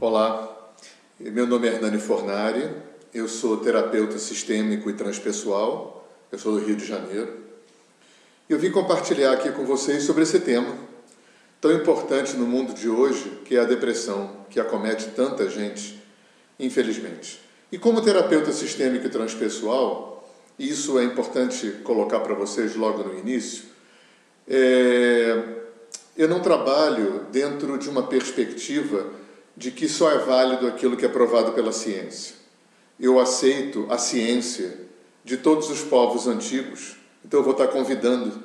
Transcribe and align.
Olá, 0.00 0.74
meu 1.18 1.46
nome 1.46 1.66
é 1.66 1.72
Hernani 1.72 1.98
Fornari, 1.98 2.70
eu 3.14 3.26
sou 3.26 3.56
terapeuta 3.56 4.18
sistêmico 4.18 4.90
e 4.90 4.92
transpessoal, 4.92 6.06
eu 6.30 6.38
sou 6.38 6.52
do 6.52 6.58
Rio 6.58 6.76
de 6.76 6.84
Janeiro. 6.84 7.38
Eu 8.46 8.58
vim 8.58 8.70
compartilhar 8.70 9.32
aqui 9.32 9.50
com 9.50 9.64
vocês 9.64 10.02
sobre 10.02 10.24
esse 10.24 10.40
tema 10.40 10.76
tão 11.58 11.72
importante 11.72 12.36
no 12.36 12.46
mundo 12.46 12.74
de 12.74 12.90
hoje, 12.90 13.40
que 13.46 13.56
é 13.56 13.60
a 13.60 13.64
depressão, 13.64 14.44
que 14.50 14.60
acomete 14.60 15.08
tanta 15.16 15.48
gente, 15.48 16.03
infelizmente. 16.58 17.40
E 17.70 17.78
como 17.78 18.02
terapeuta 18.02 18.52
sistêmico 18.52 19.06
e 19.06 19.10
transpessoal, 19.10 20.14
isso 20.58 20.98
é 20.98 21.04
importante 21.04 21.80
colocar 21.82 22.20
para 22.20 22.34
vocês 22.34 22.76
logo 22.76 23.02
no 23.02 23.18
início, 23.18 23.64
é... 24.46 25.42
eu 26.16 26.28
não 26.28 26.40
trabalho 26.40 27.26
dentro 27.32 27.76
de 27.78 27.88
uma 27.88 28.04
perspectiva 28.04 29.06
de 29.56 29.70
que 29.70 29.88
só 29.88 30.10
é 30.10 30.18
válido 30.18 30.66
aquilo 30.66 30.96
que 30.96 31.04
é 31.04 31.08
provado 31.08 31.52
pela 31.52 31.72
ciência. 31.72 32.36
Eu 32.98 33.18
aceito 33.18 33.86
a 33.90 33.98
ciência 33.98 34.80
de 35.24 35.36
todos 35.36 35.70
os 35.70 35.80
povos 35.80 36.28
antigos, 36.28 36.96
então 37.24 37.40
eu 37.40 37.44
vou 37.44 37.52
estar 37.52 37.68
convidando 37.68 38.44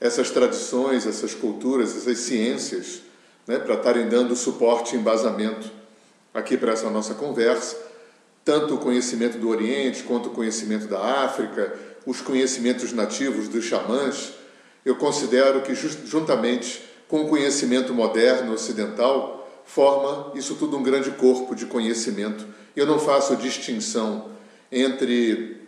essas 0.00 0.30
tradições, 0.30 1.06
essas 1.06 1.34
culturas, 1.34 1.96
essas 1.96 2.18
ciências, 2.18 3.02
né, 3.46 3.58
para 3.58 3.74
estarem 3.74 4.08
dando 4.08 4.34
suporte 4.34 4.96
e 4.96 4.98
embasamento 4.98 5.70
aqui 6.34 6.56
para 6.56 6.72
essa 6.72 6.90
nossa 6.90 7.14
conversa, 7.14 7.76
tanto 8.44 8.74
o 8.74 8.78
conhecimento 8.78 9.38
do 9.38 9.48
Oriente 9.48 10.02
quanto 10.02 10.28
o 10.28 10.32
conhecimento 10.32 10.86
da 10.88 11.24
África, 11.24 11.72
os 12.04 12.20
conhecimentos 12.20 12.92
nativos 12.92 13.48
dos 13.48 13.64
xamãs, 13.64 14.34
eu 14.84 14.96
considero 14.96 15.62
que 15.62 15.74
juntamente 15.74 16.82
com 17.08 17.22
o 17.22 17.28
conhecimento 17.28 17.94
moderno 17.94 18.52
ocidental, 18.52 19.48
forma 19.64 20.32
isso 20.34 20.56
tudo 20.56 20.76
um 20.76 20.82
grande 20.82 21.10
corpo 21.12 21.54
de 21.54 21.66
conhecimento. 21.66 22.46
Eu 22.74 22.86
não 22.86 22.98
faço 22.98 23.36
distinção 23.36 24.30
entre 24.70 25.60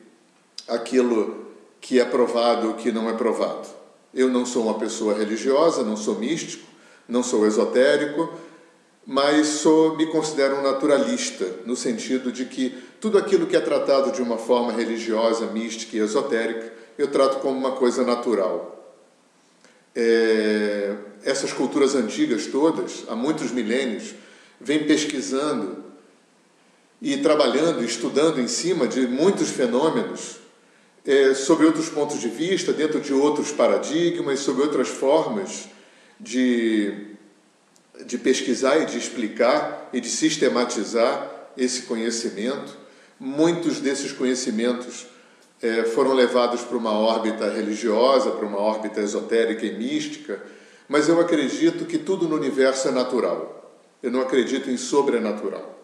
aquilo 0.69 1.47
que 1.81 2.01
é 2.01 2.05
provado 2.05 2.67
e 2.67 2.71
o 2.71 2.75
que 2.75 2.91
não 2.91 3.09
é 3.09 3.13
provado. 3.13 3.69
Eu 4.13 4.29
não 4.29 4.45
sou 4.45 4.65
uma 4.65 4.79
pessoa 4.79 5.17
religiosa, 5.17 5.83
não 5.83 5.97
sou 5.97 6.19
místico, 6.19 6.67
não 7.09 7.23
sou 7.23 7.47
esotérico, 7.47 8.33
mas 9.07 9.47
sou, 9.47 9.97
me 9.97 10.07
considero 10.07 10.57
um 10.57 10.63
naturalista, 10.63 11.47
no 11.65 11.77
sentido 11.77 12.33
de 12.33 12.45
que 12.45 12.77
tudo 13.01 13.17
aquilo 13.17 13.47
que 13.47 13.55
é 13.55 13.61
tratado 13.61 14.11
de 14.11 14.21
uma 14.21 14.37
forma 14.37 14.73
religiosa, 14.73 15.47
mística 15.47 15.97
e 15.97 16.01
esotérica, 16.01 16.73
eu 16.99 17.07
trato 17.09 17.39
como 17.39 17.57
uma 17.57 17.73
coisa 17.73 18.03
natural. 18.03 18.73
É, 19.95 20.97
essas 21.23 21.53
culturas 21.53 21.95
antigas 21.95 22.47
todas, 22.47 23.05
há 23.09 23.15
muitos 23.15 23.53
milênios, 23.53 24.15
vêm 24.61 24.85
pesquisando 24.85 25.85
e 27.01 27.19
trabalhando, 27.19 27.85
estudando 27.85 28.41
em 28.41 28.49
cima 28.49 28.89
de 28.89 29.07
muitos 29.07 29.51
fenômenos, 29.51 30.39
é, 31.07 31.33
sobre 31.35 31.67
outros 31.67 31.89
pontos 31.89 32.21
de 32.21 32.29
vista, 32.29 32.73
dentro 32.73 33.01
de 33.01 33.13
outros 33.13 33.53
paradigmas, 33.53 34.41
sobre 34.41 34.63
outras 34.63 34.89
formas 34.89 35.69
de, 36.19 37.16
de 38.05 38.19
pesquisar 38.19 38.79
e 38.79 38.87
de 38.87 38.99
explicar 38.99 39.89
e 39.93 40.01
de 40.01 40.09
sistematizar 40.09 41.51
esse 41.57 41.83
conhecimento. 41.83 42.77
Muitos 43.19 43.81
desses 43.81 44.13
conhecimentos 44.13 45.07
é, 45.63 45.85
foram 45.85 46.13
levados 46.13 46.63
para 46.63 46.77
uma 46.77 46.93
órbita 46.93 47.49
religiosa, 47.51 48.31
para 48.31 48.47
uma 48.47 48.59
órbita 48.59 49.01
esotérica 49.01 49.65
e 49.65 49.75
mística, 49.75 50.43
mas 50.89 51.09
eu 51.09 51.21
acredito 51.21 51.87
que 51.87 51.99
tudo 51.99 52.29
no 52.29 52.37
universo 52.37 52.89
é 52.89 52.91
natural. 52.91 53.73
Eu 54.03 54.11
não 54.11 54.21
acredito 54.21 54.71
em 54.71 54.77
sobrenatural. 54.77 55.75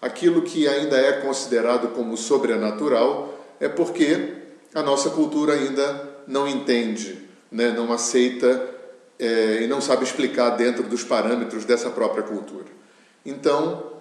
Aquilo 0.00 0.42
que 0.42 0.68
ainda 0.68 0.96
é 0.96 1.12
considerado 1.12 1.88
como 1.94 2.16
sobrenatural 2.16 3.38
é 3.58 3.68
porque 3.68 4.34
a 4.74 4.82
nossa 4.82 5.10
cultura 5.10 5.54
ainda 5.54 6.10
não 6.26 6.46
entende, 6.46 7.28
né? 7.50 7.70
não 7.70 7.92
aceita 7.92 8.71
é, 9.22 9.62
e 9.62 9.68
não 9.68 9.80
sabe 9.80 10.02
explicar 10.02 10.50
dentro 10.50 10.82
dos 10.82 11.04
parâmetros 11.04 11.64
dessa 11.64 11.88
própria 11.88 12.24
cultura. 12.24 12.66
Então, 13.24 13.92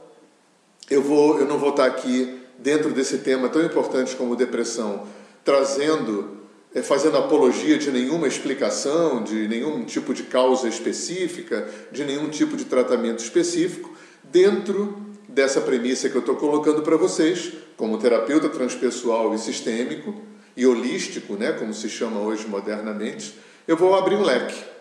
eu, 0.89 0.99
vou, 0.99 1.37
eu 1.37 1.45
não 1.45 1.59
vou 1.59 1.69
estar 1.69 1.85
aqui 1.85 2.39
dentro 2.57 2.89
desse 2.89 3.19
tema 3.19 3.47
tão 3.47 3.63
importante 3.63 4.15
como 4.15 4.35
depressão, 4.35 5.05
trazendo 5.45 6.41
é, 6.73 6.81
fazendo 6.81 7.17
apologia 7.17 7.77
de 7.77 7.91
nenhuma 7.91 8.27
explicação, 8.27 9.23
de 9.23 9.47
nenhum 9.47 9.83
tipo 9.83 10.11
de 10.11 10.23
causa 10.23 10.67
específica, 10.67 11.69
de 11.91 12.03
nenhum 12.03 12.29
tipo 12.29 12.57
de 12.57 12.65
tratamento 12.65 13.19
específico, 13.19 13.93
dentro 14.23 15.05
dessa 15.27 15.61
premissa 15.61 16.09
que 16.09 16.15
eu 16.15 16.21
estou 16.21 16.35
colocando 16.35 16.81
para 16.81 16.97
vocês, 16.97 17.53
como 17.77 17.99
terapeuta 17.99 18.49
transpessoal 18.49 19.35
e 19.35 19.37
sistêmico 19.37 20.15
e 20.57 20.65
holístico, 20.65 21.35
né, 21.35 21.51
como 21.51 21.73
se 21.73 21.89
chama 21.89 22.19
hoje 22.21 22.47
modernamente, 22.47 23.37
eu 23.67 23.77
vou 23.77 23.93
abrir 23.93 24.15
um 24.15 24.23
leque 24.23 24.71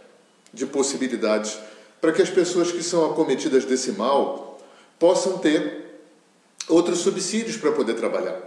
de 0.53 0.67
possibilidades 0.67 1.59
para 2.01 2.13
que 2.13 2.23
as 2.23 2.31
pessoas 2.31 2.73
que 2.73 2.83
são 2.83 3.11
acometidas 3.11 3.65
desse 3.65 3.93
mal 3.93 4.59
possam 4.99 5.39
ter 5.39 6.01
outros 6.69 6.99
subsídios 6.99 7.57
para 7.57 7.73
poder 7.73 7.95
trabalhar. 7.95 8.41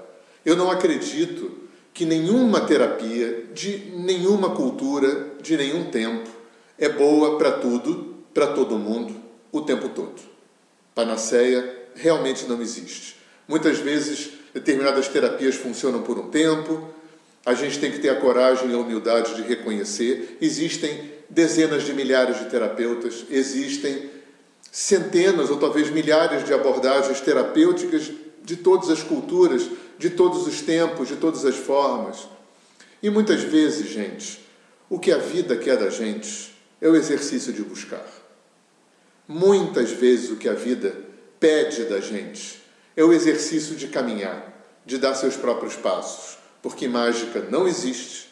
Eu 0.45 0.55
não 0.55 0.71
acredito 0.71 1.63
que 1.93 2.05
nenhuma 2.05 2.61
terapia 2.61 3.45
de 3.53 3.91
nenhuma 3.95 4.55
cultura, 4.55 5.33
de 5.41 5.55
nenhum 5.55 5.91
tempo, 5.91 6.29
é 6.77 6.89
boa 6.89 7.37
para 7.37 7.51
tudo, 7.51 8.15
para 8.33 8.47
todo 8.47 8.79
mundo, 8.79 9.15
o 9.51 9.61
tempo 9.61 9.89
todo. 9.89 10.19
Panaceia 10.95 11.83
realmente 11.95 12.45
não 12.45 12.61
existe. 12.61 13.17
Muitas 13.47 13.77
vezes, 13.77 14.31
determinadas 14.53 15.07
terapias 15.07 15.55
funcionam 15.55 16.01
por 16.01 16.17
um 16.17 16.29
tempo, 16.29 16.89
a 17.45 17.53
gente 17.53 17.79
tem 17.79 17.91
que 17.91 17.99
ter 17.99 18.09
a 18.09 18.19
coragem 18.19 18.69
e 18.69 18.73
a 18.73 18.77
humildade 18.77 19.35
de 19.35 19.41
reconhecer. 19.41 20.37
Existem 20.39 21.11
dezenas 21.29 21.83
de 21.83 21.93
milhares 21.93 22.39
de 22.39 22.45
terapeutas, 22.45 23.25
existem 23.29 24.09
centenas 24.71 25.49
ou 25.49 25.57
talvez 25.57 25.89
milhares 25.89 26.45
de 26.45 26.53
abordagens 26.53 27.19
terapêuticas 27.21 28.11
de 28.43 28.55
todas 28.57 28.89
as 28.89 29.03
culturas, 29.03 29.69
de 29.97 30.09
todos 30.09 30.47
os 30.47 30.61
tempos, 30.61 31.07
de 31.07 31.15
todas 31.15 31.45
as 31.45 31.55
formas. 31.55 32.27
E 33.01 33.09
muitas 33.09 33.41
vezes, 33.41 33.89
gente, 33.89 34.39
o 34.89 34.97
que 34.97 35.11
a 35.11 35.17
vida 35.17 35.57
quer 35.57 35.77
da 35.77 35.89
gente 35.89 36.53
é 36.79 36.87
o 36.87 36.95
exercício 36.95 37.51
de 37.51 37.61
buscar. 37.61 38.05
Muitas 39.27 39.91
vezes 39.91 40.29
o 40.29 40.35
que 40.35 40.49
a 40.49 40.53
vida 40.53 40.95
pede 41.39 41.85
da 41.85 41.99
gente 41.99 42.61
é 42.95 43.03
o 43.03 43.13
exercício 43.13 43.75
de 43.75 43.87
caminhar, 43.87 44.53
de 44.85 44.97
dar 44.97 45.15
seus 45.15 45.35
próprios 45.35 45.75
passos, 45.75 46.32
porque 46.63 46.87
mágica 46.87 47.45
não 47.51 47.67
existe. 47.67 48.29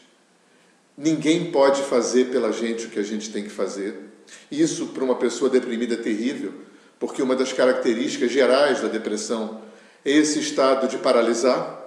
Ninguém 0.97 1.51
pode 1.51 1.83
fazer 1.83 2.31
pela 2.31 2.51
gente 2.51 2.85
o 2.85 2.89
que 2.89 2.97
a 2.97 3.03
gente 3.03 3.29
tem 3.29 3.43
que 3.43 3.49
fazer. 3.49 4.09
Isso 4.49 4.87
para 4.87 5.03
uma 5.03 5.15
pessoa 5.15 5.49
deprimida 5.49 5.95
é 5.95 5.97
terrível, 5.97 6.53
porque 6.97 7.21
uma 7.21 7.35
das 7.35 7.51
características 7.51 8.31
gerais 8.31 8.79
da 8.79 8.87
depressão 8.87 9.61
é 10.05 10.11
esse 10.11 10.39
estado 10.39 10.87
de 10.87 10.97
paralisar, 10.97 11.79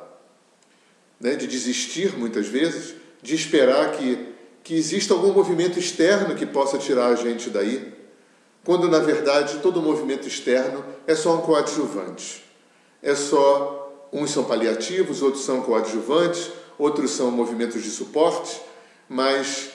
né, 1.18 1.34
de 1.34 1.46
desistir 1.46 2.16
muitas 2.18 2.46
vezes, 2.46 2.94
de 3.22 3.34
esperar 3.34 3.92
que, 3.92 4.28
que 4.62 4.74
exista 4.74 5.14
algum 5.14 5.32
movimento 5.32 5.78
externo 5.78 6.34
que 6.34 6.44
possa 6.44 6.76
tirar 6.76 7.06
a 7.06 7.14
gente 7.14 7.48
daí, 7.48 7.94
quando 8.62 8.86
na 8.88 8.98
verdade 8.98 9.60
todo 9.60 9.80
movimento 9.80 10.28
externo 10.28 10.84
é 11.06 11.14
só 11.14 11.36
um 11.36 11.40
coadjuvante. 11.40 12.44
É 13.02 13.14
só 13.14 13.83
uns 14.14 14.30
são 14.30 14.44
paliativos, 14.44 15.20
outros 15.20 15.44
são 15.44 15.60
coadjuvantes, 15.60 16.52
outros 16.78 17.10
são 17.10 17.32
movimentos 17.32 17.82
de 17.82 17.90
suporte, 17.90 18.60
mas 19.08 19.70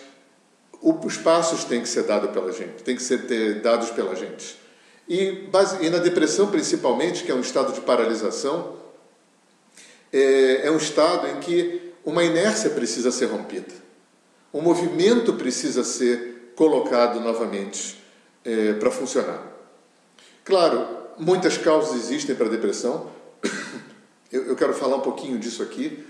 os 0.81 1.17
passos 1.17 1.65
têm 1.65 1.81
que 1.81 1.89
ser 1.89 2.03
dados 2.03 2.31
pela 2.31 2.51
gente, 2.53 2.81
têm 2.83 2.95
que 2.95 3.03
ser 3.03 3.61
dados 3.61 3.89
pela 3.89 4.15
gente. 4.15 4.57
E, 5.07 5.49
e 5.81 5.89
na 5.89 5.97
depressão, 5.97 6.47
principalmente, 6.47 7.23
que 7.23 7.31
é 7.31 7.35
um 7.35 7.41
estado 7.41 7.73
de 7.73 7.81
paralisação, 7.81 8.77
é, 10.13 10.67
é 10.67 10.71
um 10.71 10.77
estado 10.77 11.27
em 11.27 11.39
que 11.41 11.91
uma 12.05 12.23
inércia 12.23 12.69
precisa 12.69 13.11
ser 13.11 13.25
rompida. 13.25 13.73
Um 14.53 14.61
movimento 14.61 15.33
precisa 15.33 15.83
ser 15.83 16.53
colocado 16.55 17.19
novamente 17.19 18.01
é, 18.45 18.73
para 18.73 18.89
funcionar. 18.89 19.43
Claro, 20.45 20.87
muitas 21.17 21.57
causas 21.57 21.95
existem 21.95 22.35
para 22.35 22.45
a 22.45 22.49
depressão. 22.49 23.11
Eu, 24.31 24.45
eu, 24.45 24.55
quero 24.55 24.73
falar 24.73 24.97
um 24.97 25.01
pouquinho 25.01 25.37
disso 25.39 25.63
aqui. 25.63 26.05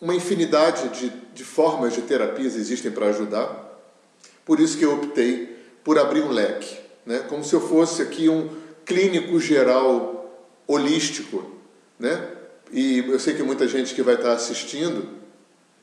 Uma 0.00 0.14
infinidade 0.14 0.88
de, 1.00 1.10
de 1.34 1.44
formas 1.44 1.94
de 1.94 2.02
terapias 2.02 2.56
existem 2.56 2.90
para 2.90 3.06
ajudar. 3.06 3.80
Por 4.44 4.60
isso 4.60 4.76
que 4.78 4.84
eu 4.84 4.94
optei 4.94 5.56
por 5.82 5.98
abrir 5.98 6.22
um 6.22 6.30
leque 6.30 6.84
né? 7.04 7.18
como 7.28 7.44
se 7.44 7.54
eu 7.54 7.60
fosse 7.60 8.00
aqui 8.00 8.28
um 8.28 8.48
clínico 8.84 9.38
geral 9.38 10.30
holístico 10.66 11.54
né? 11.98 12.28
E 12.72 12.98
eu 12.98 13.18
sei 13.20 13.34
que 13.34 13.42
muita 13.42 13.68
gente 13.68 13.94
que 13.94 14.02
vai 14.02 14.14
estar 14.14 14.32
assistindo 14.32 15.08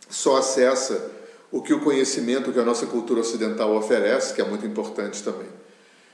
só 0.09 0.37
acessa 0.37 1.11
o 1.51 1.61
que 1.61 1.73
o 1.73 1.79
conhecimento 1.79 2.51
que 2.51 2.59
a 2.59 2.65
nossa 2.65 2.85
cultura 2.85 3.21
ocidental 3.21 3.75
oferece, 3.75 4.33
que 4.33 4.41
é 4.41 4.43
muito 4.43 4.65
importante 4.65 5.23
também. 5.23 5.47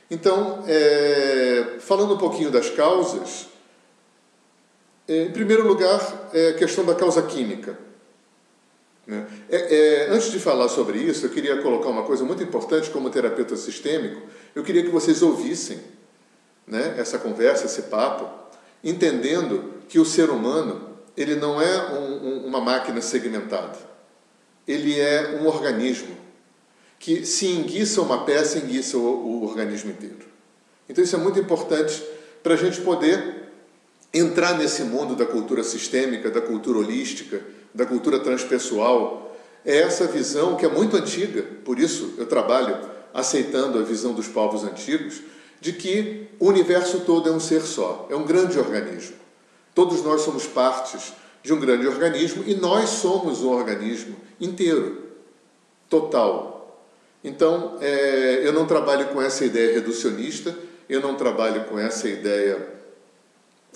Então, 0.10 0.64
é, 0.68 1.78
falando 1.80 2.14
um 2.14 2.18
pouquinho 2.18 2.52
das 2.52 2.70
causas, 2.70 3.48
em 5.08 5.32
primeiro 5.32 5.66
lugar, 5.68 6.30
é 6.34 6.50
a 6.50 6.54
questão 6.56 6.86
da 6.86 6.94
causa 6.94 7.22
química. 7.22 7.78
Né? 9.06 9.26
É, 9.50 9.76
é, 9.76 10.10
antes 10.10 10.32
de 10.32 10.40
falar 10.40 10.68
sobre 10.68 11.00
isso, 11.00 11.26
eu 11.26 11.30
queria 11.30 11.62
colocar 11.62 11.88
uma 11.88 12.04
coisa 12.04 12.26
muito 12.26 12.44
importante 12.44 12.90
como 12.90 13.10
terapeuta 13.10 13.56
sistêmico. 13.56 14.22
Eu 14.54 14.64
queria 14.64 14.84
que 14.84 14.90
vocês 14.90 15.22
ouvissem 15.22 15.80
né, 16.68 16.96
essa 16.98 17.18
conversa, 17.18 17.66
esse 17.66 17.84
papo, 17.84 18.28
entendendo 18.84 19.74
que 19.88 19.98
o 19.98 20.06
ser 20.06 20.30
humano 20.30 20.98
ele 21.16 21.36
não 21.36 21.60
é 21.62 21.94
um, 21.94 22.28
um, 22.28 22.46
uma 22.46 22.60
máquina 22.60 23.02
segmentada. 23.02 23.78
Ele 24.68 25.00
é 25.00 25.40
um 25.42 25.48
organismo 25.48 26.16
que 27.00 27.26
se 27.26 27.48
enguiça 27.48 28.02
uma 28.02 28.26
peça, 28.26 28.60
enguiça 28.60 28.98
o, 28.98 29.02
o 29.02 29.44
organismo 29.46 29.90
inteiro. 29.92 30.28
Então 30.90 31.04
isso 31.04 31.16
é 31.16 31.20
muito 31.20 31.40
importante 31.40 32.04
para 32.44 32.54
a 32.54 32.58
gente 32.58 32.82
poder 32.82 33.37
entrar 34.14 34.58
nesse 34.58 34.84
mundo 34.84 35.16
da 35.16 35.26
cultura 35.26 35.64
sistêmica, 35.64 36.30
da 36.30 36.42
cultura 36.42 36.80
holística, 36.80 37.42
da 37.74 37.86
cultura 37.86 38.20
transpessoal. 38.20 39.36
É 39.66 39.78
essa 39.80 40.08
visão 40.08 40.56
que 40.56 40.66
é 40.66 40.70
muito 40.70 40.96
antiga, 40.96 41.44
por 41.64 41.80
isso 41.80 42.14
eu 42.18 42.26
trabalho 42.26 42.78
aceitando 43.14 43.80
a 43.80 43.84
visão 43.84 44.14
dos 44.14 44.28
povos 44.28 44.64
antigos, 44.64 45.22
de 45.60 45.74
que 45.74 46.28
o 46.40 46.48
universo 46.48 47.00
todo 47.02 47.28
é 47.28 47.32
um 47.32 47.40
ser 47.40 47.62
só, 47.62 48.08
é 48.10 48.16
um 48.16 48.26
grande 48.26 48.60
organismo. 48.60 49.16
Todos 49.74 50.04
nós 50.04 50.22
somos 50.22 50.46
partes 50.46 51.14
de 51.44 51.52
um 51.54 51.60
grande 51.60 51.88
organismo 51.88 52.44
e 52.46 52.54
nós 52.54 52.90
somos 52.90 53.42
um 53.42 53.50
organismo 53.50 54.16
inteiro, 54.40 55.04
total. 55.90 56.84
Então, 57.24 57.78
é, 57.82 58.42
eu 58.44 58.54
não 58.54 58.66
trabalho 58.66 59.08
com 59.08 59.22
essa 59.22 59.44
ideia 59.44 59.74
reducionista, 59.74 60.56
eu 60.88 61.02
não 61.02 61.16
trabalho 61.16 61.66
com 61.66 61.78
essa 61.78 62.08
ideia 62.08 62.77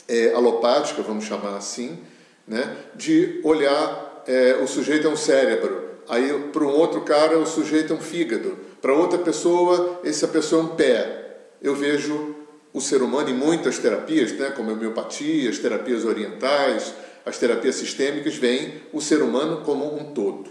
é, 0.07 0.33
alopática, 0.33 1.01
vamos 1.01 1.25
chamar 1.25 1.57
assim, 1.57 1.99
né, 2.47 2.75
de 2.95 3.39
olhar 3.43 4.23
é, 4.27 4.59
o 4.61 4.67
sujeito 4.67 5.07
é 5.07 5.09
um 5.09 5.15
cérebro, 5.15 5.89
aí 6.07 6.31
para 6.51 6.63
um 6.63 6.71
outro 6.71 7.01
cara 7.01 7.37
o 7.37 7.45
sujeito 7.45 7.93
é 7.93 7.95
um 7.95 8.01
fígado, 8.01 8.57
para 8.81 8.93
outra 8.93 9.19
pessoa 9.19 10.01
essa 10.03 10.27
pessoa 10.27 10.61
é 10.61 10.65
um 10.65 10.75
pé. 10.75 11.17
Eu 11.61 11.75
vejo 11.75 12.35
o 12.73 12.81
ser 12.81 13.01
humano 13.01 13.29
em 13.29 13.33
muitas 13.33 13.77
terapias, 13.77 14.31
né, 14.33 14.51
como 14.51 14.69
a 14.71 14.73
homeopatia, 14.73 15.49
as 15.49 15.59
terapias 15.59 16.05
orientais, 16.05 16.93
as 17.25 17.37
terapias 17.37 17.75
sistêmicas, 17.75 18.35
veem 18.35 18.81
o 18.91 19.01
ser 19.01 19.21
humano 19.21 19.61
como 19.63 19.95
um 19.95 20.13
todo. 20.13 20.49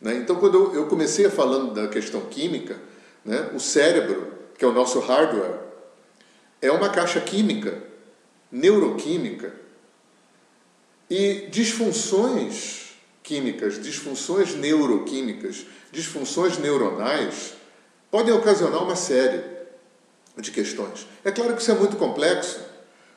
Né? 0.00 0.16
Então, 0.16 0.36
quando 0.36 0.74
eu 0.74 0.86
comecei 0.86 1.28
falando 1.30 1.72
da 1.72 1.88
questão 1.88 2.22
química, 2.22 2.76
né, 3.24 3.50
o 3.54 3.60
cérebro, 3.60 4.32
que 4.58 4.64
é 4.64 4.68
o 4.68 4.72
nosso 4.72 4.98
hardware, 5.00 5.60
é 6.60 6.70
uma 6.70 6.90
caixa 6.90 7.20
química, 7.20 7.89
neuroquímica, 8.50 9.54
e 11.08 11.48
disfunções 11.50 12.92
químicas, 13.22 13.82
disfunções 13.82 14.54
neuroquímicas, 14.54 15.66
disfunções 15.90 16.58
neuronais 16.58 17.54
podem 18.10 18.32
ocasionar 18.32 18.82
uma 18.82 18.96
série 18.96 19.42
de 20.36 20.50
questões. 20.50 21.06
É 21.24 21.30
claro 21.30 21.54
que 21.54 21.62
isso 21.62 21.70
é 21.70 21.74
muito 21.74 21.96
complexo, 21.96 22.60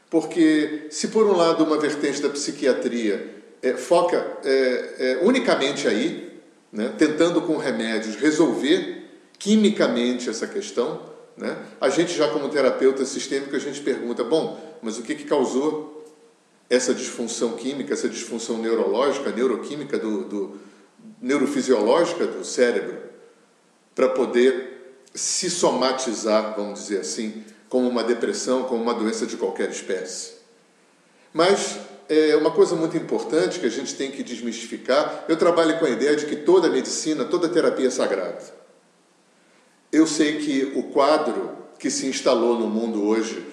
porque 0.09 0.87
se 0.89 1.07
por 1.09 1.25
um 1.25 1.35
lado 1.35 1.63
uma 1.63 1.79
vertente 1.79 2.21
da 2.21 2.29
psiquiatria 2.29 3.43
é, 3.61 3.73
foca 3.73 4.17
é, 4.43 4.93
é, 4.99 5.19
unicamente 5.23 5.87
aí, 5.87 6.39
né, 6.71 6.93
tentando 6.97 7.41
com 7.43 7.57
remédios 7.57 8.15
resolver 8.15 9.05
quimicamente 9.37 10.29
essa 10.29 10.47
questão, 10.47 11.01
né, 11.37 11.57
a 11.79 11.89
gente 11.89 12.13
já 12.13 12.27
como 12.29 12.49
terapeuta 12.49 13.05
sistêmico 13.05 13.55
a 13.55 13.59
gente 13.59 13.81
pergunta, 13.81 14.23
bom, 14.23 14.72
mas 14.83 14.97
o 14.97 15.03
que, 15.03 15.15
que 15.15 15.23
causou 15.23 16.05
essa 16.69 16.93
disfunção 16.93 17.53
química, 17.53 17.93
essa 17.93 18.09
disfunção 18.09 18.57
neurológica, 18.57 19.31
neuroquímica 19.31 19.97
do, 19.97 20.23
do 20.25 20.59
neurofisiológica 21.21 22.25
do 22.25 22.43
cérebro, 22.43 22.97
para 23.95 24.09
poder 24.09 24.97
se 25.13 25.49
somatizar, 25.49 26.55
vamos 26.55 26.79
dizer 26.79 26.99
assim, 26.99 27.43
como 27.69 27.87
uma 27.87 28.03
depressão, 28.03 28.63
como 28.63 28.81
uma 28.81 28.93
doença 28.93 29.25
de 29.25 29.37
qualquer 29.37 29.69
espécie. 29.69 30.33
Mas 31.31 31.79
é 32.09 32.35
uma 32.35 32.51
coisa 32.51 32.75
muito 32.75 32.97
importante 32.97 33.59
que 33.59 33.65
a 33.65 33.71
gente 33.71 33.95
tem 33.95 34.11
que 34.11 34.23
desmistificar. 34.23 35.25
Eu 35.27 35.37
trabalho 35.37 35.79
com 35.79 35.85
a 35.85 35.89
ideia 35.89 36.15
de 36.15 36.25
que 36.25 36.35
toda 36.35 36.69
medicina, 36.69 37.25
toda 37.25 37.49
terapia 37.49 37.87
é 37.87 37.91
sagrada. 37.91 38.41
Eu 39.91 40.07
sei 40.07 40.39
que 40.39 40.73
o 40.75 40.83
quadro 40.83 41.55
que 41.79 41.89
se 41.89 42.07
instalou 42.07 42.57
no 42.57 42.67
mundo 42.67 43.03
hoje 43.03 43.45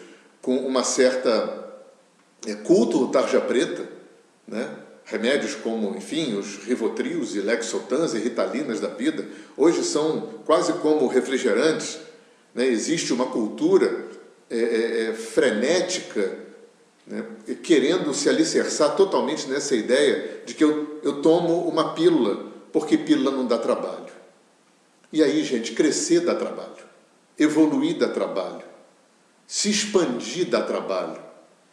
com 0.43 0.57
uma 0.57 0.85
certa 0.85 1.73
é, 2.47 2.55
culto 2.55 3.09
tarja 3.09 3.41
preta, 3.41 3.89
né? 4.47 4.69
remédios 5.05 5.57
como, 5.57 5.97
enfim, 5.97 6.39
os 6.39 6.59
rivotrios 6.65 7.35
e 7.35 7.41
lexotans 7.41 8.15
e 8.15 8.19
ritalinas 8.19 8.79
da 8.79 8.89
vida, 8.89 9.27
hoje 9.57 9.83
são 9.83 10.35
quase 10.47 10.73
como 10.75 11.07
refrigerantes. 11.09 11.99
Né? 12.55 12.67
Existe 12.67 13.13
uma 13.13 13.27
cultura 13.27 14.07
é, 14.49 14.59
é, 14.59 15.05
é, 15.07 15.13
frenética, 15.13 16.39
né? 17.07 17.25
querendo 17.63 18.15
se 18.15 18.29
alicerçar 18.29 18.95
totalmente 18.95 19.49
nessa 19.49 19.75
ideia 19.75 20.43
de 20.47 20.55
que 20.55 20.63
eu, 20.63 21.01
eu 21.03 21.21
tomo 21.21 21.69
uma 21.69 21.93
pílula, 21.93 22.47
porque 22.73 22.97
pílula 22.97 23.33
não 23.33 23.47
dá 23.47 23.59
trabalho. 23.59 24.11
E 25.13 25.25
aí, 25.25 25.43
gente, 25.43 25.73
crescer 25.73 26.21
dá 26.21 26.37
trabalho, 26.37 26.85
evoluir 27.37 27.99
dá 27.99 28.09
trabalho, 28.09 28.63
se 29.51 29.69
expandir 29.69 30.49
dá 30.49 30.63
trabalho 30.63 31.31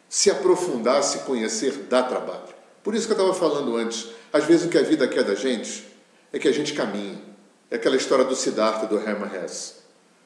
se 0.10 0.32
aprofundar, 0.32 1.04
se 1.04 1.20
conhecer, 1.20 1.72
dá 1.90 2.04
trabalho. 2.04 2.56
Por 2.84 2.96
isso 2.96 3.06
que 3.06 3.14
eu 3.14 3.18
estava 3.18 3.34
falando 3.34 3.76
antes, 3.76 4.08
às 4.32 4.46
vezes 4.46 4.66
o 4.66 4.70
que 4.70 4.78
a 4.78 4.84
vida 4.84 5.08
quer 5.08 5.24
da 5.24 5.36
gente 5.36 5.86
é 6.32 6.40
que 6.40 6.48
a 6.48 6.52
gente 6.52 6.74
caminhe. 6.74 7.22
É 7.70 7.76
aquela 7.76 7.98
história 7.98 8.24
do 8.24 8.36
Siddhartha, 8.36 8.88
do 8.88 8.98
Hermann 8.98 9.32
Hesse. 9.36 9.74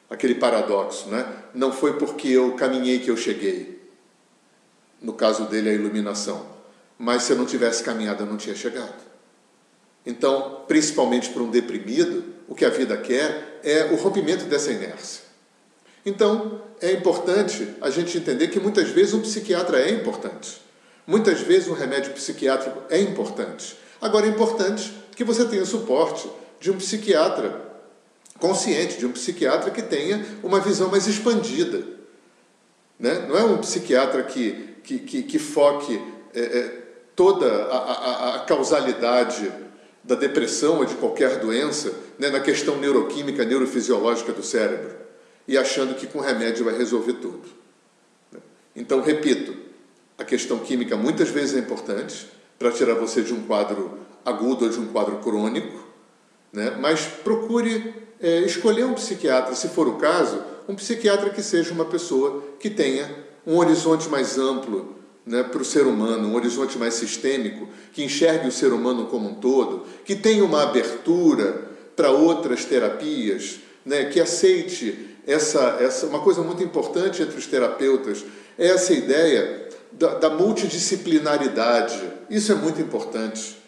Aquele 0.08 0.36
paradoxo, 0.36 1.08
né? 1.08 1.26
Não 1.54 1.72
foi 1.72 1.98
porque 1.98 2.28
eu 2.28 2.54
caminhei 2.54 3.00
que 3.00 3.10
eu 3.10 3.16
cheguei. 3.16 3.82
No 5.00 5.14
caso 5.14 5.46
dele, 5.46 5.70
a 5.70 5.72
iluminação. 5.72 6.46
Mas 6.96 7.24
se 7.24 7.32
eu 7.32 7.36
não 7.36 7.46
tivesse 7.46 7.82
caminhado, 7.82 8.22
eu 8.22 8.26
não 8.26 8.36
tinha 8.36 8.54
chegado. 8.54 8.94
Então, 10.06 10.62
principalmente 10.68 11.30
para 11.30 11.42
um 11.42 11.50
deprimido, 11.50 12.24
o 12.46 12.54
que 12.54 12.64
a 12.64 12.68
vida 12.68 12.96
quer 12.96 13.60
é 13.64 13.86
o 13.92 13.96
rompimento 13.96 14.44
dessa 14.44 14.70
inércia. 14.70 15.31
Então, 16.04 16.60
é 16.80 16.92
importante 16.92 17.76
a 17.80 17.88
gente 17.88 18.18
entender 18.18 18.48
que 18.48 18.58
muitas 18.58 18.88
vezes 18.88 19.14
um 19.14 19.20
psiquiatra 19.20 19.80
é 19.80 19.90
importante. 19.90 20.60
Muitas 21.06 21.40
vezes 21.40 21.68
um 21.68 21.74
remédio 21.74 22.12
psiquiátrico 22.12 22.82
é 22.90 23.00
importante. 23.00 23.76
Agora 24.00 24.26
é 24.26 24.28
importante 24.28 24.92
que 25.14 25.22
você 25.22 25.44
tenha 25.44 25.64
suporte 25.64 26.28
de 26.58 26.70
um 26.70 26.76
psiquiatra 26.76 27.70
consciente, 28.38 28.98
de 28.98 29.06
um 29.06 29.12
psiquiatra 29.12 29.70
que 29.70 29.82
tenha 29.82 30.24
uma 30.42 30.58
visão 30.58 30.90
mais 30.90 31.06
expandida. 31.06 31.84
Né? 32.98 33.26
Não 33.28 33.36
é 33.36 33.44
um 33.44 33.58
psiquiatra 33.58 34.24
que, 34.24 34.76
que, 34.82 34.98
que, 34.98 35.22
que 35.22 35.38
foque 35.38 36.00
é, 36.34 36.40
é, 36.40 36.82
toda 37.14 37.46
a, 37.46 37.76
a, 37.76 38.34
a, 38.34 38.38
causalidade 38.40 39.52
da 40.02 40.16
depressão 40.16 40.78
ou 40.78 40.84
de 40.84 40.96
qualquer 40.96 41.38
doença 41.38 41.92
né, 42.18 42.28
na 42.30 42.40
questão 42.40 42.76
neuroquímica, 42.78 43.44
neurofisiológica 43.44 44.32
do 44.32 44.42
cérebro 44.42 45.01
e 45.46 45.58
achando 45.58 45.94
que 45.94 46.06
com 46.06 46.20
remédio 46.20 46.64
vai 46.64 46.76
resolver 46.76 47.14
tudo. 47.14 47.42
Então, 48.74 49.00
repito, 49.00 49.54
a 50.16 50.24
questão 50.24 50.58
química 50.58 50.96
muitas 50.96 51.28
vezes 51.28 51.56
é 51.56 51.58
importante 51.58 52.28
para 52.58 52.70
tirar 52.70 52.94
você 52.94 53.22
de 53.22 53.34
um 53.34 53.42
quadro 53.42 53.98
agudo 54.24 54.64
ou 54.64 54.70
de 54.70 54.78
um 54.78 54.86
quadro 54.86 55.16
crônico, 55.16 55.84
né? 56.52 56.76
mas 56.80 57.06
procure 57.06 57.94
é, 58.20 58.40
escolher 58.40 58.84
um 58.84 58.94
psiquiatra, 58.94 59.54
se 59.54 59.68
for 59.68 59.88
o 59.88 59.96
caso, 59.96 60.42
um 60.68 60.74
psiquiatra 60.74 61.30
que 61.30 61.42
seja 61.42 61.72
uma 61.72 61.84
pessoa 61.84 62.42
que 62.60 62.70
tenha 62.70 63.10
um 63.46 63.56
horizonte 63.58 64.08
mais 64.08 64.38
amplo 64.38 64.96
né, 65.26 65.42
para 65.42 65.60
o 65.60 65.64
ser 65.64 65.86
humano, 65.86 66.28
um 66.28 66.34
horizonte 66.34 66.78
mais 66.78 66.94
sistêmico, 66.94 67.68
que 67.92 68.04
enxergue 68.04 68.48
o 68.48 68.52
ser 68.52 68.72
humano 68.72 69.06
como 69.06 69.28
um 69.28 69.34
todo, 69.34 69.84
que 70.04 70.14
tenha 70.14 70.44
uma 70.44 70.62
abertura 70.62 71.70
para 71.96 72.10
outras 72.10 72.64
terapias, 72.64 73.60
né, 73.84 74.06
que 74.06 74.20
aceite 74.20 75.16
essa, 75.26 75.78
essa 75.80 76.06
uma 76.06 76.20
coisa 76.20 76.42
muito 76.42 76.62
importante 76.62 77.22
entre 77.22 77.38
os 77.38 77.46
terapeutas 77.46 78.24
é 78.58 78.68
essa 78.68 78.92
ideia 78.92 79.68
da, 79.92 80.14
da 80.14 80.30
multidisciplinaridade. 80.30 82.02
Isso 82.28 82.52
é 82.52 82.54
muito 82.54 82.80
importante, 82.80 83.58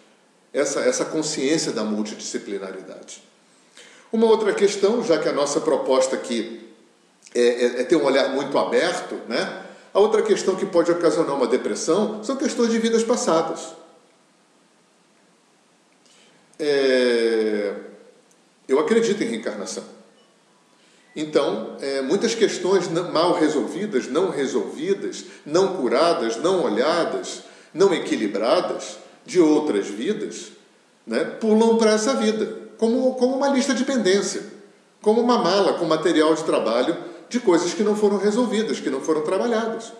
essa, 0.53 0.81
essa 0.81 1.05
consciência 1.05 1.73
da 1.73 1.85
multidisciplinaridade. 1.85 3.23
Uma 4.13 4.27
outra 4.27 4.53
questão, 4.53 5.03
já 5.03 5.19
que 5.19 5.29
a 5.29 5.33
nossa 5.33 5.61
proposta 5.61 6.17
aqui 6.17 6.69
é, 7.35 7.41
é, 7.41 7.81
é 7.81 7.85
ter 7.85 7.97
um 7.97 8.05
olhar 8.05 8.29
muito 8.31 8.57
aberto, 8.57 9.17
né? 9.29 9.63
A 9.93 10.01
outra 10.01 10.23
questão 10.23 10.57
que 10.57 10.67
pode 10.67 10.91
ocasionar 10.91 11.37
uma 11.37 11.47
depressão 11.47 12.23
são 12.23 12.37
questões 12.37 12.71
de 12.71 12.79
vidas 12.79 13.05
passadas. 13.05 13.75
É... 16.59 17.75
Eu 18.67 18.79
acredito 18.81 19.23
em 19.23 19.27
reencarnação. 19.27 19.85
Então, 21.17 21.77
é, 21.81 22.03
muitas 22.03 22.35
questões 22.35 22.89
mal 22.89 23.35
resolvidas, 23.35 24.09
não 24.09 24.31
resolvidas, 24.31 25.25
não 25.47 25.77
curadas, 25.77 26.37
não 26.37 26.65
olhadas, 26.65 27.45
não 27.73 27.95
equilibradas 27.95 28.99
de 29.25 29.41
outras 29.41 29.87
vidas, 29.87 30.53
né, 31.07 31.25
pulam 31.25 31.77
para 31.77 31.93
essa 31.93 32.15
vida, 32.15 32.59
como, 32.79 33.15
como 33.15 33.37
uma 33.37 33.49
lista 33.49 33.75
de 33.75 33.85
pendência, 33.85 34.43
como 35.01 35.21
uma 35.21 35.39
mala 35.39 35.75
com 35.75 35.85
material 35.85 36.35
de 36.35 36.43
trabalho 36.45 36.97
de 37.29 37.39
coisas 37.39 37.73
que 37.73 37.83
não 37.83 37.95
foram 37.97 38.19
resolvidas, 38.19 38.81
que 38.81 38.91
não 38.91 39.01
foram 39.01 39.23
trabalhadas. 39.23 39.93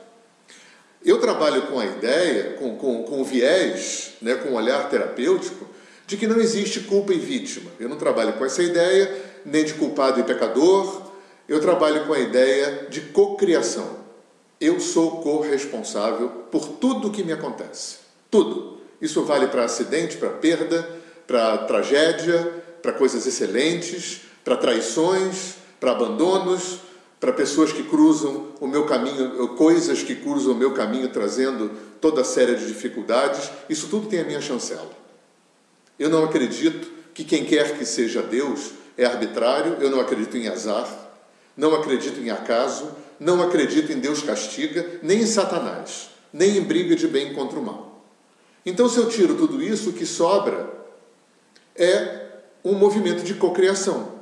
Eu 1.05 1.21
trabalho 1.21 1.63
com 1.63 1.79
a 1.79 1.85
ideia, 1.85 2.55
com, 2.55 2.77
com, 2.77 3.03
com 3.05 3.21
o 3.21 3.25
viés, 3.25 4.15
né, 4.23 4.35
com 4.37 4.51
o 4.51 4.55
olhar 4.55 4.89
terapêutico, 4.89 5.69
de 6.07 6.17
que 6.17 6.27
não 6.27 6.39
existe 6.39 6.81
culpa 6.81 7.13
e 7.13 7.19
vítima. 7.19 7.71
Eu 7.79 7.89
não 7.89 7.97
trabalho 7.97 8.35
com 8.35 8.45
essa 8.45 8.63
ideia, 8.63 9.15
nem 9.45 9.65
de 9.65 9.75
culpado 9.75 10.21
e 10.21 10.25
pecador, 10.25 11.03
eu 11.49 11.61
trabalho 11.61 12.07
com 12.07 12.13
a 12.13 12.19
ideia 12.19 12.87
de 12.89 13.01
cocriação. 13.01 13.99
Eu 14.61 14.81
sou 14.81 15.23
corresponsável 15.23 16.29
por 16.51 16.67
tudo 16.67 17.11
que 17.11 17.23
me 17.23 17.33
acontece. 17.33 17.99
Tudo. 18.31 18.79
Isso 19.01 19.23
vale 19.25 19.49
para 19.49 19.65
acidente, 19.65 20.17
para 20.17 20.31
perda, 20.31 20.89
para 21.27 21.59
tragédia, 21.59 22.65
para 22.81 22.93
coisas 22.93 23.27
excelentes, 23.27 24.23
para 24.43 24.57
traições, 24.57 25.57
para 25.79 25.93
abandonos, 25.93 26.79
para 27.21 27.33
pessoas 27.33 27.73
que 27.73 27.83
cruzam 27.83 28.49
o 28.61 28.67
meu 28.67 28.85
caminho, 28.87 29.49
coisas 29.57 30.03
que 30.03 30.15
cruzam 30.15 30.53
o 30.53 30.57
meu 30.57 30.73
caminho 30.73 31.09
trazendo 31.09 31.71
toda 32.01 32.21
a 32.21 32.25
série 32.25 32.55
de 32.55 32.67
dificuldades. 32.67 33.51
Isso 33.69 33.89
tudo 33.89 34.09
tem 34.09 34.21
a 34.21 34.25
minha 34.25 34.41
chancela. 34.41 34.91
Eu 35.99 36.11
não 36.11 36.25
acredito 36.25 36.91
que 37.13 37.25
quem 37.25 37.45
quer 37.45 37.79
que 37.79 37.85
seja 37.85 38.23
Deus 38.23 38.73
é 38.97 39.05
arbitrário, 39.05 39.77
eu 39.81 39.91
não 39.91 40.01
acredito 40.01 40.37
em 40.37 40.49
azar, 40.49 40.89
não 41.57 41.75
acredito 41.75 42.21
em 42.21 42.31
acaso, 42.31 42.91
não 43.19 43.43
acredito 43.43 43.93
em 43.93 43.99
Deus 43.99 44.23
castiga, 44.23 44.99
nem 45.03 45.21
em 45.21 45.27
Satanás, 45.27 46.11
nem 46.33 46.57
em 46.57 46.63
briga 46.63 46.97
de 46.97 47.07
bem 47.07 47.33
contra 47.33 47.59
o 47.59 47.63
mal. 47.63 48.05
Então, 48.67 48.89
se 48.89 48.99
eu 48.99 49.09
tiro 49.09 49.35
tudo 49.35 49.63
isso, 49.63 49.91
o 49.91 49.93
que 49.93 50.07
sobra 50.07 50.69
é 51.77 52.25
um 52.65 52.75
movimento 52.75 53.23
de 53.23 53.35
cocriação. 53.35 54.15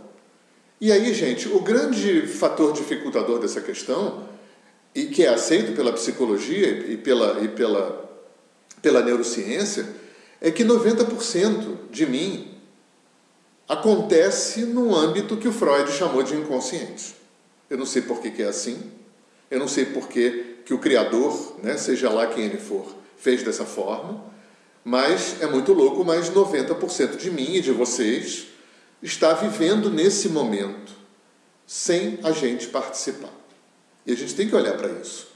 E 0.80 0.90
aí, 0.90 1.14
gente, 1.14 1.48
o 1.48 1.60
grande 1.60 2.26
fator 2.26 2.72
dificultador 2.72 3.38
dessa 3.38 3.60
questão, 3.60 4.24
e 4.94 5.06
que 5.06 5.24
é 5.24 5.28
aceito 5.28 5.74
pela 5.76 5.92
psicologia 5.92 6.68
e 6.68 6.96
pela, 6.96 7.40
e 7.40 7.48
pela, 7.48 8.10
pela 8.82 9.00
neurociência, 9.00 9.88
é 10.40 10.50
que 10.50 10.64
90% 10.64 11.88
de 11.90 12.04
mim 12.04 12.51
acontece 13.72 14.66
no 14.66 14.94
âmbito 14.94 15.36
que 15.38 15.48
o 15.48 15.52
Freud 15.52 15.90
chamou 15.90 16.22
de 16.22 16.34
inconsciente. 16.34 17.16
Eu 17.70 17.78
não 17.78 17.86
sei 17.86 18.02
por 18.02 18.20
que, 18.20 18.30
que 18.30 18.42
é 18.42 18.48
assim, 18.48 18.92
eu 19.50 19.58
não 19.58 19.66
sei 19.66 19.86
por 19.86 20.08
que, 20.08 20.58
que 20.66 20.74
o 20.74 20.78
Criador, 20.78 21.56
né, 21.62 21.78
seja 21.78 22.10
lá 22.10 22.26
quem 22.26 22.44
ele 22.44 22.58
for, 22.58 22.86
fez 23.16 23.42
dessa 23.42 23.64
forma, 23.64 24.22
mas 24.84 25.40
é 25.40 25.46
muito 25.46 25.72
louco, 25.72 26.04
mas 26.04 26.30
90% 26.30 27.16
de 27.16 27.30
mim 27.30 27.54
e 27.54 27.60
de 27.62 27.72
vocês 27.72 28.48
está 29.02 29.32
vivendo 29.32 29.90
nesse 29.90 30.28
momento 30.28 30.92
sem 31.66 32.18
a 32.22 32.30
gente 32.30 32.66
participar. 32.66 33.32
E 34.04 34.12
a 34.12 34.16
gente 34.16 34.34
tem 34.34 34.48
que 34.48 34.54
olhar 34.54 34.76
para 34.76 34.88
isso. 35.00 35.28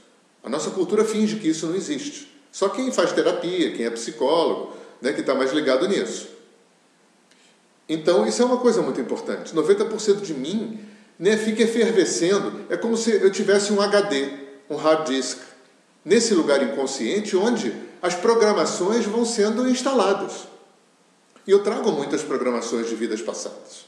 A 0.43 0.49
nossa 0.49 0.69
cultura 0.69 1.03
finge 1.03 1.37
que 1.37 1.47
isso 1.47 1.65
não 1.65 1.75
existe. 1.75 2.31
Só 2.51 2.69
quem 2.69 2.91
faz 2.91 3.13
terapia, 3.13 3.71
quem 3.71 3.85
é 3.85 3.89
psicólogo, 3.89 4.73
né, 5.01 5.11
que 5.11 5.21
está 5.21 5.33
mais 5.33 5.51
ligado 5.51 5.87
nisso. 5.87 6.36
Então, 7.87 8.25
isso 8.27 8.41
é 8.41 8.45
uma 8.45 8.57
coisa 8.57 8.81
muito 8.81 8.99
importante. 8.99 9.55
90% 9.55 10.21
de 10.21 10.33
mim 10.33 10.79
né, 11.17 11.37
fica 11.37 11.63
efervescendo. 11.63 12.65
É 12.69 12.77
como 12.77 12.97
se 12.97 13.11
eu 13.11 13.31
tivesse 13.31 13.71
um 13.71 13.81
HD, 13.81 14.29
um 14.69 14.75
hard 14.75 15.07
disk, 15.07 15.39
nesse 16.03 16.33
lugar 16.33 16.61
inconsciente 16.61 17.35
onde 17.35 17.73
as 18.01 18.15
programações 18.15 19.05
vão 19.05 19.25
sendo 19.25 19.67
instaladas. 19.67 20.47
E 21.45 21.51
eu 21.51 21.63
trago 21.63 21.91
muitas 21.91 22.21
programações 22.21 22.89
de 22.89 22.95
vidas 22.95 23.21
passadas. 23.21 23.85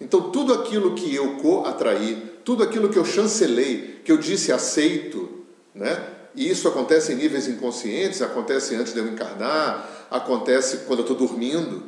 Então, 0.00 0.30
tudo 0.30 0.52
aquilo 0.52 0.94
que 0.94 1.14
eu 1.14 1.36
co-atraí, 1.36 2.38
tudo 2.44 2.62
aquilo 2.62 2.88
que 2.88 2.98
eu 2.98 3.04
chancelei, 3.04 4.00
que 4.04 4.12
eu 4.12 4.18
disse 4.18 4.52
aceito, 4.52 5.44
né? 5.74 6.16
e 6.34 6.50
isso 6.50 6.68
acontece 6.68 7.12
em 7.12 7.16
níveis 7.16 7.48
inconscientes, 7.48 8.20
acontece 8.20 8.74
antes 8.74 8.92
de 8.92 8.98
eu 8.98 9.08
encarnar, 9.08 10.06
acontece 10.10 10.78
quando 10.86 10.98
eu 11.00 11.12
estou 11.12 11.16
dormindo. 11.16 11.82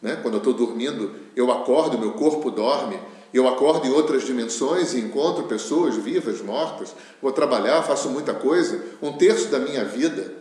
Né? 0.00 0.18
Quando 0.22 0.34
eu 0.34 0.38
estou 0.38 0.52
dormindo, 0.52 1.14
eu 1.34 1.50
acordo, 1.50 1.98
meu 1.98 2.12
corpo 2.12 2.50
dorme, 2.50 2.98
eu 3.32 3.48
acordo 3.48 3.86
em 3.86 3.90
outras 3.90 4.24
dimensões 4.24 4.94
e 4.94 5.00
encontro 5.00 5.44
pessoas 5.44 5.96
vivas, 5.96 6.40
mortas, 6.40 6.94
vou 7.20 7.32
trabalhar, 7.32 7.82
faço 7.82 8.08
muita 8.08 8.32
coisa. 8.32 8.82
Um 9.02 9.12
terço 9.12 9.48
da 9.48 9.58
minha 9.58 9.84
vida 9.84 10.32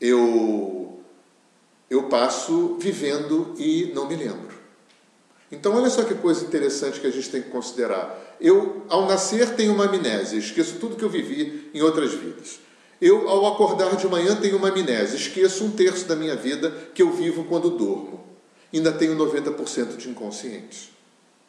eu, 0.00 1.00
eu 1.90 2.04
passo 2.04 2.76
vivendo 2.78 3.54
e 3.58 3.90
não 3.94 4.06
me 4.06 4.16
lembro. 4.16 4.56
Então, 5.50 5.74
olha 5.74 5.88
só 5.88 6.04
que 6.04 6.14
coisa 6.14 6.44
interessante 6.44 7.00
que 7.00 7.06
a 7.06 7.10
gente 7.10 7.30
tem 7.30 7.42
que 7.42 7.50
considerar. 7.50 8.36
Eu, 8.40 8.84
ao 8.88 9.06
nascer, 9.06 9.54
tenho 9.56 9.72
uma 9.72 9.86
amnésia, 9.86 10.38
esqueço 10.38 10.76
tudo 10.78 10.96
que 10.96 11.04
eu 11.04 11.08
vivi 11.08 11.70
em 11.72 11.80
outras 11.80 12.12
vidas. 12.12 12.60
Eu, 13.00 13.28
ao 13.28 13.46
acordar 13.46 13.96
de 13.96 14.06
manhã, 14.08 14.36
tenho 14.36 14.58
uma 14.58 14.68
amnésia, 14.68 15.16
esqueço 15.16 15.64
um 15.64 15.70
terço 15.70 16.06
da 16.06 16.14
minha 16.14 16.36
vida 16.36 16.70
que 16.94 17.02
eu 17.02 17.10
vivo 17.10 17.44
quando 17.44 17.70
durmo. 17.70 18.27
Ainda 18.72 18.92
tenho 18.92 19.16
90% 19.16 19.96
de 19.96 20.08
inconsciente. 20.08 20.92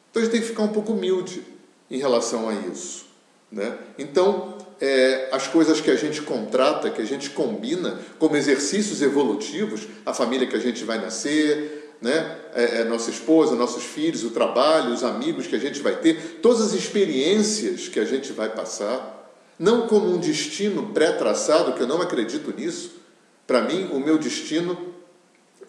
Então 0.10 0.22
a 0.22 0.26
gente 0.26 0.32
tem 0.32 0.42
que 0.42 0.48
ficar 0.48 0.64
um 0.64 0.70
pouco 0.70 0.94
humilde 0.94 1.44
em 1.90 1.98
relação 1.98 2.48
a 2.48 2.54
isso. 2.54 3.06
Né? 3.52 3.78
Então, 3.98 4.58
é, 4.80 5.30
as 5.32 5.48
coisas 5.48 5.82
que 5.82 5.92
a 5.92 5.96
gente 5.96 6.22
contrata, 6.22 6.90
que 6.90 7.02
a 7.02 7.06
gente 7.06 7.32
combina 7.32 8.00
como 8.18 8.38
exercícios 8.38 9.02
evolutivos, 9.02 9.88
a 10.06 10.14
família 10.14 10.48
que 10.48 10.56
a 10.56 10.60
gente 10.60 10.84
vai 10.84 11.00
nascer, 11.00 11.80
né? 12.02 12.38
É, 12.54 12.82
é, 12.82 12.84
nossa 12.86 13.10
esposa, 13.10 13.56
nossos 13.56 13.84
filhos, 13.84 14.24
o 14.24 14.30
trabalho, 14.30 14.94
os 14.94 15.04
amigos 15.04 15.48
que 15.48 15.56
a 15.56 15.60
gente 15.60 15.82
vai 15.82 15.96
ter, 15.98 16.40
todas 16.42 16.62
as 16.62 16.74
experiências 16.74 17.88
que 17.88 18.00
a 18.00 18.06
gente 18.06 18.32
vai 18.32 18.50
passar, 18.50 19.18
não 19.58 19.88
como 19.88 20.10
um 20.10 20.18
destino 20.18 20.94
pré-traçado, 20.94 21.74
que 21.74 21.82
eu 21.82 21.88
não 21.88 22.02
acredito 22.02 22.54
nisso. 22.56 23.00
Para 23.46 23.62
mim, 23.62 23.90
o 23.92 24.00
meu 24.00 24.18
destino, 24.18 24.78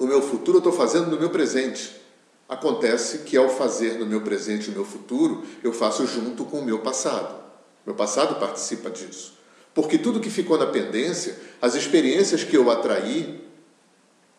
o 0.01 0.07
meu 0.07 0.21
futuro, 0.21 0.57
eu 0.57 0.61
estou 0.61 0.73
fazendo 0.73 1.09
no 1.09 1.19
meu 1.19 1.31
presente. 1.31 2.01
Acontece 2.49 3.19
que 3.19 3.37
ao 3.37 3.49
fazer 3.49 3.99
no 3.99 4.07
meu 4.07 4.23
presente 4.23 4.71
o 4.71 4.73
meu 4.73 4.85
futuro, 4.85 5.45
eu 5.63 5.73
faço 5.73 6.05
junto 6.07 6.45
com 6.45 6.59
o 6.59 6.65
meu 6.65 6.81
passado. 6.81 7.33
Meu 7.87 7.95
passado 7.95 8.41
participa 8.41 8.91
disso. 8.91 9.35
Porque 9.73 9.97
tudo 9.97 10.19
que 10.19 10.31
ficou 10.31 10.59
na 10.59 10.67
pendência, 10.67 11.39
as 11.63 11.77
experiências 11.77 12.43
que 12.43 12.57
eu 12.57 12.69
atraí 12.71 13.41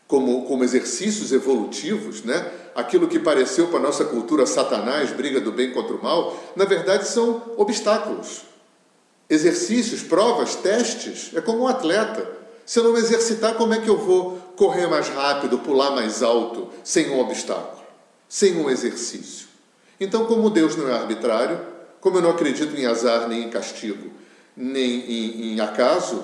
como, 0.07 0.45
como 0.45 0.63
exercícios 0.65 1.31
evolutivos, 1.31 2.23
né? 2.23 2.51
aquilo 2.75 3.07
que 3.07 3.17
pareceu 3.17 3.67
para 3.67 3.79
a 3.79 3.83
nossa 3.83 4.03
cultura 4.03 4.45
Satanás, 4.45 5.11
briga 5.11 5.39
do 5.39 5.53
bem 5.53 5.71
contra 5.71 5.95
o 5.95 6.03
mal, 6.03 6.37
na 6.57 6.65
verdade 6.65 7.07
são 7.07 7.53
obstáculos 7.55 8.51
exercícios, 9.31 10.03
provas, 10.03 10.55
testes. 10.55 11.31
É 11.33 11.39
como 11.39 11.63
um 11.63 11.67
atleta. 11.67 12.29
Se 12.65 12.77
eu 12.79 12.83
não 12.83 12.91
me 12.91 12.99
exercitar, 12.99 13.55
como 13.55 13.73
é 13.73 13.79
que 13.79 13.89
eu 13.89 13.97
vou 13.97 14.37
correr 14.61 14.85
mais 14.85 15.09
rápido, 15.09 15.57
pular 15.57 15.89
mais 15.89 16.21
alto, 16.21 16.69
sem 16.83 17.09
um 17.09 17.19
obstáculo, 17.19 17.81
sem 18.29 18.57
um 18.57 18.69
exercício? 18.69 19.47
Então, 19.99 20.27
como 20.27 20.51
Deus 20.51 20.75
não 20.75 20.87
é 20.87 20.93
arbitrário, 20.93 21.59
como 21.99 22.19
eu 22.19 22.21
não 22.21 22.29
acredito 22.29 22.79
em 22.79 22.85
azar, 22.85 23.27
nem 23.27 23.45
em 23.45 23.49
castigo, 23.49 24.11
nem 24.55 24.99
em, 24.99 25.53
em 25.53 25.59
acaso, 25.59 26.23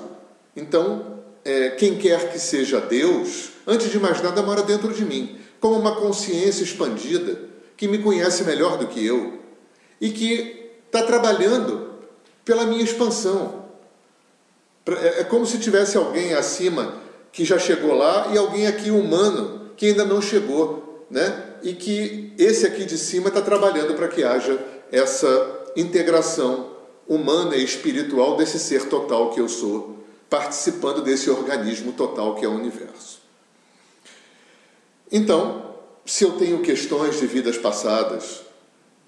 então, 0.55 1.17
é, 1.43 1.71
quem 1.71 1.97
quer 1.97 2.31
que 2.31 2.37
seja 2.37 2.79
Deus, 2.79 3.53
antes 3.65 3.89
de 3.89 3.99
mais 3.99 4.21
nada, 4.21 4.43
mora 4.43 4.61
dentro 4.61 4.93
de 4.93 5.03
mim, 5.03 5.39
como 5.59 5.73
uma 5.73 5.95
consciência 5.95 6.61
expandida, 6.61 7.41
que 7.75 7.87
me 7.87 7.97
conhece 7.97 8.43
melhor 8.43 8.77
do 8.77 8.85
que 8.85 9.03
eu 9.03 9.39
e 9.99 10.11
que 10.11 10.73
está 10.85 11.01
trabalhando 11.01 11.89
pela 12.45 12.67
minha 12.67 12.83
expansão. 12.83 13.65
É, 14.85 15.21
é 15.21 15.23
como 15.23 15.43
se 15.43 15.57
tivesse 15.57 15.97
alguém 15.97 16.35
acima 16.35 17.06
que 17.37 17.45
já 17.45 17.59
chegou 17.59 17.93
lá 17.93 18.31
e 18.33 18.37
alguém 18.37 18.65
aqui 18.65 18.89
humano 18.89 19.69
que 19.77 19.85
ainda 19.85 20.03
não 20.03 20.19
chegou, 20.19 21.05
né? 21.07 21.53
E 21.61 21.75
que 21.75 22.33
esse 22.35 22.65
aqui 22.65 22.83
de 22.83 22.97
cima 22.97 23.27
está 23.27 23.43
trabalhando 23.43 23.93
para 23.93 24.07
que 24.07 24.23
haja 24.23 24.59
essa 24.91 25.27
integração 25.75 26.71
humana 27.07 27.55
e 27.55 27.63
espiritual 27.63 28.37
desse 28.37 28.57
ser 28.57 28.89
total 28.89 29.29
que 29.29 29.39
eu 29.39 29.47
sou, 29.47 29.97
participando 30.27 31.03
desse 31.03 31.29
organismo 31.29 31.91
total 31.91 32.33
que 32.33 32.43
é 32.43 32.47
o 32.47 32.55
universo. 32.55 33.21
Então, 35.11 35.75
se 36.07 36.23
eu 36.23 36.31
tenho 36.39 36.63
questões 36.63 37.19
de 37.19 37.27
vidas 37.27 37.55
passadas 37.55 38.41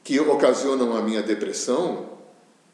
que 0.04 0.20
ocasionam 0.20 0.96
a 0.96 1.02
minha 1.02 1.24
depressão, 1.24 2.10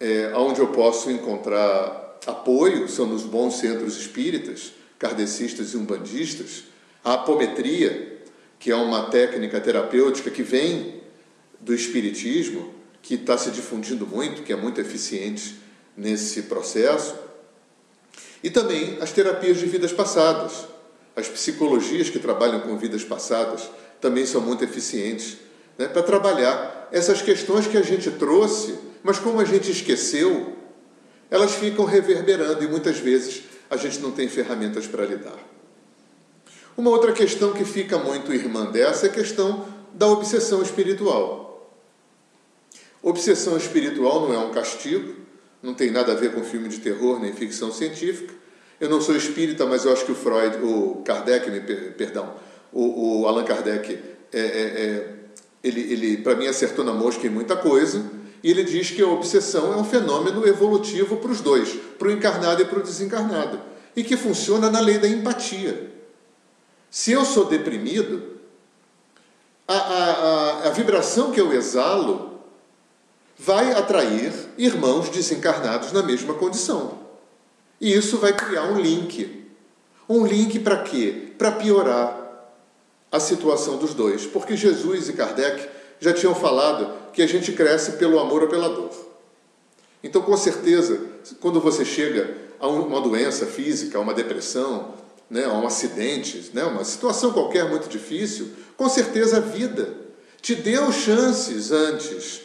é, 0.02 0.34
onde 0.36 0.60
eu 0.60 0.68
posso 0.68 1.10
encontrar 1.10 2.20
apoio 2.28 2.90
são 2.90 3.06
nos 3.06 3.24
bons 3.24 3.60
centros 3.60 3.96
espíritas, 3.96 4.74
kardecistas 5.06 5.74
e 5.74 5.78
umbandistas, 5.78 6.64
a 7.04 7.14
apometria, 7.14 8.18
que 8.58 8.72
é 8.72 8.76
uma 8.76 9.04
técnica 9.12 9.62
terapêutica 9.62 10.32
que 10.32 10.42
vem 10.42 11.02
do 11.60 11.76
espiritismo, 11.76 12.74
que 13.04 13.14
está 13.14 13.38
se 13.38 13.52
difundindo 13.52 14.08
muito, 14.08 14.42
que 14.42 14.52
é 14.52 14.56
muito 14.56 14.82
eficiente 14.82 15.58
nesse 15.96 16.44
processo, 16.44 17.16
e 18.44 18.50
também 18.50 18.98
as 19.00 19.12
terapias 19.12 19.58
de 19.60 19.68
vidas 19.68 19.94
passadas. 19.94 20.66
As 21.16 21.28
psicologias 21.28 22.10
que 22.10 22.18
trabalham 22.18 22.62
com 22.62 22.76
vidas 22.76 23.04
passadas 23.04 23.70
também 24.02 24.26
são 24.26 24.42
muito 24.42 24.64
eficientes 24.64 25.38
né, 25.78 25.88
para 25.88 26.02
trabalhar 26.02 26.90
essas 26.92 27.22
questões 27.22 27.68
que 27.68 27.78
a 27.78 27.84
gente 27.84 28.10
trouxe, 28.12 28.76
mas 29.04 29.20
como 29.20 29.40
a 29.40 29.46
gente 29.46 29.70
esqueceu, 29.70 30.56
elas 31.30 31.54
ficam 31.54 31.86
reverberando 31.86 32.64
e 32.64 32.68
muitas 32.68 32.98
vezes 32.98 33.44
a 33.70 33.78
gente 33.78 34.00
não 34.00 34.12
tem 34.12 34.28
ferramentas 34.28 34.88
para 34.88 35.06
lidar. 35.06 35.38
Uma 36.78 36.90
outra 36.90 37.14
questão 37.14 37.54
que 37.54 37.64
fica 37.64 37.98
muito 37.98 38.34
irmã 38.34 38.66
dessa 38.66 39.08
é 39.08 39.10
a 39.10 39.14
questão 39.14 39.66
da 39.94 40.08
obsessão 40.08 40.62
espiritual. 40.62 41.72
Obsessão 43.02 43.56
espiritual 43.56 44.28
não 44.28 44.34
é 44.34 44.38
um 44.40 44.52
castigo, 44.52 45.16
não 45.62 45.74
tem 45.74 45.90
nada 45.90 46.12
a 46.12 46.16
ver 46.16 46.34
com 46.34 46.44
filme 46.44 46.68
de 46.68 46.80
terror 46.80 47.20
nem 47.20 47.34
ficção 47.34 47.72
científica. 47.72 48.34
Eu 48.80 48.90
não 48.90 49.00
sou 49.00 49.16
espírita, 49.16 49.66
mas 49.66 49.86
eu 49.86 49.94
acho 49.94 50.06
que 50.06 50.12
o 50.12 50.16
Freud, 50.16 50.58
o 50.64 51.02
Kardec, 51.06 51.50
perdão, 51.98 52.34
o, 52.74 53.22
o 53.22 53.28
Allan 53.28 53.46
Kardec, 53.46 53.98
é, 54.34 54.40
é, 54.40 54.42
é, 54.42 55.14
ele, 55.64 55.82
ele 55.82 56.18
para 56.18 56.36
mim 56.36 56.48
acertou 56.48 56.84
na 56.84 56.94
mosca 56.94 57.26
em 57.26 57.30
muita 57.30 57.56
coisa, 57.56 58.04
e 58.46 58.52
ele 58.52 58.64
diz 58.64 58.92
que 58.92 59.02
a 59.02 59.08
obsessão 59.08 59.74
é 59.74 59.75
um 59.75 59.84
fenômeno 59.84 60.48
evolutivo 60.48 61.18
para 61.18 61.32
os 61.32 61.42
dois, 61.42 61.80
para 61.98 62.10
o 62.10 62.12
encarnado 62.12 62.62
e 62.62 62.66
para 62.66 62.78
o 62.78 62.84
desencarnado, 62.84 63.60
e 63.96 64.04
que 64.04 64.16
funciona 64.16 64.70
na 64.70 64.80
lei 64.80 65.00
da 65.00 65.08
empatia. 65.08 65.92
Se 66.92 67.12
eu 67.12 67.25
sou 67.25 67.46
deprimido, 67.46 68.22
a, 69.68 69.74
a, 69.74 70.12
a, 70.12 70.68
a 70.68 70.70
vibração 70.70 71.32
que 71.32 71.42
eu 71.42 71.52
exalo 71.54 72.40
vai 73.36 73.72
atrair 73.72 74.32
irmãos 74.60 75.10
desencarnados 75.10 75.92
na 75.92 76.04
mesma 76.04 76.36
condição. 76.36 77.00
E 77.82 77.92
isso 77.92 78.20
vai 78.20 78.34
criar 78.34 78.66
um 78.66 78.80
link. 78.80 79.44
Um 80.08 80.24
link 80.24 80.60
para 80.60 80.84
quê? 80.84 81.34
Para 81.36 81.52
piorar 81.52 82.16
a 83.12 83.20
situação 83.20 83.78
dos 83.78 83.96
dois. 83.96 84.28
Porque 84.28 84.56
Jesus 84.56 85.10
e 85.10 85.14
Kardec 85.14 85.68
já 86.00 86.14
tinham 86.14 86.36
falado 86.36 87.12
que 87.14 87.22
a 87.22 87.28
gente 87.28 87.52
cresce 87.54 87.94
pelo 87.94 88.20
amor 88.20 88.44
ou 88.44 88.50
pela 88.50 88.70
dor. 88.70 88.92
Então, 90.04 90.22
com 90.22 90.38
certeza, 90.38 91.02
quando 91.40 91.60
você 91.60 91.84
chega 91.84 92.36
a 92.60 92.68
uma 92.68 93.02
doença 93.02 93.46
física, 93.46 93.98
a 93.98 94.02
uma 94.02 94.14
depressão, 94.14 94.94
né, 95.30 95.46
a 95.46 95.54
um 95.54 95.66
acidente, 95.66 96.52
né, 96.54 96.64
uma 96.64 96.84
situação 96.84 97.34
qualquer 97.34 97.68
muito 97.70 97.90
difícil, 97.90 98.50
com 98.78 98.88
certeza 98.88 99.38
a 99.38 99.40
vida 99.40 100.06
te 100.42 100.54
deu 100.54 100.92
chances 100.92 101.72
antes, 101.72 102.42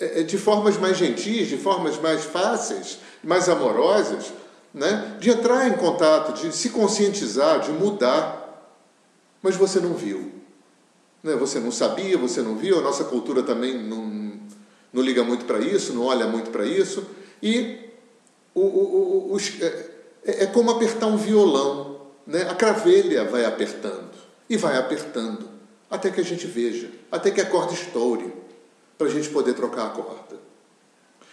é, 0.00 0.20
é, 0.20 0.22
de 0.22 0.38
formas 0.38 0.78
mais 0.78 0.96
gentis, 0.96 1.48
de 1.48 1.58
formas 1.58 1.98
mais 2.00 2.24
fáceis, 2.24 2.98
mais 3.22 3.48
amorosas, 3.48 4.32
né, 4.72 5.16
de 5.20 5.30
entrar 5.30 5.68
em 5.68 5.74
contato, 5.74 6.32
de 6.40 6.54
se 6.54 6.70
conscientizar, 6.70 7.60
de 7.60 7.70
mudar. 7.72 8.72
Mas 9.42 9.54
você 9.54 9.80
não 9.80 9.92
viu. 9.92 10.32
Né? 11.26 11.34
Você 11.34 11.58
não 11.58 11.72
sabia, 11.72 12.16
você 12.16 12.40
não 12.40 12.54
viu, 12.54 12.78
a 12.78 12.82
nossa 12.82 13.02
cultura 13.02 13.42
também 13.42 13.76
não, 13.76 14.38
não 14.92 15.02
liga 15.02 15.24
muito 15.24 15.44
para 15.44 15.58
isso, 15.58 15.92
não 15.92 16.04
olha 16.04 16.28
muito 16.28 16.50
para 16.50 16.64
isso. 16.64 17.04
E 17.42 17.80
o, 18.54 18.60
o, 18.60 19.34
o, 19.34 19.38
é, 19.60 20.44
é 20.44 20.46
como 20.46 20.70
apertar 20.70 21.08
um 21.08 21.16
violão 21.16 21.96
né, 22.24 22.42
a 22.48 22.54
cravelha 22.54 23.24
vai 23.24 23.44
apertando 23.44 24.10
e 24.48 24.56
vai 24.56 24.76
apertando 24.78 25.48
até 25.90 26.10
que 26.10 26.20
a 26.20 26.24
gente 26.24 26.46
veja, 26.46 26.90
até 27.10 27.30
que 27.32 27.40
a 27.40 27.46
corda 27.46 27.72
estoure, 27.72 28.32
para 28.96 29.08
a 29.08 29.10
gente 29.10 29.28
poder 29.28 29.54
trocar 29.54 29.86
a 29.86 29.90
corda. 29.90 30.36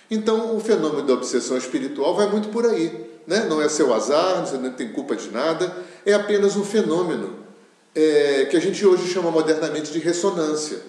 Então, 0.09 0.55
o 0.55 0.59
fenômeno 0.59 1.03
da 1.03 1.13
obsessão 1.13 1.55
espiritual 1.55 2.15
vai 2.15 2.29
muito 2.29 2.49
por 2.49 2.65
aí. 2.65 3.11
Né? 3.25 3.45
Não 3.45 3.61
é 3.61 3.69
seu 3.69 3.93
azar, 3.93 4.45
você 4.45 4.57
não 4.57 4.71
tem 4.71 4.91
culpa 4.91 5.15
de 5.15 5.31
nada, 5.31 5.75
é 6.05 6.13
apenas 6.13 6.55
um 6.55 6.63
fenômeno 6.63 7.42
é, 7.95 8.45
que 8.45 8.57
a 8.57 8.59
gente 8.59 8.85
hoje 8.85 9.07
chama 9.07 9.31
modernamente 9.31 9.91
de 9.91 9.99
ressonância. 9.99 10.81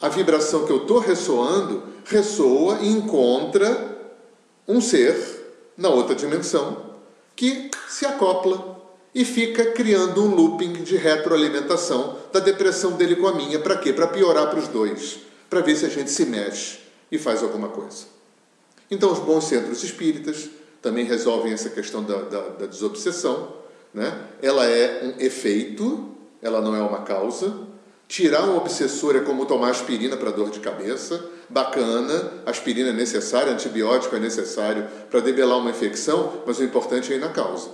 A 0.00 0.08
vibração 0.08 0.66
que 0.66 0.72
eu 0.72 0.82
estou 0.82 0.98
ressoando 0.98 1.82
ressoa 2.04 2.78
e 2.80 2.88
encontra 2.88 3.96
um 4.66 4.80
ser 4.80 5.16
na 5.76 5.88
outra 5.88 6.14
dimensão 6.14 6.94
que 7.36 7.70
se 7.88 8.06
acopla 8.06 8.74
e 9.14 9.24
fica 9.24 9.66
criando 9.72 10.22
um 10.24 10.34
looping 10.34 10.72
de 10.82 10.96
retroalimentação 10.96 12.18
da 12.32 12.40
depressão 12.40 12.92
dele 12.92 13.16
com 13.16 13.28
a 13.28 13.34
minha. 13.34 13.58
Para 13.58 13.78
quê? 13.78 13.92
Para 13.92 14.08
piorar 14.08 14.50
para 14.50 14.58
os 14.58 14.68
dois, 14.68 15.20
para 15.48 15.60
ver 15.60 15.76
se 15.76 15.86
a 15.86 15.88
gente 15.88 16.10
se 16.10 16.26
mexe 16.26 16.78
e 17.10 17.18
faz 17.18 17.42
alguma 17.42 17.68
coisa. 17.68 18.06
Então, 18.90 19.12
os 19.12 19.20
bons 19.20 19.44
centros 19.44 19.82
espíritas 19.84 20.48
também 20.82 21.04
resolvem 21.04 21.52
essa 21.52 21.70
questão 21.70 22.02
da, 22.02 22.22
da, 22.22 22.40
da 22.48 22.66
desobsessão. 22.66 23.54
Né? 23.92 24.12
Ela 24.42 24.66
é 24.66 25.04
um 25.04 25.20
efeito, 25.20 26.08
ela 26.44 26.60
não 26.60 26.76
é 26.76 26.82
uma 26.82 27.00
causa. 27.00 27.52
Tirar 28.06 28.44
um 28.44 28.56
obsessor 28.58 29.16
é 29.16 29.20
como 29.20 29.46
tomar 29.46 29.70
aspirina 29.70 30.14
para 30.14 30.30
dor 30.30 30.50
de 30.50 30.60
cabeça. 30.60 31.24
Bacana, 31.48 32.32
aspirina 32.44 32.90
é 32.90 32.92
necessária, 32.92 33.50
antibiótico 33.50 34.14
é 34.14 34.20
necessário 34.20 34.86
para 35.10 35.20
debelar 35.20 35.58
uma 35.58 35.70
infecção, 35.70 36.42
mas 36.46 36.58
o 36.58 36.64
importante 36.64 37.12
é 37.12 37.16
ir 37.16 37.18
na 37.18 37.30
causa. 37.30 37.70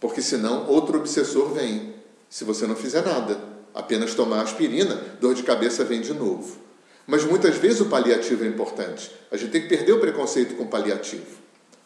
Porque 0.00 0.22
senão 0.22 0.68
outro 0.68 0.98
obsessor 0.98 1.52
vem, 1.52 1.94
se 2.30 2.44
você 2.44 2.66
não 2.66 2.76
fizer 2.76 3.04
nada. 3.04 3.38
Apenas 3.74 4.14
tomar 4.14 4.40
aspirina, 4.40 4.98
dor 5.20 5.34
de 5.34 5.42
cabeça 5.42 5.84
vem 5.84 6.00
de 6.00 6.14
novo. 6.14 6.58
Mas 7.06 7.24
muitas 7.24 7.56
vezes 7.56 7.80
o 7.80 7.86
paliativo 7.86 8.44
é 8.44 8.46
importante. 8.46 9.10
A 9.30 9.36
gente 9.36 9.50
tem 9.50 9.62
que 9.62 9.68
perder 9.68 9.92
o 9.92 10.00
preconceito 10.00 10.54
com 10.54 10.62
o 10.62 10.68
paliativo. 10.68 11.26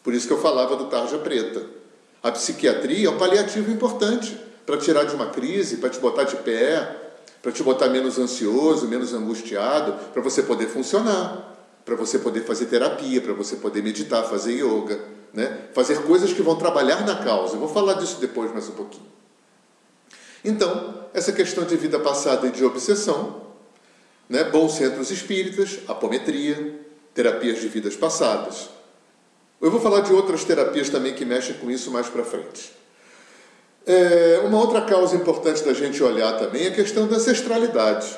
Por 0.03 0.13
isso 0.13 0.27
que 0.27 0.33
eu 0.33 0.39
falava 0.39 0.75
do 0.75 0.85
tarja 0.85 1.17
preta. 1.17 1.65
A 2.23 2.31
psiquiatria 2.31 3.07
é 3.07 3.09
um 3.09 3.17
paliativo 3.17 3.71
importante 3.71 4.37
para 4.65 4.77
tirar 4.77 5.03
de 5.03 5.15
uma 5.15 5.27
crise, 5.27 5.77
para 5.77 5.89
te 5.89 5.99
botar 5.99 6.23
de 6.23 6.35
pé, 6.37 6.97
para 7.41 7.51
te 7.51 7.63
botar 7.63 7.89
menos 7.89 8.19
ansioso, 8.19 8.87
menos 8.87 9.13
angustiado, 9.13 9.93
para 10.13 10.21
você 10.21 10.43
poder 10.43 10.67
funcionar, 10.67 11.57
para 11.83 11.95
você 11.95 12.19
poder 12.19 12.41
fazer 12.41 12.65
terapia, 12.65 13.21
para 13.21 13.33
você 13.33 13.55
poder 13.55 13.81
meditar, 13.81 14.23
fazer 14.23 14.53
yoga 14.53 14.99
né? 15.33 15.69
fazer 15.73 16.03
coisas 16.03 16.33
que 16.33 16.41
vão 16.41 16.55
trabalhar 16.55 17.05
na 17.05 17.23
causa. 17.23 17.55
Eu 17.55 17.59
vou 17.59 17.69
falar 17.69 17.93
disso 17.93 18.19
depois 18.19 18.51
mais 18.51 18.67
um 18.67 18.73
pouquinho. 18.73 19.09
Então, 20.43 21.05
essa 21.13 21.31
questão 21.31 21.63
de 21.63 21.75
vida 21.77 21.99
passada 21.99 22.47
e 22.47 22.51
de 22.51 22.63
obsessão, 22.65 23.41
né? 24.27 24.43
bons 24.43 24.73
centros 24.73 25.11
espíritas, 25.11 25.79
apometria, 25.87 26.79
terapias 27.13 27.59
de 27.59 27.67
vidas 27.67 27.95
passadas. 27.95 28.69
Eu 29.61 29.69
vou 29.69 29.79
falar 29.79 30.01
de 30.01 30.11
outras 30.11 30.43
terapias 30.43 30.89
também 30.89 31.13
que 31.13 31.23
mexem 31.23 31.55
com 31.55 31.69
isso 31.69 31.91
mais 31.91 32.07
para 32.07 32.23
frente. 32.23 32.73
É, 33.85 34.41
uma 34.45 34.59
outra 34.59 34.81
causa 34.81 35.15
importante 35.15 35.63
da 35.63 35.73
gente 35.73 36.01
olhar 36.03 36.37
também 36.37 36.65
é 36.65 36.67
a 36.67 36.73
questão 36.73 37.07
da 37.07 37.15
ancestralidade. 37.15 38.17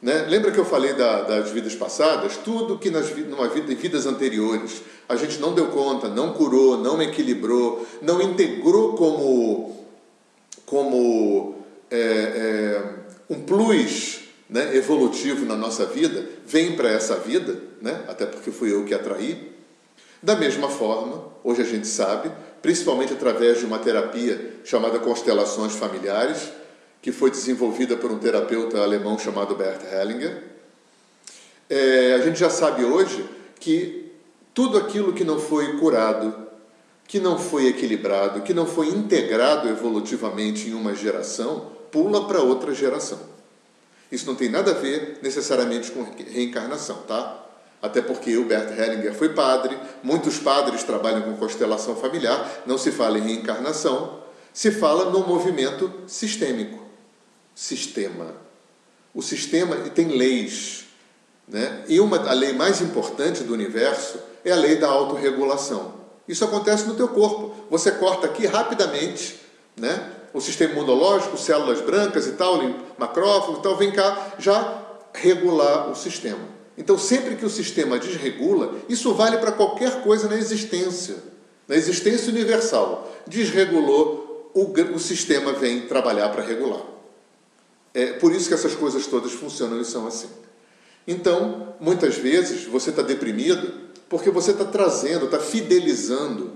Né? 0.00 0.26
Lembra 0.28 0.50
que 0.50 0.58
eu 0.58 0.64
falei 0.64 0.94
da, 0.94 1.22
das 1.22 1.50
vidas 1.50 1.74
passadas? 1.74 2.36
Tudo 2.38 2.78
que 2.78 2.90
nas, 2.90 3.14
numa 3.16 3.48
vida, 3.48 3.72
em 3.72 3.76
vidas 3.76 4.04
anteriores 4.06 4.82
a 5.08 5.14
gente 5.14 5.38
não 5.38 5.54
deu 5.54 5.66
conta, 5.66 6.08
não 6.08 6.32
curou, 6.32 6.78
não 6.78 7.00
equilibrou, 7.00 7.86
não 8.00 8.20
integrou 8.20 8.94
como, 8.94 9.86
como 10.64 11.54
é, 11.90 11.98
é, 11.98 12.82
um 13.28 13.42
plus 13.42 14.20
né, 14.48 14.74
evolutivo 14.74 15.44
na 15.44 15.56
nossa 15.56 15.86
vida, 15.86 16.26
vem 16.46 16.74
para 16.74 16.88
essa 16.88 17.16
vida, 17.16 17.58
né? 17.80 18.02
até 18.08 18.26
porque 18.26 18.50
fui 18.50 18.72
eu 18.72 18.84
que 18.84 18.94
atraí. 18.94 19.52
Da 20.22 20.34
mesma 20.36 20.68
forma, 20.68 21.24
hoje 21.44 21.62
a 21.62 21.64
gente 21.64 21.86
sabe, 21.86 22.30
principalmente 22.62 23.12
através 23.12 23.58
de 23.58 23.66
uma 23.66 23.78
terapia 23.78 24.60
chamada 24.64 25.00
constelações 25.00 25.74
familiares, 25.74 26.50
que 27.02 27.10
foi 27.10 27.30
desenvolvida 27.30 27.96
por 27.96 28.12
um 28.12 28.18
terapeuta 28.18 28.80
alemão 28.80 29.18
chamado 29.18 29.56
Bert 29.56 29.82
Hellinger. 29.92 30.44
É, 31.68 32.14
a 32.14 32.20
gente 32.20 32.38
já 32.38 32.48
sabe 32.48 32.84
hoje 32.84 33.28
que 33.58 34.12
tudo 34.54 34.78
aquilo 34.78 35.12
que 35.12 35.24
não 35.24 35.40
foi 35.40 35.78
curado, 35.78 36.46
que 37.08 37.18
não 37.18 37.36
foi 37.38 37.66
equilibrado, 37.66 38.42
que 38.42 38.54
não 38.54 38.66
foi 38.66 38.88
integrado 38.88 39.68
evolutivamente 39.68 40.68
em 40.68 40.74
uma 40.74 40.94
geração, 40.94 41.72
pula 41.90 42.28
para 42.28 42.40
outra 42.40 42.72
geração. 42.72 43.18
Isso 44.10 44.26
não 44.26 44.34
tem 44.34 44.48
nada 44.48 44.70
a 44.70 44.74
ver 44.74 45.18
necessariamente 45.22 45.90
com 45.90 46.04
reencarnação, 46.04 46.98
tá? 47.08 47.44
Até 47.82 48.00
porque 48.00 48.36
o 48.36 48.44
Bert 48.44 48.78
Hellinger 48.78 49.12
foi 49.12 49.30
padre, 49.30 49.76
muitos 50.02 50.38
padres 50.38 50.84
trabalham 50.84 51.22
com 51.22 51.36
constelação 51.36 51.96
familiar, 51.96 52.62
não 52.64 52.78
se 52.78 52.92
fala 52.92 53.18
em 53.18 53.22
reencarnação, 53.22 54.22
se 54.54 54.70
fala 54.70 55.10
no 55.10 55.26
movimento 55.26 55.92
sistêmico 56.06 56.82
sistema. 57.54 58.34
O 59.14 59.22
sistema 59.22 59.76
tem 59.90 60.08
leis. 60.08 60.84
Né? 61.46 61.84
E 61.88 62.00
uma, 62.00 62.16
a 62.28 62.32
lei 62.32 62.52
mais 62.52 62.80
importante 62.80 63.42
do 63.42 63.52
universo 63.52 64.18
é 64.44 64.52
a 64.52 64.56
lei 64.56 64.76
da 64.76 64.88
autorregulação. 64.88 66.00
Isso 66.26 66.44
acontece 66.44 66.86
no 66.86 66.94
teu 66.94 67.08
corpo. 67.08 67.54
Você 67.68 67.90
corta 67.92 68.26
aqui 68.26 68.46
rapidamente, 68.46 69.40
né? 69.76 70.12
O 70.32 70.40
sistema 70.40 70.72
imunológico, 70.72 71.36
células 71.36 71.80
brancas 71.82 72.26
e 72.26 72.32
tal, 72.32 72.58
macrófagos 72.96 73.58
e 73.58 73.62
tal, 73.62 73.76
vem 73.76 73.92
cá 73.92 74.32
já 74.38 74.82
regular 75.12 75.90
o 75.90 75.94
sistema. 75.94 76.40
Então, 76.76 76.96
sempre 76.96 77.36
que 77.36 77.44
o 77.44 77.50
sistema 77.50 77.98
desregula, 77.98 78.74
isso 78.88 79.12
vale 79.14 79.38
para 79.38 79.52
qualquer 79.52 80.02
coisa 80.02 80.28
na 80.28 80.36
existência, 80.36 81.16
na 81.68 81.76
existência 81.76 82.32
universal. 82.32 83.12
Desregulou, 83.26 84.50
o, 84.54 84.72
o 84.94 84.98
sistema 84.98 85.52
vem 85.52 85.82
trabalhar 85.82 86.28
para 86.30 86.42
regular. 86.42 86.82
É 87.94 88.14
por 88.14 88.32
isso 88.32 88.48
que 88.48 88.54
essas 88.54 88.74
coisas 88.74 89.06
todas 89.06 89.32
funcionam 89.32 89.80
e 89.80 89.84
são 89.84 90.06
assim. 90.06 90.28
Então, 91.06 91.74
muitas 91.80 92.16
vezes, 92.16 92.64
você 92.64 92.90
está 92.90 93.02
deprimido 93.02 93.90
porque 94.08 94.30
você 94.30 94.52
está 94.52 94.64
trazendo, 94.64 95.26
está 95.26 95.38
fidelizando, 95.38 96.52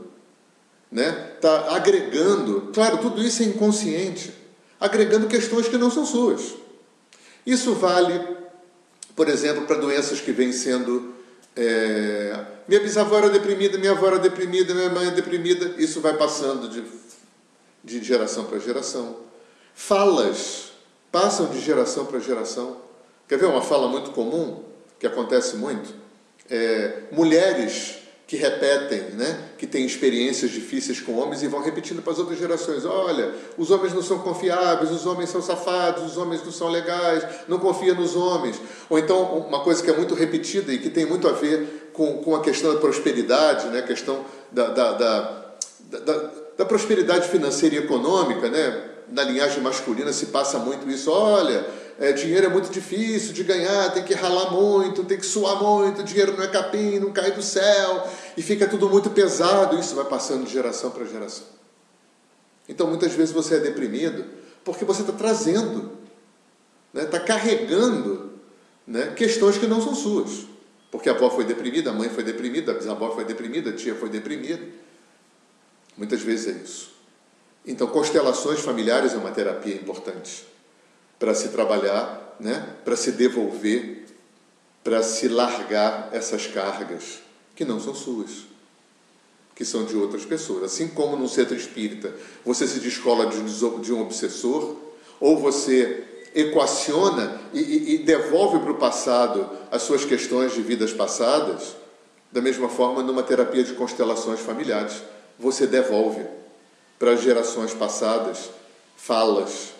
né? 0.91 1.33
está 1.35 1.75
agregando. 1.75 2.71
Claro, 2.73 2.99
tudo 2.99 3.23
isso 3.23 3.43
é 3.43 3.47
inconsciente 3.47 4.33
agregando 4.79 5.27
questões 5.27 5.69
que 5.69 5.79
não 5.79 5.91
são 5.91 6.05
suas. 6.05 6.55
Isso 7.47 7.75
vale, 7.75 8.21
por 9.17 9.29
exemplo, 9.29 9.65
para 9.67 9.77
doenças 9.77 10.21
que 10.21 10.31
vêm 10.31 10.53
sendo. 10.53 11.15
É, 11.57 12.39
minha 12.69 12.81
bisavó 12.81 13.17
era 13.17 13.31
deprimida, 13.31 13.79
minha 13.79 13.93
avó 13.93 14.09
era 14.09 14.19
deprimida, 14.19 14.75
minha 14.75 14.91
mãe 14.91 15.09
é 15.09 15.11
deprimida. 15.11 15.75
Isso 15.79 16.01
vai 16.03 16.15
passando 16.15 16.69
de, 16.69 16.85
de 17.83 18.05
geração 18.05 18.45
para 18.45 18.59
geração. 18.59 19.17
Falas 19.75 20.73
passam 21.11 21.47
de 21.47 21.61
geração 21.61 22.05
para 22.05 22.21
geração. 22.21 22.77
Quer 23.27 23.39
ver 23.39 23.47
uma 23.47 23.63
fala 23.63 23.89
muito 23.89 24.11
comum, 24.11 24.63
que 24.99 25.07
acontece 25.07 25.57
muito? 25.57 25.95
É, 26.51 27.05
mulheres 27.11 27.97
que 28.27 28.37
repetem, 28.37 29.11
né? 29.13 29.39
que 29.57 29.67
têm 29.67 29.87
experiências 29.87 30.51
difíceis 30.51 31.01
com 31.01 31.17
homens 31.17 31.45
e 31.45 31.47
vão 31.47 31.63
repetindo 31.63 32.03
para 32.03 32.13
as 32.13 32.19
outras 32.19 32.39
gerações: 32.39 32.85
olha, 32.85 33.33
os 33.57 33.71
homens 33.71 33.95
não 33.95 34.03
são 34.03 34.19
confiáveis, 34.19 34.91
os 34.91 35.07
homens 35.07 35.31
são 35.31 35.41
safados, 35.41 36.03
os 36.05 36.17
homens 36.17 36.43
não 36.45 36.51
são 36.51 36.69
legais, 36.69 37.25
não 37.47 37.59
confia 37.59 37.95
nos 37.95 38.17
homens. 38.17 38.61
Ou 38.91 38.99
então, 38.99 39.23
uma 39.39 39.61
coisa 39.61 39.83
que 39.83 39.89
é 39.89 39.97
muito 39.97 40.15
repetida 40.15 40.73
e 40.73 40.79
que 40.79 40.91
tem 40.91 41.07
muito 41.07 41.29
a 41.29 41.33
ver 41.33 41.91
com, 41.93 42.15
com 42.19 42.35
a 42.35 42.41
questão 42.41 42.75
da 42.75 42.81
prosperidade, 42.81 43.69
né? 43.69 43.79
a 43.79 43.83
questão 43.83 44.25
da, 44.51 44.71
da, 44.71 44.93
da, 44.93 45.21
da, 46.01 46.31
da 46.59 46.65
prosperidade 46.65 47.29
financeira 47.29 47.77
e 47.77 47.79
econômica, 47.79 48.49
né? 48.49 48.91
na 49.09 49.23
linhagem 49.23 49.63
masculina 49.63 50.13
se 50.13 50.27
passa 50.27 50.59
muito 50.59 50.91
isso: 50.91 51.13
olha 51.13 51.65
é, 51.99 52.13
dinheiro 52.13 52.47
é 52.47 52.49
muito 52.49 52.71
difícil 52.71 53.33
de 53.33 53.43
ganhar, 53.43 53.91
tem 53.93 54.05
que 54.05 54.13
ralar 54.13 54.51
muito, 54.51 55.03
tem 55.05 55.19
que 55.19 55.25
suar 55.25 55.63
muito, 55.63 56.03
dinheiro 56.03 56.37
não 56.37 56.45
é 56.45 56.49
capim, 56.49 56.99
não 56.99 57.11
cai 57.11 57.31
do 57.31 57.43
céu, 57.43 58.07
e 58.37 58.43
fica 58.43 58.67
tudo 58.69 58.89
muito 58.89 59.11
pesado, 59.11 59.79
isso 59.79 59.95
vai 59.95 60.05
passando 60.05 60.45
de 60.45 60.53
geração 60.53 60.91
para 60.91 61.05
geração. 61.07 61.47
Então 62.69 62.87
muitas 62.87 63.13
vezes 63.13 63.33
você 63.33 63.57
é 63.57 63.61
deprimido 63.61 64.25
porque 64.63 64.85
você 64.85 65.01
está 65.01 65.13
trazendo, 65.13 65.93
está 66.93 67.03
né, 67.03 67.05
tá 67.07 67.21
carregando 67.21 68.33
né, 68.87 69.13
questões 69.17 69.57
que 69.57 69.67
não 69.67 69.81
são 69.81 69.95
suas. 69.95 70.47
Porque 70.91 71.09
a 71.09 71.13
avó 71.13 71.31
foi 71.31 71.45
deprimida, 71.45 71.91
a 71.91 71.93
mãe 71.93 72.09
foi 72.09 72.23
deprimida, 72.23 72.73
a 72.73 72.75
bisavó 72.75 73.13
foi 73.13 73.25
deprimida, 73.25 73.71
a 73.71 73.73
tia 73.73 73.95
foi 73.95 74.09
deprimida. 74.09 74.65
Muitas 75.97 76.21
vezes 76.23 76.47
é 76.49 76.63
isso. 76.63 76.91
Então, 77.67 77.87
constelações 77.89 78.61
familiares 78.61 79.13
é 79.13 79.17
uma 79.17 79.31
terapia 79.31 79.75
importante 79.75 80.47
para 81.19 81.35
se 81.35 81.49
trabalhar, 81.49 82.37
né? 82.39 82.75
para 82.85 82.97
se 82.97 83.13
devolver, 83.13 84.07
para 84.85 85.03
se 85.03 85.29
largar 85.29 86.11
essas 86.13 86.47
cargas 86.47 87.21
que 87.55 87.65
não 87.65 87.81
são 87.81 87.95
suas, 87.95 88.45
que 89.55 89.65
são 89.65 89.85
de 89.85 89.97
outras 89.97 90.25
pessoas. 90.25 90.65
Assim 90.65 90.89
como 90.89 91.17
no 91.17 91.29
centro 91.29 91.57
espírita 91.57 92.15
você 92.45 92.67
se 92.67 92.81
descola 92.81 93.27
de 93.27 93.93
um 93.93 94.01
obsessor, 94.01 94.77
ou 95.19 95.39
você 95.39 96.05
equaciona 96.35 97.41
e, 97.55 97.61
e, 97.61 97.95
e 97.95 97.99
devolve 97.99 98.59
para 98.59 98.73
o 98.73 98.77
passado 98.77 99.49
as 99.71 99.83
suas 99.83 100.05
questões 100.05 100.53
de 100.53 100.61
vidas 100.61 100.93
passadas, 100.93 101.75
da 102.31 102.43
mesma 102.43 102.69
forma, 102.69 103.03
numa 103.03 103.23
terapia 103.23 103.65
de 103.65 103.73
constelações 103.73 104.41
familiares, 104.41 105.03
você 105.39 105.67
devolve 105.67 106.23
para 106.99 107.17
gerações 107.17 107.73
passadas 107.73 108.51
falas, 108.97 109.73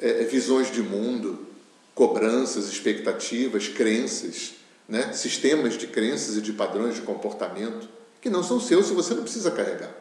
é, 0.00 0.22
é, 0.22 0.24
visões 0.24 0.72
de 0.72 0.82
mundo, 0.82 1.46
cobranças, 1.94 2.68
expectativas, 2.68 3.68
crenças, 3.68 4.52
né? 4.88 5.12
sistemas 5.12 5.76
de 5.76 5.86
crenças 5.86 6.36
e 6.36 6.40
de 6.40 6.52
padrões 6.54 6.94
de 6.94 7.02
comportamento 7.02 7.86
que 8.20 8.30
não 8.30 8.42
são 8.42 8.58
seus 8.58 8.88
e 8.90 8.94
você 8.94 9.14
não 9.14 9.22
precisa 9.22 9.50
carregar. 9.50 9.94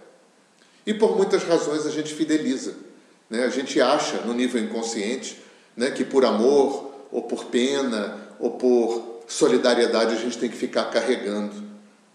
E 0.86 0.94
por 0.94 1.18
muitas 1.18 1.44
razões 1.44 1.86
a 1.86 1.92
gente 1.92 2.14
fideliza. 2.14 2.76
Né? 3.30 3.44
A 3.44 3.50
gente 3.50 3.80
acha 3.82 4.22
no 4.22 4.34
nível 4.34 4.62
inconsciente 4.62 5.38
né, 5.76 5.92
que 5.92 6.06
por 6.06 6.24
amor, 6.24 6.92
ou 7.12 7.24
por 7.24 7.46
pena, 7.46 8.18
ou 8.40 8.52
por 8.52 9.24
solidariedade 9.28 10.16
a 10.16 10.20
gente 10.20 10.38
tem 10.38 10.50
que 10.50 10.58
ficar 10.58 10.86
carregando 10.86 11.54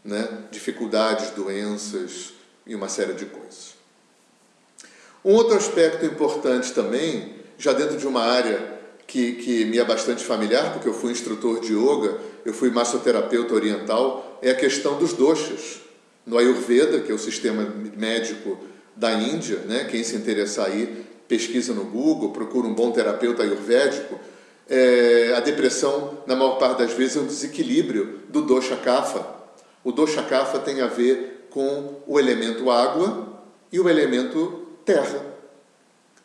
né? 0.03 0.27
dificuldades, 0.51 1.31
doenças 1.31 2.33
e 2.67 2.75
uma 2.75 2.89
série 2.89 3.13
de 3.13 3.27
coisas. 3.27 3.75
Um 5.23 5.33
outro 5.33 5.57
aspecto 5.57 6.05
importante 6.07 6.73
também 6.73 7.44
já 7.65 7.73
dentro 7.73 7.97
de 7.97 8.07
uma 8.07 8.21
área 8.21 8.61
que, 9.07 9.33
que 9.37 9.65
me 9.65 9.79
é 9.79 9.85
bastante 9.85 10.23
familiar, 10.23 10.75
porque 10.75 10.87
eu 10.87 10.93
fui 10.93 11.13
instrutor 11.13 11.61
de 11.61 11.73
yoga, 11.73 12.19
eu 12.45 12.53
fui 12.53 12.71
massoterapeuta 12.71 13.55
oriental, 13.55 14.39
é 14.43 14.51
a 14.51 14.55
questão 14.55 14.99
dos 14.99 15.15
doshas. 15.15 15.81
No 16.27 16.37
Ayurveda, 16.37 17.01
que 17.01 17.11
é 17.11 17.15
o 17.15 17.19
sistema 17.19 17.67
médico 17.97 18.59
da 18.95 19.15
Índia, 19.15 19.61
né? 19.67 19.85
quem 19.85 20.05
se 20.05 20.15
interessar 20.15 20.67
aí, 20.67 21.07
pesquisa 21.27 21.73
no 21.73 21.85
Google, 21.85 22.33
procura 22.33 22.67
um 22.67 22.75
bom 22.75 22.91
terapeuta 22.91 23.43
ayurvédico. 23.43 24.21
É, 24.69 25.33
a 25.35 25.41
depressão, 25.41 26.19
na 26.27 26.37
maior 26.37 26.59
parte 26.59 26.81
das 26.81 26.93
vezes, 26.93 27.17
é 27.17 27.21
um 27.21 27.27
desequilíbrio 27.27 28.21
do 28.29 28.43
dosha 28.43 28.77
kapha. 28.77 29.27
O 29.83 29.91
dosha 29.91 30.23
kapha 30.23 30.59
tem 30.59 30.83
a 30.83 30.87
ver 30.87 31.49
com 31.49 32.03
o 32.07 32.21
elemento 32.21 32.71
água 32.71 33.43
e 33.73 33.81
o 33.81 33.89
elemento 33.89 34.67
terra. 34.85 35.25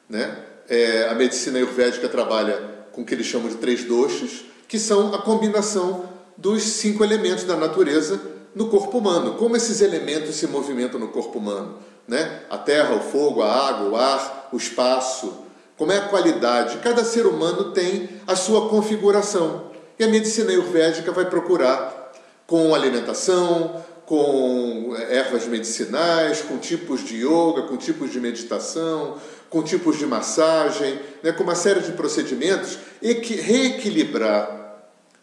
Né? 0.09 0.48
É, 0.69 1.07
a 1.09 1.15
medicina 1.15 1.57
ayurvédica 1.57 2.07
trabalha 2.07 2.61
com 2.91 3.01
o 3.01 3.05
que 3.05 3.13
eles 3.13 3.25
chamam 3.25 3.49
de 3.49 3.55
três 3.55 3.83
doshas, 3.83 4.45
que 4.67 4.77
são 4.77 5.13
a 5.13 5.21
combinação 5.21 6.05
dos 6.37 6.61
cinco 6.61 7.03
elementos 7.03 7.43
da 7.43 7.55
natureza 7.55 8.21
no 8.53 8.69
corpo 8.69 8.99
humano. 8.99 9.35
Como 9.35 9.57
esses 9.57 9.81
elementos 9.81 10.35
se 10.35 10.47
movimentam 10.47 10.99
no 10.99 11.07
corpo 11.09 11.39
humano? 11.39 11.79
Né? 12.07 12.41
A 12.49 12.57
terra, 12.57 12.95
o 12.95 12.99
fogo, 12.99 13.41
a 13.41 13.67
água, 13.67 13.89
o 13.89 13.95
ar, 13.95 14.49
o 14.51 14.57
espaço. 14.57 15.33
Como 15.75 15.91
é 15.91 15.97
a 15.97 16.07
qualidade? 16.07 16.77
Cada 16.77 17.03
ser 17.03 17.25
humano 17.25 17.71
tem 17.71 18.09
a 18.27 18.35
sua 18.35 18.69
configuração. 18.69 19.71
E 19.97 20.03
a 20.03 20.07
medicina 20.07 20.51
ayurvédica 20.51 21.11
vai 21.11 21.25
procurar 21.25 22.11
com 22.45 22.73
alimentação, 22.73 23.83
com 24.05 24.95
ervas 25.09 25.45
medicinais, 25.45 26.41
com 26.41 26.57
tipos 26.57 27.05
de 27.05 27.17
yoga, 27.17 27.63
com 27.63 27.77
tipos 27.77 28.11
de 28.11 28.19
meditação, 28.19 29.17
com 29.49 29.63
tipos 29.63 29.97
de 29.97 30.05
massagem, 30.05 30.99
né, 31.23 31.31
com 31.31 31.43
uma 31.43 31.55
série 31.55 31.81
de 31.81 31.91
procedimentos, 31.93 32.77
e 33.01 33.13
reequilibrar 33.13 34.57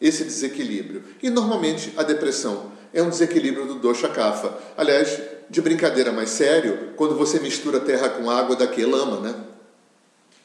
esse 0.00 0.24
desequilíbrio. 0.24 1.04
E 1.22 1.30
normalmente 1.30 1.92
a 1.96 2.02
depressão 2.02 2.72
é 2.92 3.02
um 3.02 3.08
desequilíbrio 3.08 3.66
do 3.66 3.74
dosha 3.76 4.08
kapha. 4.08 4.52
Aliás, 4.76 5.20
de 5.48 5.60
brincadeira 5.60 6.12
mais 6.12 6.30
sério, 6.30 6.92
quando 6.96 7.16
você 7.16 7.38
mistura 7.38 7.80
terra 7.80 8.08
com 8.08 8.30
água, 8.30 8.56
daqui 8.56 8.82
é 8.82 8.86
lama, 8.86 9.20
né? 9.20 9.34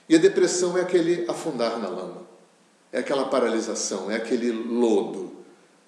E 0.07 0.15
a 0.15 0.19
depressão 0.19 0.77
é 0.77 0.81
aquele 0.81 1.25
afundar 1.27 1.79
na 1.79 1.87
lama, 1.87 2.23
é 2.91 2.99
aquela 2.99 3.25
paralisação, 3.25 4.11
é 4.11 4.15
aquele 4.15 4.51
lodo, 4.51 5.31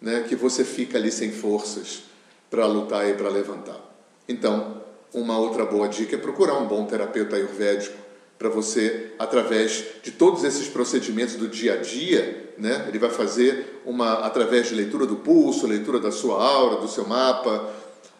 né, 0.01 0.25
que 0.27 0.35
você 0.35 0.63
fica 0.63 0.97
ali 0.97 1.11
sem 1.11 1.31
forças 1.31 2.03
para 2.49 2.65
lutar 2.65 3.09
e 3.09 3.13
para 3.13 3.29
levantar. 3.29 3.79
Então, 4.27 4.82
uma 5.13 5.37
outra 5.37 5.65
boa 5.65 5.87
dica 5.87 6.15
é 6.15 6.19
procurar 6.19 6.57
um 6.57 6.65
bom 6.65 6.85
terapeuta 6.85 7.35
ayurvédico 7.35 8.03
para 8.37 8.49
você, 8.49 9.11
através 9.17 9.85
de 10.01 10.11
todos 10.11 10.43
esses 10.43 10.67
procedimentos 10.67 11.35
do 11.35 11.47
dia 11.47 11.75
a 11.75 11.77
dia, 11.77 12.53
né? 12.57 12.85
ele 12.89 12.99
vai 12.99 13.09
fazer 13.09 13.81
uma 13.85 14.15
através 14.25 14.67
de 14.67 14.75
leitura 14.75 15.05
do 15.05 15.17
pulso, 15.17 15.67
leitura 15.67 15.99
da 15.99 16.11
sua 16.11 16.43
aura, 16.43 16.81
do 16.81 16.87
seu 16.87 17.07
mapa, 17.07 17.69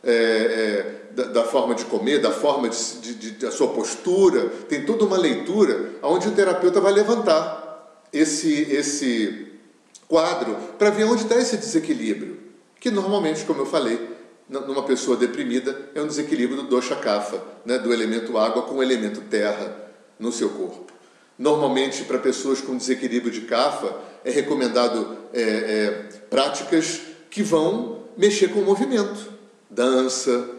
é, 0.04 0.12
é, 0.14 1.12
da, 1.12 1.24
da, 1.26 1.44
forma 1.44 1.76
de 1.76 1.86
comer, 1.86 2.20
da 2.20 2.32
forma 2.32 2.70
de, 2.70 3.00
de, 3.02 3.14
de, 3.16 3.32
da 3.32 3.52
sua 3.52 3.70
postura, 3.70 4.50
tem 4.70 4.86
toda 4.86 5.04
uma 5.04 5.18
leitura 5.18 5.92
onde 6.02 6.28
o 6.28 6.32
terapeuta 6.32 6.80
vai 6.80 6.94
levantar 6.94 8.06
esse, 8.12 8.72
esse 8.72 9.48
quadro 10.08 10.56
para 10.78 10.90
ver 10.90 11.06
onde 11.06 11.24
está 11.24 11.36
esse 11.36 11.58
desequilíbrio, 11.58 12.38
que 12.80 12.92
normalmente, 12.92 13.44
como 13.46 13.62
eu 13.62 13.66
falei, 13.66 14.13
numa 14.50 14.84
pessoa 14.84 15.18
deprimida 15.18 15.90
é 15.96 16.02
um 16.02 16.08
desequilíbrio 16.08 16.64
do 16.64 16.68
dosha 16.68 16.96
kapha, 16.96 17.42
né, 17.66 17.78
do 17.78 17.94
elemento 17.94 18.38
água 18.38 18.64
com 18.64 18.76
o 18.76 18.84
elemento 18.84 19.22
terra 19.22 19.76
no 20.20 20.32
seu 20.32 20.50
corpo. 20.50 20.92
Normalmente, 21.38 22.04
para 22.04 22.20
pessoas 22.20 22.62
com 22.62 22.78
desequilíbrio 22.78 23.32
de 23.32 23.42
kapha, 23.42 23.96
é 24.24 24.30
recomendado 24.30 25.18
é, 25.34 25.42
é, 25.42 25.90
práticas 26.30 27.02
que 27.30 27.42
vão 27.42 28.04
mexer 28.16 28.50
com 28.50 28.60
o 28.60 28.66
movimento, 28.66 29.32
dança, 29.70 30.50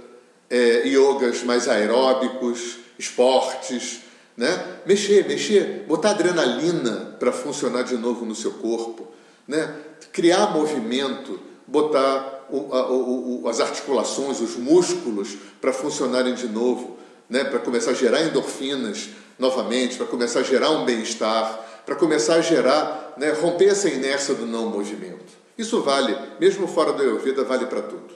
é, 0.51 0.89
yogas 0.89 1.43
mais 1.45 1.69
aeróbicos, 1.69 2.79
esportes, 2.99 4.01
né? 4.37 4.79
Mexer, 4.85 5.27
mexer, 5.27 5.85
botar 5.87 6.11
adrenalina 6.11 7.17
para 7.19 7.33
funcionar 7.33 7.83
de 7.83 7.97
novo 7.97 8.25
no 8.25 8.35
seu 8.35 8.53
corpo, 8.55 9.09
né? 9.47 9.75
Criar 10.13 10.53
movimento, 10.53 11.41
botar 11.67 12.47
o, 12.51 12.75
a, 12.75 12.91
o, 12.91 13.49
as 13.49 13.61
articulações, 13.61 14.41
os 14.41 14.57
músculos 14.57 15.37
para 15.61 15.73
funcionarem 15.73 16.35
de 16.35 16.49
novo, 16.49 16.99
né? 17.29 17.45
Para 17.45 17.59
começar 17.59 17.93
a 17.93 17.95
gerar 17.95 18.23
endorfinas 18.23 19.09
novamente, 19.39 19.97
para 19.97 20.07
começar 20.07 20.41
a 20.41 20.43
gerar 20.43 20.71
um 20.71 20.85
bem-estar, 20.85 21.83
para 21.85 21.95
começar 21.97 22.35
a 22.35 22.41
gerar, 22.41 23.15
né? 23.17 23.33
Romper 23.33 23.71
essa 23.71 23.89
inércia 23.89 24.35
do 24.35 24.47
não 24.47 24.67
movimento. 24.67 25.33
Isso 25.57 25.81
vale, 25.83 26.17
mesmo 26.41 26.67
fora 26.67 26.93
do 26.93 27.03
Ayurveda, 27.03 27.45
vale 27.45 27.67
para 27.67 27.83
tudo. 27.83 28.15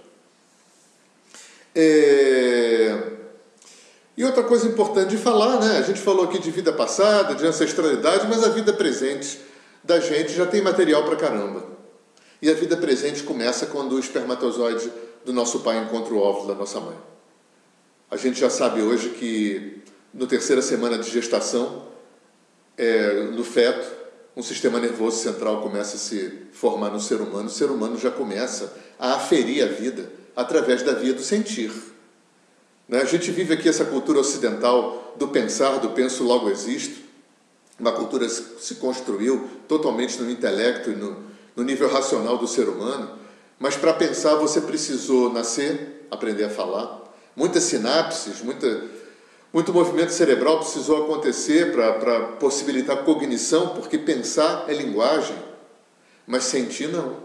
É... 1.74 3.18
E 4.16 4.24
outra 4.24 4.42
coisa 4.42 4.66
importante 4.66 5.10
de 5.10 5.16
falar, 5.16 5.60
né? 5.60 5.78
A 5.78 5.82
gente 5.82 6.00
falou 6.00 6.24
aqui 6.24 6.40
de 6.40 6.50
vida 6.50 6.72
passada, 6.72 7.36
de 7.36 7.46
ancestralidade, 7.46 8.26
mas 8.28 8.42
a 8.42 8.48
vida 8.48 8.72
presente 8.72 9.38
da 9.84 10.00
gente 10.00 10.32
já 10.32 10.44
tem 10.44 10.60
material 10.60 11.04
para 11.04 11.14
caramba. 11.14 11.77
E 12.40 12.50
a 12.50 12.54
vida 12.54 12.76
presente 12.76 13.22
começa 13.22 13.66
quando 13.66 13.96
o 13.96 13.98
espermatozoide 13.98 14.92
do 15.24 15.32
nosso 15.32 15.60
pai 15.60 15.82
encontra 15.82 16.14
o 16.14 16.18
óvulo 16.18 16.48
da 16.48 16.54
nossa 16.54 16.78
mãe. 16.78 16.96
A 18.10 18.16
gente 18.16 18.38
já 18.40 18.48
sabe 18.48 18.80
hoje 18.80 19.10
que 19.10 19.82
no 20.14 20.26
terceira 20.26 20.62
semana 20.62 20.98
de 20.98 21.10
gestação, 21.10 21.86
é, 22.76 23.24
no 23.24 23.44
feto, 23.44 23.98
um 24.36 24.42
sistema 24.42 24.78
nervoso 24.78 25.18
central 25.20 25.60
começa 25.62 25.96
a 25.96 25.98
se 25.98 26.46
formar 26.52 26.90
no 26.90 27.00
ser 27.00 27.20
humano. 27.20 27.48
O 27.48 27.50
ser 27.50 27.70
humano 27.70 27.98
já 27.98 28.10
começa 28.10 28.72
a 28.98 29.16
aferir 29.16 29.64
a 29.64 29.66
vida 29.66 30.10
através 30.36 30.82
da 30.82 30.92
via 30.92 31.12
do 31.12 31.22
sentir. 31.22 31.72
Né? 32.88 33.02
A 33.02 33.04
gente 33.04 33.32
vive 33.32 33.52
aqui 33.52 33.68
essa 33.68 33.84
cultura 33.84 34.20
ocidental 34.20 35.14
do 35.16 35.28
pensar, 35.28 35.78
do 35.78 35.90
penso 35.90 36.22
logo 36.22 36.48
existo, 36.48 37.00
uma 37.78 37.92
cultura 37.92 38.26
que 38.26 38.32
se 38.32 38.76
construiu 38.76 39.48
totalmente 39.66 40.20
no 40.22 40.30
intelecto 40.30 40.90
e 40.90 40.94
no, 40.94 41.27
no 41.58 41.64
nível 41.64 41.88
racional 41.88 42.38
do 42.38 42.46
ser 42.46 42.68
humano, 42.68 43.18
mas 43.58 43.76
para 43.76 43.92
pensar 43.92 44.36
você 44.36 44.60
precisou 44.60 45.32
nascer, 45.32 46.06
aprender 46.08 46.44
a 46.44 46.48
falar, 46.48 47.12
muitas 47.34 47.64
sinapses, 47.64 48.40
muita, 48.42 48.84
muito 49.52 49.72
movimento 49.72 50.12
cerebral 50.12 50.60
precisou 50.60 51.02
acontecer 51.02 51.72
para 51.72 52.20
possibilitar 52.38 52.98
cognição, 52.98 53.70
porque 53.70 53.98
pensar 53.98 54.66
é 54.68 54.72
linguagem, 54.72 55.36
mas 56.24 56.44
sentir 56.44 56.86
não. 56.86 57.16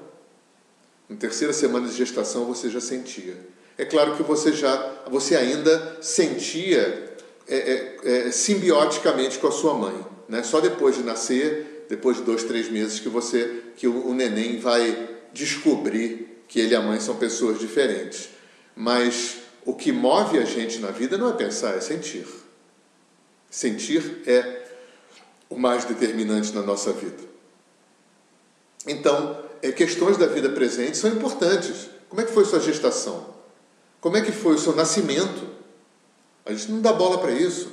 Na 1.08 1.15
terceira 1.15 1.54
semana 1.54 1.88
de 1.88 1.96
gestação 1.96 2.46
você 2.46 2.72
já 2.72 2.82
sentia. 2.82 3.38
É 3.78 3.86
claro 3.86 4.15
que 4.15 4.24
você 4.24 4.52
já, 4.52 5.04
você 5.12 5.36
ainda 5.36 6.00
sentia 6.02 7.15
é, 7.48 7.56
é, 7.56 8.00
é, 8.04 8.32
simbioticamente 8.32 9.38
com 9.38 9.48
a 9.48 9.52
sua 9.52 9.76
mãe, 9.76 10.06
né? 10.28 10.41
Só 10.41 10.60
depois 10.60 10.96
de 10.96 11.04
nascer, 11.04 11.72
depois 11.93 12.17
de 12.17 12.23
dois, 12.23 12.43
três 12.43 12.71
meses 12.71 12.99
que 12.99 13.08
você, 13.08 13.65
que 13.77 13.88
o, 13.88 14.08
o 14.08 14.15
neném 14.15 14.60
vai 14.60 15.10
descobrir 15.32 16.43
que 16.47 16.60
ele 16.60 16.73
e 16.73 16.75
a 16.75 16.82
mãe 16.82 16.99
são 16.99 17.17
pessoas 17.17 17.60
diferentes. 17.60 18.29
Mas 18.75 19.38
o 19.63 19.75
que 19.75 19.91
move 19.91 20.39
a 20.39 20.43
gente 20.43 20.79
na 20.79 20.89
vida 20.89 21.19
não 21.19 21.29
é 21.29 21.34
pensar, 21.34 21.77
é 21.77 21.82
sentir. 21.82 22.25
Sentir 23.47 24.23
é 24.25 24.63
o 25.47 25.56
mais 25.56 25.86
determinante 25.86 26.51
na 26.51 26.63
nossa 26.63 26.91
vida. 26.91 27.23
Então, 28.88 29.45
é, 29.62 29.71
questões 29.71 30.17
da 30.17 30.25
vida 30.25 30.49
presente 30.49 30.97
são 30.97 31.12
importantes. 31.12 31.89
Como 32.10 32.21
é 32.21 32.25
que 32.25 32.32
foi 32.32 32.43
sua 32.45 32.60
gestação? 32.60 33.36
Como 34.01 34.17
é 34.17 34.21
que 34.21 34.32
foi 34.32 34.56
o 34.56 34.60
seu 34.60 34.75
nascimento? 34.75 35.47
A 36.43 36.53
gente 36.53 36.71
não 36.71 36.82
dá 36.82 36.91
bola 36.91 37.19
para 37.19 37.32
isso. 37.32 37.71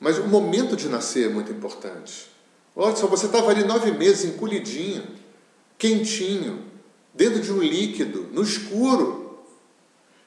Mas 0.00 0.16
o 0.16 0.26
momento 0.26 0.74
de 0.74 0.88
nascer 0.88 1.26
é 1.26 1.28
muito 1.28 1.52
importante. 1.52 2.29
Olha 2.74 2.94
só, 2.94 3.06
você 3.06 3.26
estava 3.26 3.50
ali 3.50 3.64
nove 3.64 3.90
meses 3.92 4.24
encolhidinho, 4.24 5.02
quentinho, 5.76 6.64
dentro 7.12 7.40
de 7.40 7.52
um 7.52 7.60
líquido, 7.60 8.28
no 8.32 8.42
escuro. 8.42 9.38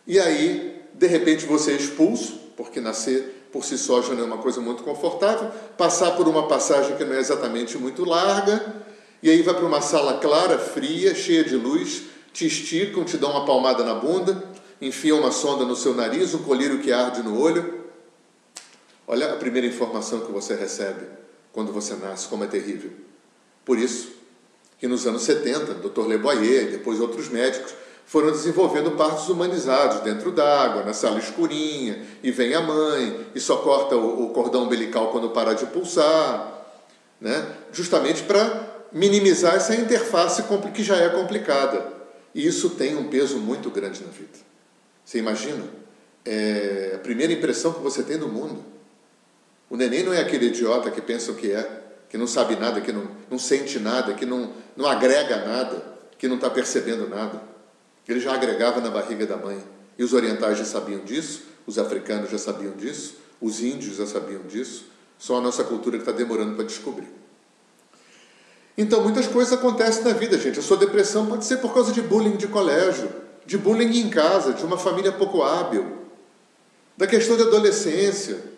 E 0.06 0.20
aí, 0.20 0.84
de 0.94 1.08
repente, 1.08 1.46
você 1.46 1.72
é 1.72 1.76
expulso, 1.76 2.40
porque 2.58 2.82
nascer 2.82 3.48
por 3.52 3.64
si 3.64 3.78
só 3.78 4.02
já 4.02 4.14
não 4.14 4.24
é 4.24 4.26
uma 4.26 4.38
coisa 4.40 4.60
muito 4.60 4.84
confortável, 4.84 5.52
passar 5.78 6.12
por 6.12 6.28
uma 6.28 6.48
passagem 6.48 6.98
que 6.98 7.06
não 7.06 7.14
é 7.14 7.20
exatamente 7.20 7.78
muito 7.78 8.04
larga, 8.04 8.84
e 9.22 9.30
aí 9.30 9.42
vai 9.42 9.54
para 9.54 9.66
uma 9.66 9.80
sala 9.80 10.20
clara, 10.20 10.58
fria, 10.58 11.16
cheia 11.16 11.44
de 11.44 11.56
luz, 11.56 12.04
te 12.34 12.48
esticam, 12.48 13.06
te 13.06 13.16
dão 13.16 13.30
uma 13.32 13.46
palmada 13.46 13.84
na 13.84 13.94
bunda, 13.94 14.44
enfia 14.82 15.16
uma 15.16 15.32
sonda 15.32 15.64
no 15.64 15.76
seu 15.76 15.94
nariz, 15.94 16.34
um 16.34 16.44
colírio 16.44 16.80
que 16.80 16.92
arde 16.92 17.22
no 17.22 17.40
olho. 17.40 17.86
Olha 19.08 19.32
a 19.32 19.38
primeira 19.38 19.68
informação 19.68 20.22
que 20.22 20.32
você 20.32 20.56
recebe 20.56 21.23
quando 21.54 21.72
você 21.72 21.94
nasce, 21.96 22.28
como 22.28 22.44
é 22.44 22.48
terrível. 22.48 22.92
Por 23.63 23.78
isso 23.78 24.12
que 24.78 24.88
nos 24.88 25.08
anos 25.08 25.22
70, 25.22 25.76
Dr. 25.76 26.08
Le 26.08 26.18
Boyer 26.18 26.63
e 26.63 26.72
depois 26.72 27.00
outros 27.00 27.30
médicos 27.30 27.74
foram 28.06 28.32
desenvolvendo 28.32 28.92
partos 28.92 29.30
humanizados 29.30 30.02
dentro 30.02 30.32
d'água, 30.32 30.84
na 30.84 30.92
sala 30.94 31.20
escurinha, 31.20 32.06
e 32.22 32.32
vem 32.32 32.54
a 32.54 32.62
mãe, 32.62 33.28
e 33.34 33.39
só 33.39 33.58
corta 33.58 33.96
o, 33.96 34.30
cordão 34.32 34.63
umbilical 34.63 35.10
quando 35.10 35.30
para 35.30 35.54
de 35.54 35.66
pulsar, 35.68 36.66
né? 37.22 37.48
justamente 37.72 38.24
para 38.24 38.88
minimizar 38.92 39.56
essa 39.56 39.74
interface 39.74 40.44
que 40.74 40.84
já 40.84 40.98
é 40.98 41.10
complicada. 41.10 41.94
E 42.36 42.46
isso 42.46 42.72
tem 42.72 42.98
um 42.98 43.08
peso 43.10 43.38
muito 43.38 43.70
grande 43.70 44.04
na 44.04 44.12
vida. 44.12 44.39
Você 45.06 45.20
imagina? 45.20 45.63
É 46.26 46.94
a 46.96 47.00
primeira 47.00 47.32
impressão 47.32 47.74
que 47.74 47.82
você 47.82 48.04
tem 48.04 48.18
do 48.18 48.28
mundo. 48.28 48.63
O 49.74 49.76
neném 49.76 50.04
não 50.04 50.14
é 50.14 50.22
aquele 50.22 50.46
idiota 50.46 50.92
que 50.92 51.02
pensa 51.02 51.32
o 51.32 51.36
que 51.36 51.52
é, 51.52 51.82
que 52.08 52.16
não 52.16 52.28
sabe 52.28 52.56
nada, 52.56 52.80
que 52.80 52.92
não, 52.92 53.08
não 53.28 53.40
sente 53.40 53.80
nada, 53.80 54.14
que 54.14 54.24
não, 54.24 54.54
não 54.78 54.86
agrega 54.86 55.38
nada, 55.48 55.84
que 56.16 56.28
não 56.28 56.36
está 56.36 56.48
percebendo 56.48 57.10
nada. 57.10 57.42
Ele 58.08 58.20
já 58.20 58.36
agregava 58.36 58.80
na 58.80 58.92
barriga 58.92 59.26
da 59.26 59.36
mãe. 59.36 59.58
E 59.98 60.04
os 60.04 60.14
orientais 60.14 60.60
já 60.60 60.64
sabiam 60.64 61.04
disso, 61.04 61.46
os 61.66 61.80
africanos 61.80 62.30
já 62.30 62.38
sabiam 62.38 62.74
disso, 62.74 63.16
os 63.42 63.64
índios 63.64 63.96
já 63.98 64.06
sabiam 64.06 64.44
disso. 64.44 64.86
Só 65.18 65.40
a 65.40 65.42
nossa 65.42 65.64
cultura 65.64 65.98
que 65.98 66.04
está 66.04 66.12
demorando 66.12 66.56
para 66.56 66.66
descobrir. 66.66 67.08
Então, 68.78 69.02
muitas 69.02 69.26
coisas 69.26 69.54
acontecem 69.54 70.04
na 70.04 70.14
vida, 70.14 70.38
gente. 70.38 70.60
A 70.60 70.62
sua 70.62 70.78
depressão 70.78 71.26
pode 71.26 71.46
ser 71.46 71.58
por 71.58 71.74
causa 71.74 71.92
de 71.92 72.02
bullying 72.04 72.36
de 72.36 72.46
colégio, 72.46 73.10
de 73.44 73.58
bullying 73.58 74.02
em 74.02 74.10
casa, 74.12 74.54
de 74.54 74.64
uma 74.64 74.78
família 74.78 75.12
pouco 75.12 75.42
hábil, 75.42 75.98
da 76.96 77.08
questão 77.08 77.36
de 77.36 77.42
adolescência, 77.42 78.53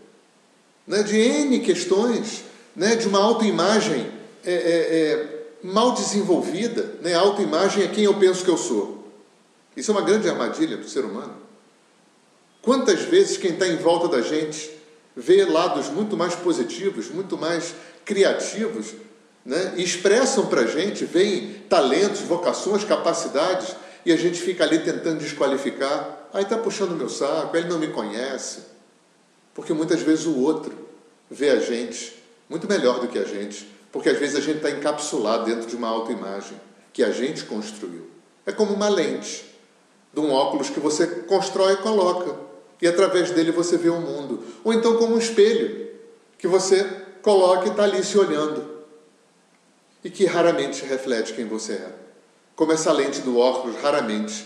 né, 0.88 1.04
de 1.04 1.17
N 1.17 1.60
questões, 1.60 2.43
né, 2.76 2.95
de 2.95 3.08
uma 3.08 3.19
autoimagem 3.19 4.12
é, 4.43 4.54
é, 4.54 4.54
é, 4.54 5.45
mal 5.63 5.93
desenvolvida. 5.93 6.95
Né, 7.02 7.13
a 7.13 7.19
autoimagem 7.19 7.84
é 7.84 7.88
quem 7.88 8.04
eu 8.04 8.13
penso 8.15 8.43
que 8.43 8.50
eu 8.50 8.58
sou. 8.58 9.08
Isso 9.76 9.91
é 9.91 9.93
uma 9.93 10.04
grande 10.04 10.30
armadilha 10.30 10.78
do 10.78 10.88
ser 10.88 11.04
humano. 11.06 11.36
Quantas 12.62 13.02
vezes 13.02 13.38
quem 13.38 13.52
está 13.52 13.67
em 13.67 13.78
volta 13.78 14.08
da 14.08 14.21
gente 14.21 14.71
vê 15.15 15.45
lados 15.45 15.89
muito 15.89 16.17
mais 16.17 16.36
positivos, 16.36 17.10
muito 17.10 17.38
mais 17.38 17.76
criativos 18.04 18.93
né? 19.45 19.76
expressam 19.78 20.48
para 20.48 20.62
a 20.62 20.65
gente, 20.65 21.06
veem 21.06 21.54
talentos, 21.69 22.21
vocações, 22.21 22.84
capacidades, 22.84 23.76
e 24.06 24.12
a 24.12 24.15
gente 24.15 24.41
fica 24.41 24.63
ali 24.63 24.80
tentando 24.80 25.19
desqualificar. 25.19 26.28
Aí 26.34 26.43
está 26.43 26.58
puxando 26.58 26.98
meu 26.98 27.10
saco, 27.10 27.56
ele 27.56 27.67
não 27.67 27.78
me 27.78 27.88
conhece. 27.89 28.74
Porque 29.55 29.73
muitas 29.73 30.01
vezes 30.01 30.25
o 30.25 30.37
outro 30.37 30.73
vê 31.31 31.49
a 31.49 31.59
gente 31.59 32.21
muito 32.47 32.67
melhor 32.67 32.99
do 32.99 33.07
que 33.07 33.17
a 33.17 33.23
gente, 33.23 33.67
porque 33.91 34.09
às 34.09 34.19
vezes 34.19 34.35
a 34.35 34.41
gente 34.41 34.57
está 34.57 34.69
encapsulado 34.69 35.45
dentro 35.45 35.67
de 35.67 35.75
uma 35.75 35.87
autoimagem 35.87 36.59
que 36.93 37.01
a 37.01 37.09
gente 37.09 37.45
construiu. 37.45 38.07
É 38.45 38.51
como 38.51 38.73
uma 38.73 38.89
lente 38.89 39.45
de 40.13 40.19
um 40.19 40.31
óculos 40.31 40.69
que 40.69 40.79
você 40.79 41.07
constrói 41.07 41.73
e 41.73 41.77
coloca, 41.77 42.35
e 42.81 42.87
através 42.87 43.31
dele 43.31 43.51
você 43.51 43.77
vê 43.77 43.89
o 43.89 43.99
mundo. 43.99 44.43
Ou 44.63 44.73
então 44.73 44.97
como 44.97 45.15
um 45.15 45.17
espelho 45.17 45.89
que 46.37 46.47
você 46.47 46.83
coloca 47.21 47.67
e 47.67 47.71
está 47.71 47.83
ali 47.83 48.03
se 48.03 48.17
olhando 48.17 48.75
e 50.03 50.09
que 50.09 50.25
raramente 50.25 50.85
reflete 50.85 51.33
quem 51.33 51.45
você 51.45 51.73
é. 51.73 51.93
Como 52.55 52.73
essa 52.73 52.91
lente 52.91 53.21
do 53.21 53.39
óculos 53.39 53.81
raramente 53.81 54.45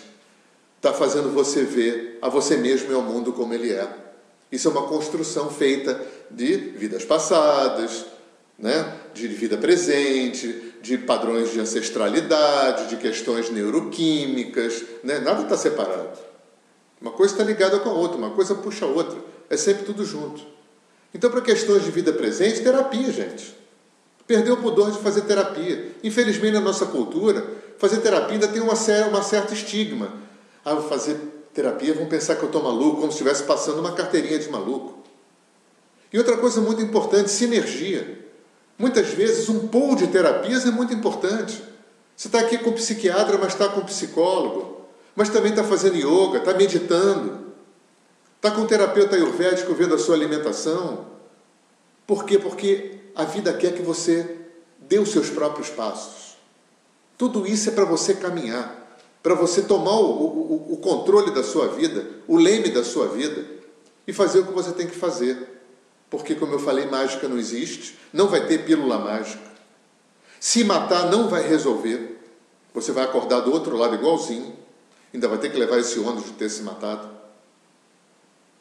está 0.78 0.94
fazendo 0.94 1.34
você 1.34 1.64
ver 1.64 2.20
a 2.22 2.30
você 2.30 2.56
mesmo 2.56 2.92
e 2.92 2.96
ao 2.96 3.02
mundo 3.02 3.34
como 3.34 3.54
ele 3.54 3.74
é. 3.74 4.09
Isso 4.52 4.68
é 4.68 4.72
uma 4.72 4.88
construção 4.88 5.50
feita 5.50 6.00
de 6.32 6.56
vidas 6.56 7.06
passadas, 7.06 8.06
né? 8.58 8.96
de 9.14 9.28
vida 9.28 9.58
presente, 9.58 10.74
de 10.82 10.98
padrões 10.98 11.52
de 11.52 11.60
ancestralidade, 11.60 12.90
de 12.90 12.98
questões 12.98 13.50
neuroquímicas. 13.50 14.84
Né? 15.04 15.20
Nada 15.20 15.44
está 15.44 15.56
separado. 15.56 16.18
Uma 17.02 17.12
coisa 17.12 17.34
está 17.34 17.44
ligada 17.44 17.80
com 17.80 17.90
a 17.90 17.94
outra, 17.94 18.18
uma 18.18 18.32
coisa 18.32 18.56
puxa 18.56 18.86
a 18.86 18.88
outra. 18.88 19.18
É 19.50 19.56
sempre 19.56 19.86
tudo 19.86 20.04
junto. 20.04 20.42
Então, 21.14 21.30
para 21.30 21.42
questões 21.42 21.84
de 21.84 21.92
vida 21.92 22.12
presente, 22.14 22.62
terapia, 22.62 23.12
gente. 23.12 23.58
Perdeu 24.28 24.56
o 24.56 24.58
pudor 24.58 24.92
de 24.92 25.00
fazer 25.00 25.22
terapia. 25.22 25.96
Infelizmente, 26.04 26.54
na 26.54 26.60
nossa 26.60 26.86
cultura, 26.86 27.46
fazer 27.80 27.98
terapia 27.98 28.34
ainda 28.34 28.48
tem 28.48 28.62
uma, 28.62 28.74
uma 29.08 29.24
certa 29.24 29.54
estigma. 29.54 30.14
Ah, 30.64 30.76
vou 30.76 30.88
fazer 30.88 31.18
terapia, 31.54 31.94
vão 31.94 32.06
pensar 32.08 32.36
que 32.36 32.44
eu 32.44 32.48
estou 32.48 32.64
maluco, 32.64 32.98
como 32.98 33.12
se 33.12 33.18
estivesse 33.18 33.44
passando 33.44 33.80
uma 33.80 33.94
carteirinha 33.94 34.40
de 34.40 34.50
maluco. 34.50 35.00
E 36.12 36.18
outra 36.18 36.38
coisa 36.38 36.62
muito 36.62 36.82
importante, 36.82 37.30
sinergia. 37.30 38.26
Muitas 38.78 39.10
vezes 39.10 39.50
um 39.50 39.68
pool 39.68 39.96
de 39.96 40.08
terapias 40.08 40.66
é 40.66 40.72
muito 40.72 40.94
importante. 40.94 41.62
Você 42.16 42.28
está 42.28 42.40
aqui 42.40 42.58
com 42.58 42.72
o 42.72 42.74
psiquiatra, 42.74 43.38
mas 43.38 43.54
está 43.54 43.70
com 43.70 43.82
o 43.82 43.86
psicólogo, 43.86 44.82
mas 45.16 45.30
também 45.30 45.52
está 45.52 45.64
fazendo 45.64 45.98
yoga, 45.98 46.40
está 46.40 46.54
meditando, 46.54 47.54
está 48.36 48.52
com 48.52 48.62
um 48.62 48.68
terapeuta 48.68 49.16
ayurvédico 49.16 49.74
vendo 49.74 49.96
a 49.96 49.98
sua 49.98 50.16
alimentação. 50.16 51.08
Por 52.08 52.26
quê? 52.26 52.40
Porque 52.40 53.00
a 53.16 53.24
vida 53.26 53.54
quer 53.54 53.74
que 53.74 53.82
você 53.82 54.38
dê 54.80 54.98
os 54.98 55.12
seus 55.12 55.30
próprios 55.30 55.70
passos. 55.70 56.38
Tudo 57.18 57.46
isso 57.46 57.70
é 57.70 57.74
para 57.74 57.84
você 57.84 58.14
caminhar, 58.14 58.79
para 59.22 59.36
você 59.36 59.62
tomar 59.62 60.00
o, 60.00 60.12
o, 60.12 60.74
o 60.74 60.78
controle 60.78 61.32
da 61.32 61.44
sua 61.44 61.68
vida, 61.68 62.08
o 62.28 62.38
leme 62.38 62.70
da 62.70 62.84
sua 62.84 63.08
vida 63.08 63.46
e 64.08 64.14
fazer 64.14 64.40
o 64.40 64.46
que 64.46 64.54
você 64.54 64.72
tem 64.72 64.88
que 64.88 64.96
fazer. 64.96 65.62
Porque, 66.10 66.34
como 66.34 66.54
eu 66.54 66.60
falei, 66.60 66.86
mágica 66.88 67.28
não 67.28 67.38
existe, 67.38 67.98
não 68.12 68.28
vai 68.28 68.48
ter 68.48 68.66
pílula 68.66 68.98
mágica. 68.98 69.50
Se 70.40 70.64
matar 70.64 71.12
não 71.12 71.28
vai 71.28 71.48
resolver. 71.48 72.18
Você 72.74 72.92
vai 72.92 73.04
acordar 73.04 73.42
do 73.42 73.52
outro 73.52 73.76
lado 73.76 73.96
igualzinho, 73.96 74.56
ainda 75.14 75.28
vai 75.28 75.40
ter 75.40 75.52
que 75.52 75.58
levar 75.58 75.80
esse 75.80 76.00
ônibus 76.00 76.26
de 76.26 76.34
ter 76.34 76.50
se 76.50 76.62
matado. 76.62 77.10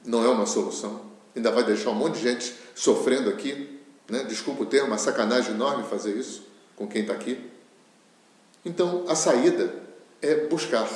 Não 0.05 0.25
é 0.25 0.29
uma 0.29 0.47
solução. 0.47 1.03
Ainda 1.37 1.51
vai 1.51 1.62
deixar 1.62 1.90
um 1.90 1.94
monte 1.94 2.14
de 2.14 2.23
gente 2.23 2.55
sofrendo 2.75 3.29
aqui. 3.29 3.79
Né? 4.09 4.25
Desculpa 4.25 4.62
o 4.62 4.66
termo, 4.66 4.88
uma 4.88 4.99
sacanagem 4.99 5.53
enorme 5.53 5.85
fazer 5.85 6.16
isso 6.16 6.42
com 6.75 6.88
quem 6.88 7.03
está 7.03 7.12
aqui. 7.12 7.38
Então, 8.64 9.05
a 9.09 9.14
saída 9.14 9.88
é 10.20 10.46
buscar, 10.46 10.88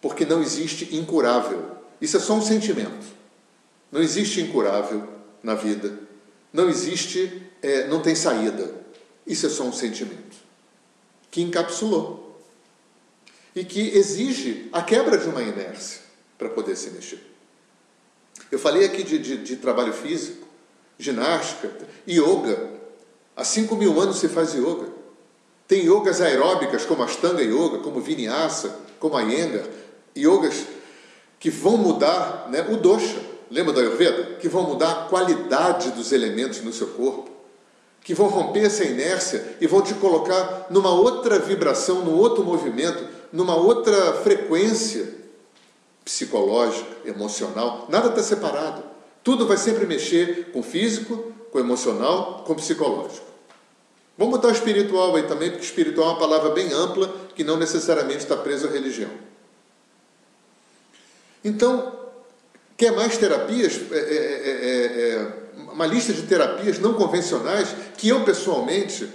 porque 0.00 0.24
não 0.24 0.42
existe 0.42 0.96
incurável. 0.96 1.78
Isso 2.00 2.16
é 2.16 2.20
só 2.20 2.34
um 2.34 2.42
sentimento. 2.42 3.06
Não 3.92 4.00
existe 4.00 4.40
incurável 4.40 5.06
na 5.42 5.54
vida. 5.54 5.98
Não 6.52 6.68
existe, 6.68 7.42
é, 7.62 7.86
não 7.88 8.00
tem 8.00 8.14
saída. 8.14 8.74
Isso 9.26 9.46
é 9.46 9.48
só 9.48 9.64
um 9.64 9.72
sentimento 9.72 10.36
que 11.30 11.42
encapsulou 11.42 12.40
e 13.54 13.64
que 13.64 13.96
exige 13.96 14.68
a 14.72 14.82
quebra 14.82 15.18
de 15.18 15.28
uma 15.28 15.42
inércia 15.42 16.00
para 16.38 16.48
poder 16.48 16.76
se 16.76 16.90
mexer. 16.90 17.22
Eu 18.50 18.58
falei 18.58 18.84
aqui 18.84 19.02
de, 19.02 19.18
de, 19.18 19.36
de 19.36 19.56
trabalho 19.56 19.92
físico, 19.92 20.46
ginástica, 20.98 21.70
yoga. 22.08 22.70
Há 23.36 23.44
5 23.44 23.76
mil 23.76 24.00
anos 24.00 24.18
se 24.18 24.28
faz 24.28 24.54
yoga. 24.54 24.89
Tem 25.70 25.84
yogas 25.84 26.20
aeróbicas 26.20 26.84
como 26.84 27.04
Ashtanga 27.04 27.44
Yoga, 27.44 27.78
como 27.78 28.00
Vinyasa, 28.00 28.74
como 28.98 29.16
Iyengar, 29.20 29.64
yogas 30.16 30.66
que 31.38 31.48
vão 31.48 31.76
mudar 31.76 32.48
né, 32.50 32.66
o 32.70 32.76
dosha, 32.76 33.20
lembra 33.48 33.72
da 33.72 33.80
Ayurveda? 33.80 34.34
Que 34.40 34.48
vão 34.48 34.64
mudar 34.64 34.90
a 34.90 35.04
qualidade 35.04 35.92
dos 35.92 36.10
elementos 36.10 36.60
no 36.62 36.72
seu 36.72 36.88
corpo, 36.88 37.30
que 38.02 38.12
vão 38.14 38.26
romper 38.26 38.64
essa 38.64 38.82
inércia 38.82 39.58
e 39.60 39.68
vão 39.68 39.80
te 39.80 39.94
colocar 39.94 40.66
numa 40.70 40.90
outra 40.90 41.38
vibração, 41.38 42.04
num 42.04 42.18
outro 42.18 42.42
movimento, 42.42 43.06
numa 43.32 43.54
outra 43.54 44.14
frequência 44.24 45.14
psicológica, 46.04 46.96
emocional. 47.04 47.86
Nada 47.88 48.08
está 48.08 48.24
separado. 48.24 48.82
Tudo 49.22 49.46
vai 49.46 49.56
sempre 49.56 49.86
mexer 49.86 50.50
com 50.52 50.58
o 50.58 50.64
físico, 50.64 51.32
com 51.52 51.58
o 51.58 51.60
emocional, 51.60 52.42
com 52.44 52.54
o 52.54 52.56
psicológico. 52.56 53.29
Vamos 54.20 54.36
botar 54.36 54.48
o 54.48 54.52
espiritual 54.52 55.16
aí 55.16 55.24
também, 55.24 55.50
porque 55.50 55.64
espiritual 55.64 56.10
é 56.10 56.12
uma 56.12 56.18
palavra 56.20 56.50
bem 56.50 56.72
ampla 56.72 57.12
que 57.34 57.42
não 57.42 57.56
necessariamente 57.56 58.18
está 58.18 58.36
presa 58.36 58.68
à 58.68 58.70
religião. 58.70 59.10
Então, 61.42 61.98
Quer 62.80 62.92
mais 62.92 63.18
terapias? 63.18 63.78
É 63.92 63.94
é, 63.94 63.98
é, 63.98 64.56
é, 64.64 65.12
é, 65.12 65.32
uma 65.70 65.84
lista 65.84 66.14
de 66.14 66.22
terapias 66.22 66.78
não 66.78 66.94
convencionais 66.94 67.68
que 67.98 68.08
eu 68.08 68.24
pessoalmente, 68.24 69.06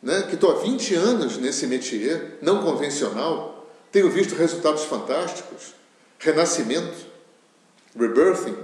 né, 0.00 0.22
que 0.28 0.36
estou 0.36 0.52
há 0.52 0.60
20 0.60 0.94
anos 0.94 1.36
nesse 1.36 1.66
métier 1.66 2.38
não 2.40 2.62
convencional, 2.62 3.68
tenho 3.90 4.08
visto 4.08 4.36
resultados 4.36 4.84
fantásticos. 4.84 5.74
Renascimento, 6.20 6.96
rebirthing, 7.98 8.56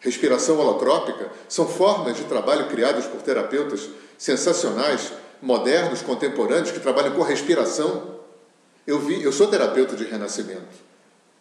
respiração 0.00 0.58
holotrópica, 0.58 1.30
são 1.48 1.68
formas 1.68 2.16
de 2.16 2.24
trabalho 2.24 2.66
criadas 2.66 3.06
por 3.06 3.22
terapeutas 3.22 3.88
sensacionais, 4.18 5.12
modernos, 5.40 6.02
contemporâneos, 6.02 6.70
que 6.70 6.80
trabalham 6.80 7.14
com 7.14 7.22
respiração. 7.22 8.16
Eu, 8.86 8.98
vi, 9.00 9.22
eu 9.22 9.32
sou 9.32 9.48
terapeuta 9.48 9.96
de 9.96 10.04
renascimento 10.04 10.86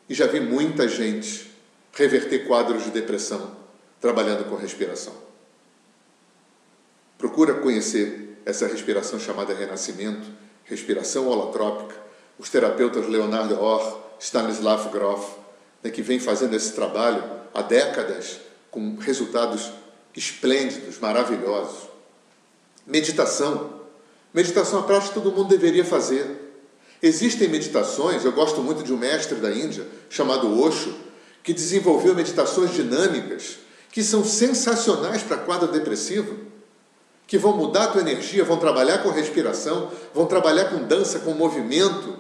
e 0.10 0.14
já 0.14 0.28
vi 0.28 0.40
muita 0.40 0.88
gente 0.88 1.52
reverter 1.94 2.48
quadros 2.48 2.84
de 2.84 2.92
depressão 2.92 3.56
trabalhando 4.00 4.50
com 4.50 4.56
respiração. 4.56 5.14
Procura 7.18 7.56
conhecer 7.56 8.38
essa 8.46 8.68
respiração 8.68 9.20
chamada 9.20 9.54
renascimento, 9.54 10.28
respiração 10.66 11.28
holotrópica. 11.28 11.96
Os 12.38 12.50
terapeutas 12.50 13.08
Leonardo 13.08 13.60
Orr, 13.60 14.00
Stanislav 14.20 14.90
Grof, 14.90 15.38
né, 15.82 15.90
que 15.90 16.02
vem 16.02 16.20
fazendo 16.20 16.56
esse 16.56 16.74
trabalho 16.74 17.24
há 17.54 17.62
décadas 17.62 18.40
com 18.70 18.98
resultados 18.98 19.72
esplêndidos, 20.16 21.00
maravilhosos. 21.00 21.95
Meditação. 22.86 23.82
Meditação 24.34 24.80
é 24.80 24.82
uma 24.82 24.88
prática 24.88 25.14
que 25.14 25.20
todo 25.20 25.36
mundo 25.36 25.50
deveria 25.50 25.84
fazer. 25.84 26.46
Existem 27.02 27.48
meditações, 27.48 28.24
eu 28.24 28.32
gosto 28.32 28.62
muito 28.62 28.84
de 28.84 28.94
um 28.94 28.98
mestre 28.98 29.36
da 29.36 29.52
Índia 29.52 29.86
chamado 30.10 30.60
Osho, 30.62 30.94
que 31.44 31.54
desenvolveu 31.54 32.16
meditações 32.16 32.74
dinâmicas 32.74 33.58
que 33.92 34.04
são 34.04 34.26
sensacionais 34.26 35.24
para 35.24 35.38
quadro 35.38 35.70
depressivo, 35.70 36.36
que 37.26 37.38
vão 37.38 37.56
mudar 37.56 37.86
a 37.86 37.88
tua 37.88 38.02
energia, 38.02 38.44
vão 38.44 38.58
trabalhar 38.58 38.98
com 39.00 39.10
respiração, 39.10 39.90
vão 40.14 40.26
trabalhar 40.26 40.66
com 40.66 40.84
dança, 40.84 41.20
com 41.20 41.32
movimento, 41.32 42.18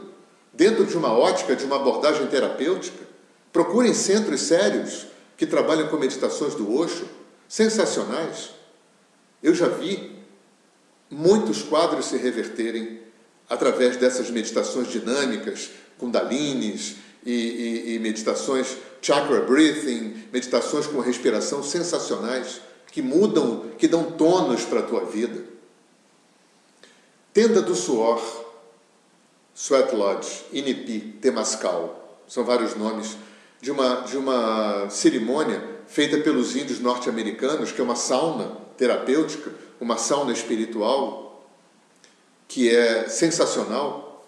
dentro 0.54 0.86
de 0.86 0.96
uma 0.96 1.12
ótica, 1.12 1.56
de 1.56 1.66
uma 1.66 1.76
abordagem 1.76 2.28
terapêutica. 2.28 3.04
Procurem 3.52 3.94
centros 3.94 4.42
sérios 4.42 5.06
que 5.36 5.46
trabalham 5.46 5.90
com 5.90 5.98
meditações 5.98 6.56
do 6.56 6.74
Osho, 6.74 7.08
sensacionais. 7.48 8.52
Eu 9.44 9.54
já 9.54 9.68
vi 9.68 10.15
muitos 11.10 11.62
quadros 11.62 12.06
se 12.06 12.18
reverterem 12.18 13.00
através 13.50 13.98
dessas 13.98 14.30
meditações 14.30 14.88
dinâmicas, 14.90 15.70
kundalines 15.98 16.96
e, 17.26 17.32
e, 17.32 17.96
e 17.96 18.00
meditações 18.00 18.78
chakra 19.02 19.42
breathing, 19.42 20.26
meditações 20.34 20.88
com 20.88 21.00
respiração 21.00 21.62
sensacionais 21.62 22.60
que 22.92 23.02
mudam, 23.02 23.66
que 23.78 23.88
dão 23.88 24.12
tônus 24.12 24.64
para 24.64 24.80
a 24.80 24.84
tua 24.84 25.06
vida. 25.06 25.44
Tenda 27.32 27.62
do 27.62 27.76
Suor, 27.76 28.22
Sweat 29.54 29.94
Lodge, 29.94 30.46
Inipi, 30.52 31.18
Temascal, 31.22 32.20
são 32.28 32.44
vários 32.44 32.76
nomes 32.76 33.16
de 33.62 33.70
uma, 33.70 34.02
de 34.02 34.18
uma 34.18 34.90
cerimônia 34.90 35.62
feita 35.88 36.18
pelos 36.18 36.56
índios 36.56 36.80
norte-americanos, 36.80 37.72
que 37.72 37.82
é 37.82 37.84
uma 37.84 37.96
sauna 37.96 38.58
terapêutica, 38.78 39.52
uma 39.80 39.98
sauna 39.98 40.32
espiritual, 40.32 41.48
que 42.48 42.74
é 42.74 43.08
sensacional. 43.08 44.26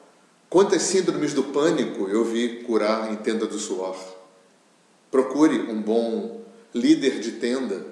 Quantas 0.50 0.84
síndromes 0.84 1.34
do 1.34 1.44
pânico 1.44 2.08
eu 2.08 2.24
vi 2.24 2.64
curar 2.64 3.12
em 3.12 3.16
Tenda 3.18 3.46
do 3.46 3.60
Suor? 3.60 3.98
Procure 5.12 5.60
um 5.72 5.82
bom 5.82 6.42
líder 6.74 7.20
de 7.20 7.34
tenda, 7.34 7.86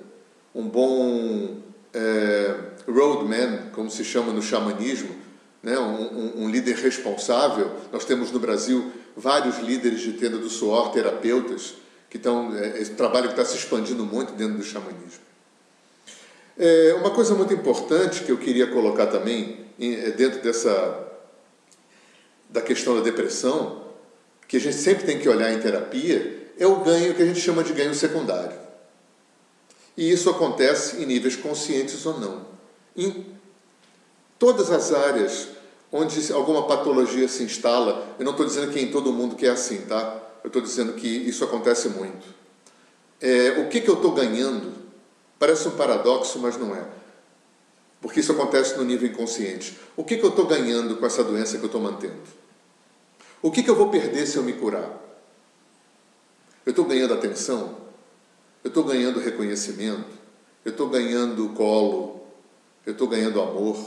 um 0.54 0.68
bom 0.68 1.58
é, 1.94 2.56
roadman, 2.88 3.70
como 3.74 3.90
se 3.90 4.04
chama 4.04 4.32
no 4.32 4.42
xamanismo, 4.42 5.16
né? 5.64 5.78
Um, 5.80 6.42
um, 6.42 6.44
um, 6.44 6.50
líder 6.50 6.76
responsável. 6.76 7.72
Nós 7.92 8.06
temos 8.06 8.32
no 8.32 8.40
Brasil 8.40 8.92
vários 9.18 9.58
líderes 9.60 10.02
de 10.02 10.14
tenda 10.14 10.38
do 10.38 10.50
suor, 10.50 10.92
terapeutas, 10.92 11.76
que 12.10 12.18
estão, 12.18 12.56
é, 12.56 12.80
esse 12.80 12.92
trabalho 12.92 13.28
que 13.28 13.34
está 13.34 13.44
se 13.44 13.58
expandindo 13.58 14.06
muito 14.06 14.34
dentro 14.34 14.58
do 14.58 14.64
xamanismo. 14.64 15.24
É, 16.58 16.94
uma 16.94 17.12
coisa 17.12 17.36
muito 17.36 17.54
importante 17.54 18.24
que 18.24 18.32
eu 18.32 18.38
queria 18.38 18.68
colocar 18.68 19.08
também 19.08 19.66
é, 19.80 20.12
dentro 20.12 20.42
dessa 20.42 21.04
da 22.50 22.62
questão 22.62 22.96
da 22.96 23.02
depressão, 23.02 23.84
que 24.48 24.56
a 24.56 24.60
gente 24.60 24.78
sempre 24.78 25.06
tem 25.06 25.20
que 25.20 25.28
olhar 25.28 25.52
em 25.52 25.60
terapia, 25.60 26.52
é 26.58 26.66
o 26.66 26.78
ganho 26.78 27.14
que 27.14 27.22
a 27.22 27.26
gente 27.26 27.42
chama 27.42 27.64
de 27.64 27.74
ganho 27.74 27.94
secundário. 27.94 28.58
E 29.98 30.10
isso 30.10 30.30
acontece 30.30 31.02
em 31.02 31.06
níveis 31.06 31.36
conscientes 31.36 32.06
ou 32.06 32.20
não. 32.20 32.46
Em 32.96 33.26
todas 34.40 34.72
as 34.72 34.94
áreas 34.94 35.50
onde 35.92 36.32
alguma 36.32 36.68
patologia 36.68 37.28
se 37.28 37.44
instala, 37.44 38.16
eu 38.18 38.26
não 38.26 38.32
estou 38.32 38.46
dizendo 38.46 38.72
que 38.72 38.80
em 38.80 38.92
todo 38.92 39.12
mundo 39.12 39.36
que 39.36 39.46
é 39.46 39.50
assim, 39.50 39.82
tá? 39.82 40.22
Eu 40.44 40.48
estou 40.48 40.62
dizendo 40.62 40.94
que 40.94 41.08
isso 41.08 41.44
acontece 41.44 41.90
muito. 41.90 42.26
É, 43.22 43.62
o 43.62 43.70
que, 43.70 43.82
que 43.82 43.90
eu 43.90 43.96
estou 43.96 44.12
ganhando? 44.12 44.74
Parece 45.38 45.68
um 45.68 45.72
paradoxo, 45.72 46.40
mas 46.40 46.58
não 46.58 46.76
é. 46.76 46.86
Porque 48.02 48.20
isso 48.20 48.32
acontece 48.32 48.78
no 48.78 48.84
nível 48.84 49.10
inconsciente. 49.10 49.78
O 49.96 50.04
que, 50.04 50.18
que 50.18 50.24
eu 50.24 50.30
estou 50.30 50.46
ganhando 50.46 50.98
com 50.98 51.06
essa 51.06 51.24
doença 51.24 51.58
que 51.58 51.64
eu 51.64 51.68
estou 51.68 51.82
mantendo? 51.82 52.22
O 53.42 53.52
que, 53.52 53.64
que 53.64 53.70
eu 53.70 53.76
vou 53.76 53.90
perder 53.90 54.26
se 54.26 54.38
eu 54.38 54.44
me 54.44 54.54
curar? 54.54 54.92
Eu 56.66 56.72
estou 56.72 56.86
ganhando 56.86 57.14
atenção? 57.14 57.78
Eu 58.64 58.70
estou 58.70 58.84
ganhando 58.84 59.20
reconhecimento? 59.20 60.10
Eu 60.64 60.72
estou 60.72 60.90
ganhando 60.90 61.50
colo? 61.50 62.26
Eu 62.86 62.94
estou 62.94 63.08
ganhando 63.08 63.42
amor? 63.42 63.78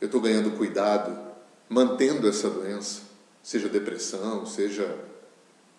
Eu 0.00 0.06
estou 0.06 0.20
ganhando 0.20 0.56
cuidado? 0.56 1.16
Mantendo 1.68 2.28
essa 2.28 2.50
doença? 2.50 3.02
Seja 3.42 3.68
depressão, 3.68 4.44
seja 4.46 4.84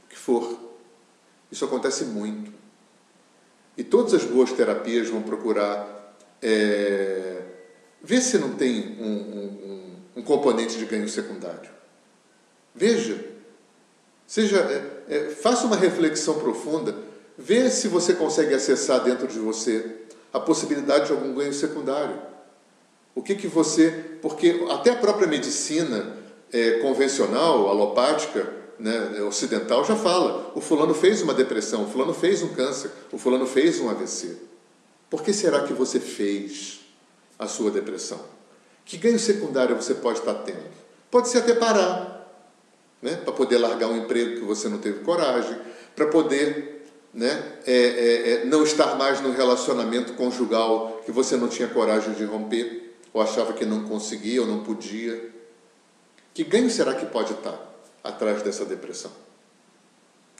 o 0.05 0.07
que 0.09 0.17
for. 0.17 0.57
Isso 1.51 1.65
acontece 1.65 2.05
muito. 2.05 2.56
E 3.77 3.83
todas 3.83 4.13
as 4.13 4.23
boas 4.23 4.51
terapias 4.51 5.07
vão 5.07 5.21
procurar 5.21 6.15
é, 6.41 7.41
ver 8.01 8.21
se 8.21 8.37
não 8.37 8.55
tem 8.55 8.97
um, 8.99 9.05
um, 9.05 9.95
um, 10.17 10.21
componente 10.23 10.77
de 10.77 10.85
ganho 10.85 11.07
secundário. 11.07 11.69
Veja, 12.73 13.23
seja, 14.25 14.57
é, 15.09 15.15
é, 15.15 15.29
faça 15.29 15.67
uma 15.67 15.75
reflexão 15.75 16.39
profunda, 16.39 16.95
vê 17.37 17.69
se 17.69 17.87
você 17.87 18.13
consegue 18.13 18.53
acessar 18.53 19.03
dentro 19.03 19.27
de 19.27 19.37
você 19.37 19.97
a 20.33 20.39
possibilidade 20.39 21.07
de 21.07 21.11
algum 21.11 21.33
ganho 21.33 21.53
secundário. 21.53 22.19
O 23.13 23.21
que 23.21 23.35
que 23.35 23.47
você, 23.47 23.91
porque 24.21 24.65
até 24.69 24.91
a 24.91 24.95
própria 24.95 25.27
medicina 25.27 26.17
é, 26.51 26.79
convencional, 26.79 27.67
alopática, 27.67 28.47
né, 28.79 29.21
ocidental 29.21 29.83
já 29.83 29.95
fala: 29.95 30.51
o 30.55 30.61
fulano 30.61 30.93
fez 30.93 31.21
uma 31.21 31.33
depressão, 31.33 31.83
o 31.83 31.87
fulano 31.87 32.13
fez 32.13 32.41
um 32.41 32.49
câncer, 32.49 32.91
o 33.11 33.17
fulano 33.17 33.45
fez 33.45 33.79
um 33.79 33.89
AVC. 33.89 34.37
Por 35.09 35.23
que 35.23 35.33
será 35.33 35.63
que 35.63 35.73
você 35.73 35.99
fez 35.99 36.81
a 37.39 37.47
sua 37.47 37.71
depressão? 37.71 38.19
Que 38.85 38.97
ganho 38.97 39.19
secundário 39.19 39.75
você 39.75 39.93
pode 39.93 40.19
estar 40.19 40.33
tendo? 40.35 40.63
Pode 41.09 41.29
ser 41.29 41.39
até 41.39 41.53
parar, 41.53 42.33
né, 43.01 43.15
para 43.15 43.33
poder 43.33 43.57
largar 43.57 43.87
um 43.87 43.97
emprego 43.97 44.39
que 44.39 44.45
você 44.45 44.67
não 44.67 44.79
teve 44.79 44.99
coragem, 44.99 45.57
para 45.95 46.07
poder 46.07 46.85
né, 47.13 47.53
é, 47.65 47.73
é, 47.73 48.31
é, 48.31 48.45
não 48.45 48.63
estar 48.63 48.95
mais 48.95 49.21
no 49.21 49.31
relacionamento 49.31 50.13
conjugal 50.13 51.01
que 51.05 51.11
você 51.11 51.35
não 51.35 51.47
tinha 51.47 51.67
coragem 51.67 52.13
de 52.13 52.25
romper, 52.25 52.95
ou 53.13 53.21
achava 53.21 53.53
que 53.53 53.65
não 53.65 53.85
conseguia 53.85 54.41
ou 54.41 54.47
não 54.47 54.63
podia. 54.63 55.31
Que 56.33 56.43
ganho 56.43 56.69
será 56.69 56.93
que 56.93 57.05
pode 57.05 57.33
estar? 57.33 57.66
Atrás 58.07 58.41
dessa 58.41 58.65
depressão. 58.65 59.11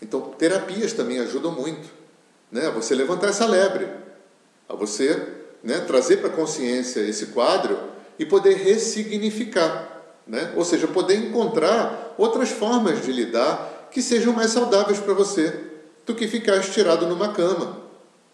Então, 0.01 0.21
terapias 0.37 0.93
também 0.93 1.19
ajudam 1.19 1.51
muito, 1.51 1.89
né? 2.51 2.67
A 2.67 2.71
você 2.71 2.93
levantar 2.93 3.29
essa 3.29 3.45
lebre, 3.45 3.87
a 4.69 4.75
você 4.75 5.27
né, 5.63 5.79
trazer 5.79 6.17
para 6.17 6.29
a 6.29 6.33
consciência 6.33 6.99
esse 7.01 7.27
quadro 7.27 7.77
e 8.19 8.25
poder 8.25 8.55
ressignificar, 8.55 10.03
né? 10.25 10.53
Ou 10.55 10.63
seja, 10.63 10.87
poder 10.87 11.15
encontrar 11.15 12.15
outras 12.17 12.49
formas 12.49 13.03
de 13.03 13.11
lidar 13.11 13.89
que 13.91 14.01
sejam 14.01 14.33
mais 14.33 14.51
saudáveis 14.51 14.99
para 14.99 15.13
você 15.13 15.67
do 16.05 16.13
que 16.15 16.27
ficar 16.27 16.57
estirado 16.57 17.07
numa 17.07 17.33
cama, 17.33 17.81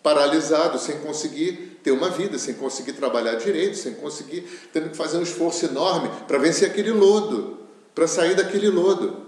paralisado, 0.01 0.77
sem 0.77 0.99
conseguir 0.99 1.79
ter 1.84 1.91
uma 1.91 2.09
vida, 2.09 2.38
sem 2.38 2.53
conseguir 2.53 2.93
trabalhar 2.93 3.36
direito, 3.36 3.77
sem 3.77 3.93
conseguir, 3.93 4.69
tendo 4.71 4.89
que 4.89 4.97
fazer 4.97 5.17
um 5.17 5.23
esforço 5.23 5.65
enorme 5.65 6.09
para 6.27 6.38
vencer 6.38 6.69
aquele 6.69 6.91
lodo, 6.91 7.62
para 7.94 8.08
sair 8.08 8.36
daquele 8.36 8.70
lodo 8.70 9.24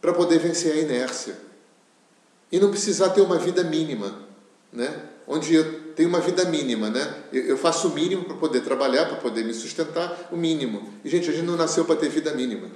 para 0.00 0.12
poder 0.12 0.38
vencer 0.38 0.72
a 0.72 0.76
inércia. 0.76 1.36
E 2.50 2.58
não 2.58 2.70
precisar 2.70 3.10
ter 3.10 3.20
uma 3.20 3.38
vida 3.38 3.62
mínima, 3.62 4.26
né? 4.72 5.08
Onde 5.26 5.54
eu 5.54 5.92
tenho 5.92 6.08
uma 6.08 6.20
vida 6.20 6.44
mínima, 6.46 6.90
né? 6.90 7.24
Eu 7.32 7.56
faço 7.56 7.88
o 7.88 7.94
mínimo 7.94 8.24
para 8.24 8.36
poder 8.36 8.62
trabalhar, 8.62 9.06
para 9.06 9.16
poder 9.16 9.44
me 9.44 9.54
sustentar, 9.54 10.28
o 10.32 10.36
mínimo. 10.36 10.92
E, 11.04 11.08
gente, 11.08 11.30
a 11.30 11.32
gente 11.32 11.44
não 11.44 11.56
nasceu 11.56 11.84
para 11.84 11.96
ter 11.96 12.08
vida 12.08 12.32
mínima. 12.34 12.68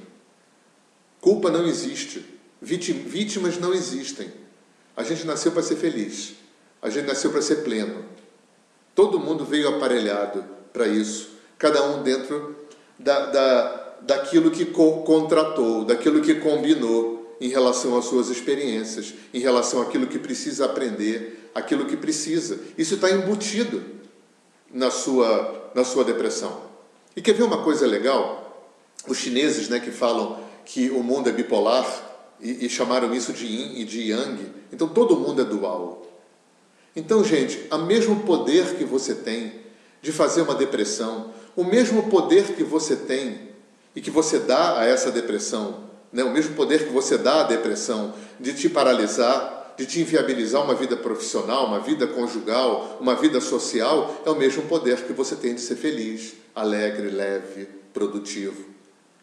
Culpa 1.20 1.50
não 1.50 1.66
existe. 1.66 2.24
Vítimas 2.60 3.58
não 3.58 3.74
existem. 3.74 4.30
A 4.96 5.02
gente 5.02 5.26
nasceu 5.26 5.50
para 5.50 5.62
ser 5.62 5.76
feliz. 5.76 6.34
A 6.80 6.88
gente 6.88 7.06
nasceu 7.06 7.32
para 7.32 7.42
ser 7.42 7.56
pleno. 7.56 8.04
Todo 8.94 9.18
mundo 9.18 9.44
veio 9.44 9.68
aparelhado 9.68 10.44
para 10.72 10.86
isso. 10.86 11.30
Cada 11.58 11.82
um 11.82 12.02
dentro 12.02 12.54
da, 12.98 13.26
da 13.26 13.83
daquilo 14.06 14.50
que 14.50 14.66
contratou, 14.66 15.84
daquilo 15.84 16.20
que 16.20 16.36
combinou 16.36 17.36
em 17.40 17.48
relação 17.48 17.96
às 17.96 18.04
suas 18.04 18.28
experiências, 18.28 19.14
em 19.32 19.40
relação 19.40 19.82
àquilo 19.82 20.06
que 20.06 20.18
precisa 20.18 20.66
aprender, 20.66 21.50
aquilo 21.54 21.86
que 21.86 21.96
precisa. 21.96 22.58
Isso 22.76 22.94
está 22.94 23.10
embutido 23.10 23.82
na 24.72 24.90
sua, 24.90 25.70
na 25.74 25.84
sua 25.84 26.04
depressão. 26.04 26.62
E 27.16 27.22
quer 27.22 27.34
ver 27.34 27.42
uma 27.44 27.62
coisa 27.62 27.86
legal? 27.86 28.70
Os 29.06 29.18
chineses 29.18 29.68
né, 29.68 29.78
que 29.80 29.90
falam 29.90 30.40
que 30.64 30.90
o 30.90 31.02
mundo 31.02 31.28
é 31.28 31.32
bipolar 31.32 31.86
e, 32.40 32.66
e 32.66 32.68
chamaram 32.68 33.14
isso 33.14 33.32
de 33.32 33.46
yin 33.46 33.80
e 33.80 33.84
de 33.84 34.10
yang, 34.10 34.52
então 34.72 34.88
todo 34.88 35.16
mundo 35.16 35.40
é 35.40 35.44
dual. 35.44 36.02
Então, 36.96 37.24
gente, 37.24 37.66
o 37.70 37.78
mesmo 37.78 38.20
poder 38.20 38.76
que 38.76 38.84
você 38.84 39.14
tem 39.14 39.64
de 40.00 40.12
fazer 40.12 40.42
uma 40.42 40.54
depressão, 40.54 41.32
o 41.56 41.64
mesmo 41.64 42.04
poder 42.04 42.54
que 42.54 42.62
você 42.62 42.94
tem 42.96 43.43
e 43.94 44.00
que 44.00 44.10
você 44.10 44.38
dá 44.38 44.80
a 44.80 44.84
essa 44.84 45.10
depressão, 45.10 45.84
né? 46.12 46.24
o 46.24 46.30
mesmo 46.30 46.54
poder 46.54 46.86
que 46.86 46.92
você 46.92 47.16
dá 47.16 47.40
à 47.40 47.42
depressão 47.44 48.14
de 48.40 48.52
te 48.52 48.68
paralisar, 48.68 49.74
de 49.76 49.86
te 49.86 50.00
inviabilizar 50.00 50.62
uma 50.62 50.74
vida 50.74 50.96
profissional, 50.96 51.66
uma 51.66 51.80
vida 51.80 52.06
conjugal, 52.06 52.98
uma 53.00 53.14
vida 53.14 53.40
social, 53.40 54.22
é 54.24 54.30
o 54.30 54.36
mesmo 54.36 54.62
poder 54.62 55.02
que 55.04 55.12
você 55.12 55.36
tem 55.36 55.54
de 55.54 55.60
ser 55.60 55.76
feliz, 55.76 56.34
alegre, 56.54 57.10
leve, 57.10 57.68
produtivo. 57.92 58.64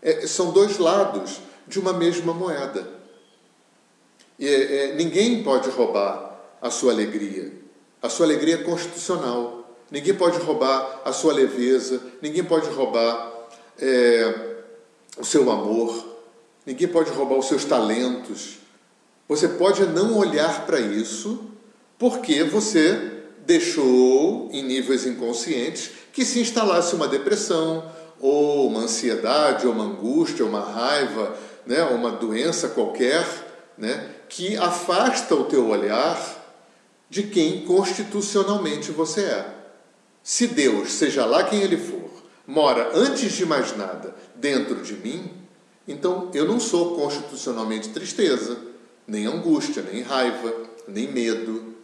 É, 0.02 0.26
são 0.28 0.52
dois 0.52 0.78
lados 0.78 1.40
de 1.68 1.80
uma 1.80 1.94
mesma 1.94 2.34
moeda. 2.34 2.88
E, 4.38 4.48
é, 4.48 4.96
ninguém 4.96 5.44
pode 5.44 5.70
roubar 5.70 6.40
a 6.62 6.70
sua 6.70 6.92
alegria. 6.92 7.52
A 8.02 8.10
sua 8.10 8.26
alegria 8.26 8.56
é 8.56 8.64
constitucional. 8.64 9.78
Ninguém 9.90 10.14
pode 10.14 10.38
roubar 10.40 11.02
a 11.04 11.12
sua 11.12 11.34
leveza, 11.34 12.02
ninguém 12.22 12.44
pode 12.44 12.70
roubar 12.70 13.32
é, 13.80 14.51
o 15.22 15.26
seu 15.26 15.52
amor, 15.52 16.04
ninguém 16.66 16.88
pode 16.88 17.12
roubar 17.12 17.38
os 17.38 17.48
seus 17.48 17.64
talentos. 17.64 18.58
Você 19.28 19.48
pode 19.48 19.86
não 19.86 20.18
olhar 20.18 20.66
para 20.66 20.80
isso 20.80 21.46
porque 21.98 22.44
você 22.44 23.20
deixou 23.46 24.50
em 24.52 24.64
níveis 24.64 25.06
inconscientes 25.06 25.92
que 26.12 26.26
se 26.26 26.40
instalasse 26.40 26.96
uma 26.96 27.08
depressão, 27.08 27.90
ou 28.20 28.68
uma 28.68 28.82
ansiedade, 28.82 29.68
ou 29.68 29.74
uma 29.74 29.84
angústia, 29.84 30.44
ou 30.44 30.50
uma 30.50 30.62
raiva, 30.62 31.36
né, 31.66 31.84
uma 31.84 32.12
doença 32.12 32.70
qualquer, 32.70 33.26
né, 33.78 34.10
que 34.28 34.58
afasta 34.58 35.36
o 35.36 35.46
teu 35.46 35.68
olhar 35.70 36.20
de 37.10 37.24
quem 37.24 37.62
constitucionalmente 37.62 38.92
você 38.92 39.22
é. 39.22 39.46
Se 40.24 40.48
Deus, 40.48 40.94
seja 40.94 41.26
lá 41.26 41.44
quem 41.44 41.62
ele 41.62 41.78
for, 41.78 42.01
mora 42.46 42.92
antes 42.94 43.32
de 43.34 43.46
mais 43.46 43.76
nada 43.76 44.16
dentro 44.36 44.76
de 44.82 44.94
mim, 44.94 45.32
então 45.88 46.30
eu 46.34 46.46
não 46.46 46.60
sou 46.60 46.96
constitucionalmente 46.96 47.90
tristeza, 47.90 48.58
nem 49.08 49.26
angústia, 49.26 49.84
nem 49.92 50.02
raiva, 50.02 50.54
nem 50.88 51.12
medo, 51.12 51.76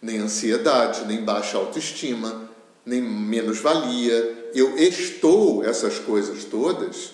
nem 0.00 0.18
ansiedade, 0.18 1.04
nem 1.04 1.22
baixa 1.22 1.58
autoestima, 1.58 2.48
nem 2.84 3.00
menos-valia. 3.00 4.50
Eu 4.54 4.76
estou 4.76 5.64
essas 5.64 5.98
coisas 5.98 6.44
todas 6.44 7.12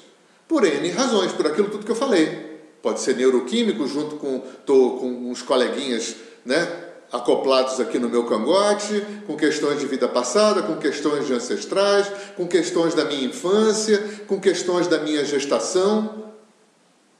por 0.48 0.64
N 0.64 0.88
razões, 0.90 1.32
por 1.32 1.46
aquilo 1.46 1.68
tudo 1.68 1.84
que 1.84 1.90
eu 1.90 1.96
falei. 1.96 2.60
Pode 2.80 3.00
ser 3.00 3.16
neuroquímico, 3.16 3.86
junto 3.86 4.16
com, 4.16 4.40
tô 4.64 4.92
com 4.92 5.08
uns 5.30 5.42
coleguinhas 5.42 6.16
né, 6.44 6.85
acoplados 7.12 7.78
aqui 7.80 7.98
no 7.98 8.08
meu 8.08 8.24
cangote, 8.24 9.04
com 9.26 9.36
questões 9.36 9.80
de 9.80 9.86
vida 9.86 10.08
passada, 10.08 10.62
com 10.62 10.76
questões 10.76 11.26
de 11.26 11.34
ancestrais, 11.34 12.10
com 12.36 12.46
questões 12.46 12.94
da 12.94 13.04
minha 13.04 13.24
infância, 13.24 14.22
com 14.26 14.40
questões 14.40 14.86
da 14.86 14.98
minha 14.98 15.24
gestação. 15.24 16.32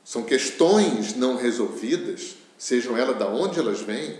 São 0.04 0.22
questões 0.22 1.14
não 1.16 1.36
resolvidas, 1.36 2.36
sejam 2.56 2.96
elas 2.96 3.18
da 3.18 3.26
onde 3.28 3.58
elas 3.58 3.80
vêm, 3.80 4.16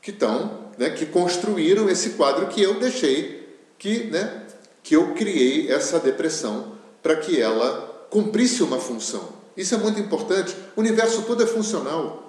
que 0.00 0.10
estão, 0.10 0.68
né, 0.78 0.90
que 0.90 1.06
construíram 1.06 1.88
esse 1.88 2.10
quadro 2.10 2.46
que 2.46 2.62
eu 2.62 2.78
deixei, 2.78 3.56
que, 3.78 4.04
né, 4.04 4.44
que 4.82 4.94
eu 4.94 5.14
criei 5.14 5.70
essa 5.70 5.98
depressão 5.98 6.72
para 7.02 7.16
que 7.16 7.40
ela 7.40 8.06
cumprisse 8.10 8.62
uma 8.62 8.78
função. 8.78 9.28
Isso 9.56 9.74
é 9.74 9.78
muito 9.78 9.98
importante. 9.98 10.54
O 10.76 10.80
universo 10.80 11.22
todo 11.22 11.42
é 11.42 11.46
funcional. 11.46 12.27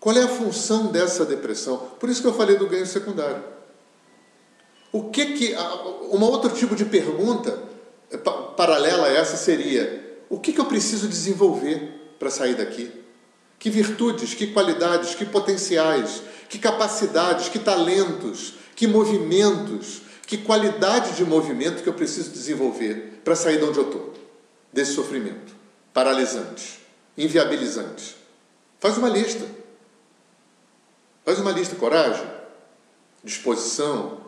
Qual 0.00 0.16
é 0.16 0.22
a 0.22 0.28
função 0.28 0.86
dessa 0.86 1.24
depressão? 1.26 1.76
Por 2.00 2.08
isso 2.08 2.22
que 2.22 2.26
eu 2.26 2.34
falei 2.34 2.56
do 2.56 2.66
ganho 2.66 2.86
secundário. 2.86 3.44
O 4.90 5.10
que 5.10 5.34
que 5.34 5.54
uma 6.10 6.26
outro 6.26 6.50
tipo 6.50 6.74
de 6.74 6.86
pergunta 6.86 7.62
eh, 8.10 8.16
paralela 8.16 9.06
a 9.06 9.12
essa 9.12 9.36
seria: 9.36 10.18
o 10.28 10.40
que 10.40 10.52
que 10.52 10.60
eu 10.60 10.64
preciso 10.64 11.06
desenvolver 11.06 12.14
para 12.18 12.30
sair 12.30 12.54
daqui? 12.54 12.90
Que 13.58 13.68
virtudes, 13.68 14.32
que 14.32 14.48
qualidades, 14.48 15.14
que 15.14 15.26
potenciais, 15.26 16.22
que 16.48 16.58
capacidades, 16.58 17.48
que 17.48 17.58
talentos, 17.58 18.54
que 18.74 18.86
movimentos, 18.86 20.00
que 20.26 20.38
qualidade 20.38 21.12
de 21.12 21.24
movimento 21.24 21.82
que 21.82 21.88
eu 21.88 21.92
preciso 21.92 22.30
desenvolver 22.30 23.20
para 23.22 23.36
sair 23.36 23.58
de 23.58 23.64
onde 23.64 23.78
eu 23.78 23.84
estou, 23.84 24.14
desse 24.72 24.94
sofrimento 24.94 25.60
paralisante, 25.92 26.80
inviabilizante. 27.16 28.16
Faz 28.78 28.96
uma 28.96 29.08
lista. 29.08 29.44
Faz 31.24 31.38
uma 31.38 31.52
lista: 31.52 31.76
coragem, 31.76 32.28
disposição, 33.22 34.20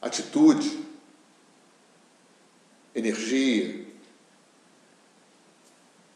atitude, 0.00 0.84
energia. 2.94 3.86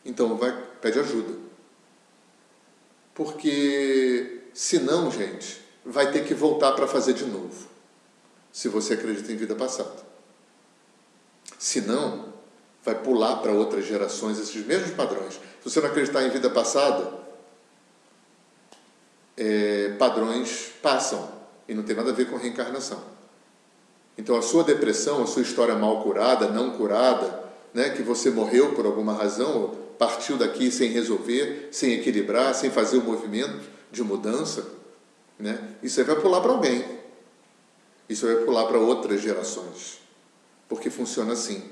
Então 0.04 0.36
vai, 0.36 0.52
pede 0.80 0.98
ajuda. 0.98 1.38
Porque 3.14 4.44
senão, 4.54 5.10
gente, 5.10 5.60
vai 5.84 6.10
ter 6.10 6.26
que 6.26 6.34
voltar 6.34 6.72
para 6.72 6.86
fazer 6.86 7.12
de 7.12 7.24
novo. 7.24 7.68
Se 8.52 8.68
você 8.68 8.94
acredita 8.94 9.30
em 9.30 9.36
vida 9.36 9.54
passada. 9.54 10.08
Senão, 11.58 12.32
vai 12.82 12.94
pular 12.94 13.36
para 13.36 13.52
outras 13.52 13.84
gerações 13.84 14.38
esses 14.38 14.64
mesmos 14.66 14.92
padrões. 14.92 15.34
Se 15.34 15.40
você 15.64 15.80
não 15.80 15.88
acreditar 15.88 16.22
em 16.22 16.30
vida 16.30 16.48
passada, 16.48 17.12
é, 19.40 19.94
padrões 19.98 20.70
passam 20.82 21.26
e 21.66 21.72
não 21.72 21.82
tem 21.82 21.96
nada 21.96 22.10
a 22.10 22.14
ver 22.14 22.28
com 22.28 22.36
reencarnação. 22.36 23.02
Então 24.18 24.36
a 24.36 24.42
sua 24.42 24.62
depressão, 24.62 25.22
a 25.22 25.26
sua 25.26 25.40
história 25.40 25.74
mal 25.74 26.02
curada, 26.02 26.48
não 26.48 26.72
curada, 26.72 27.42
né, 27.72 27.88
que 27.88 28.02
você 28.02 28.30
morreu 28.30 28.74
por 28.74 28.84
alguma 28.84 29.14
razão, 29.14 29.74
partiu 29.98 30.36
daqui 30.36 30.70
sem 30.70 30.90
resolver, 30.90 31.68
sem 31.72 31.94
equilibrar, 31.94 32.54
sem 32.54 32.70
fazer 32.70 32.98
o 32.98 33.02
movimento 33.02 33.66
de 33.90 34.02
mudança, 34.02 34.66
né, 35.38 35.58
isso 35.82 35.98
aí 35.98 36.06
vai 36.06 36.16
pular 36.16 36.42
para 36.42 36.52
alguém. 36.52 36.84
Isso 38.08 38.26
vai 38.26 38.36
pular 38.44 38.66
para 38.66 38.78
outras 38.78 39.22
gerações. 39.22 40.00
Porque 40.68 40.90
funciona 40.90 41.32
assim, 41.32 41.62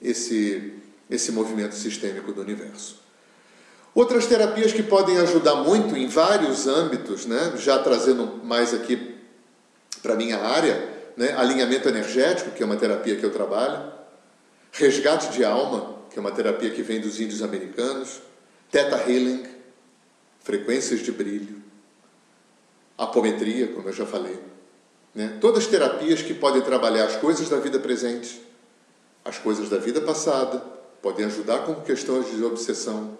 esse, 0.00 0.74
esse 1.10 1.32
movimento 1.32 1.74
sistêmico 1.74 2.32
do 2.32 2.42
universo. 2.42 3.07
Outras 3.94 4.26
terapias 4.26 4.72
que 4.72 4.82
podem 4.82 5.18
ajudar 5.18 5.56
muito 5.56 5.96
em 5.96 6.06
vários 6.06 6.66
âmbitos, 6.66 7.26
né, 7.26 7.54
já 7.56 7.78
trazendo 7.78 8.40
mais 8.44 8.72
aqui 8.72 9.16
para 10.02 10.14
a 10.14 10.16
minha 10.16 10.38
área, 10.38 10.96
né? 11.16 11.34
alinhamento 11.36 11.88
energético, 11.88 12.52
que 12.52 12.62
é 12.62 12.66
uma 12.66 12.76
terapia 12.76 13.16
que 13.16 13.24
eu 13.24 13.32
trabalho, 13.32 13.92
resgate 14.70 15.32
de 15.32 15.44
alma, 15.44 15.96
que 16.10 16.18
é 16.18 16.20
uma 16.20 16.30
terapia 16.30 16.70
que 16.70 16.82
vem 16.82 17.00
dos 17.00 17.20
índios 17.20 17.42
americanos, 17.42 18.20
Theta 18.70 18.96
Healing, 18.96 19.44
frequências 20.40 21.00
de 21.00 21.10
brilho, 21.10 21.60
apometria, 22.96 23.68
como 23.68 23.88
eu 23.88 23.92
já 23.92 24.06
falei. 24.06 24.38
Né? 25.14 25.36
Todas 25.40 25.66
terapias 25.66 26.22
que 26.22 26.34
podem 26.34 26.62
trabalhar 26.62 27.04
as 27.04 27.16
coisas 27.16 27.48
da 27.48 27.58
vida 27.58 27.80
presente, 27.80 28.40
as 29.24 29.38
coisas 29.38 29.68
da 29.68 29.78
vida 29.78 30.00
passada, 30.00 30.62
podem 31.02 31.26
ajudar 31.26 31.64
com 31.64 31.74
questões 31.76 32.30
de 32.30 32.42
obsessão. 32.44 33.18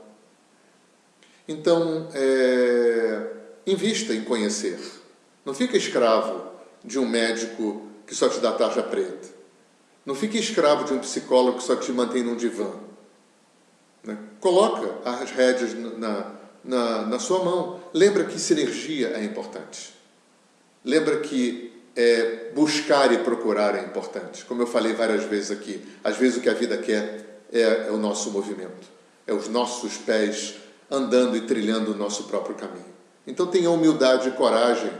Então, 1.48 2.08
é, 2.12 3.26
invista 3.66 4.12
em 4.12 4.22
conhecer. 4.22 4.78
Não 5.46 5.54
fica 5.54 5.78
escravo 5.78 6.46
de 6.84 6.98
um 6.98 7.08
médico 7.08 7.88
que 8.06 8.14
só 8.14 8.28
te 8.28 8.38
dá 8.38 8.52
tarja 8.52 8.82
preta. 8.82 9.28
Não 10.04 10.14
fique 10.14 10.38
escravo 10.38 10.84
de 10.84 10.92
um 10.92 10.98
psicólogo 10.98 11.58
que 11.58 11.64
só 11.64 11.74
te 11.74 11.90
mantém 11.90 12.22
num 12.22 12.36
divã. 12.36 12.70
Né? 14.04 14.18
Coloca 14.40 14.94
as 15.08 15.30
rédeas 15.30 15.72
na, 15.98 16.34
na, 16.62 17.06
na 17.06 17.18
sua 17.18 17.42
mão. 17.42 17.80
Lembra 17.94 18.24
que 18.24 18.38
sinergia 18.38 19.08
é 19.08 19.24
importante. 19.24 19.94
Lembra 20.84 21.20
que 21.20 21.72
é, 21.96 22.50
buscar 22.54 23.12
e 23.12 23.18
procurar 23.18 23.74
é 23.74 23.80
importante. 23.82 24.44
Como 24.44 24.62
eu 24.62 24.66
falei 24.66 24.92
várias 24.92 25.24
vezes 25.24 25.50
aqui, 25.50 25.82
às 26.04 26.16
vezes 26.16 26.38
o 26.38 26.40
que 26.40 26.48
a 26.48 26.54
vida 26.54 26.76
quer 26.76 27.42
é, 27.52 27.88
é 27.88 27.90
o 27.90 27.96
nosso 27.96 28.30
movimento, 28.30 28.86
é 29.26 29.32
os 29.32 29.48
nossos 29.48 29.96
pés 29.96 30.54
andando 30.90 31.36
e 31.36 31.42
trilhando 31.42 31.92
o 31.92 31.96
nosso 31.96 32.24
próprio 32.24 32.54
caminho. 32.54 32.86
Então 33.26 33.46
tenha 33.46 33.70
humildade 33.70 34.28
e 34.28 34.32
coragem 34.32 34.90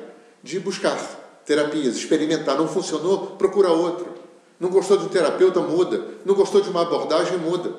de 0.43 0.61
buscar 0.61 0.97
terapias, 1.45 1.97
experimentar. 1.97 2.57
Não 2.57 2.69
funcionou, 2.69 3.29
procura 3.39 3.71
outro. 3.71 4.15
Não 4.61 4.69
gostou 4.69 4.97
de 4.97 5.07
um 5.07 5.09
terapeuta, 5.09 5.61
muda. 5.61 6.05
Não 6.25 6.35
gostou 6.35 6.61
de 6.61 6.69
uma 6.69 6.83
abordagem, 6.83 7.39
muda. 7.39 7.73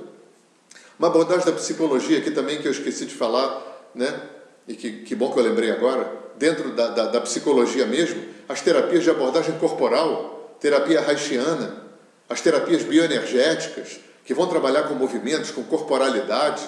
Uma 0.97 1.07
abordagem 1.07 1.45
da 1.45 1.51
psicologia 1.51 2.17
aqui 2.17 2.31
também 2.31 2.61
que 2.61 2.67
eu 2.67 2.71
esqueci 2.71 3.05
de 3.05 3.13
falar, 3.13 3.89
né? 3.93 4.21
E 4.67 4.73
que, 4.75 5.03
que 5.03 5.15
bom 5.15 5.31
que 5.31 5.39
eu 5.39 5.43
lembrei 5.43 5.71
agora, 5.71 6.11
dentro 6.37 6.71
da, 6.71 6.87
da, 6.87 7.05
da 7.05 7.21
psicologia 7.21 7.85
mesmo, 7.85 8.21
as 8.47 8.61
terapias 8.61 9.03
de 9.03 9.09
abordagem 9.09 9.57
corporal, 9.59 10.55
terapia 10.59 11.01
haitiana, 11.01 11.83
as 12.27 12.41
terapias 12.41 12.83
bioenergéticas, 12.83 13.99
que 14.25 14.33
vão 14.33 14.47
trabalhar 14.47 14.83
com 14.83 14.93
movimentos, 14.93 15.51
com 15.51 15.63
corporalidade, 15.63 16.61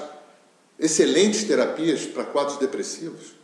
excelentes 0.79 1.43
terapias 1.43 2.05
para 2.05 2.23
quadros 2.23 2.57
depressivos. 2.57 3.35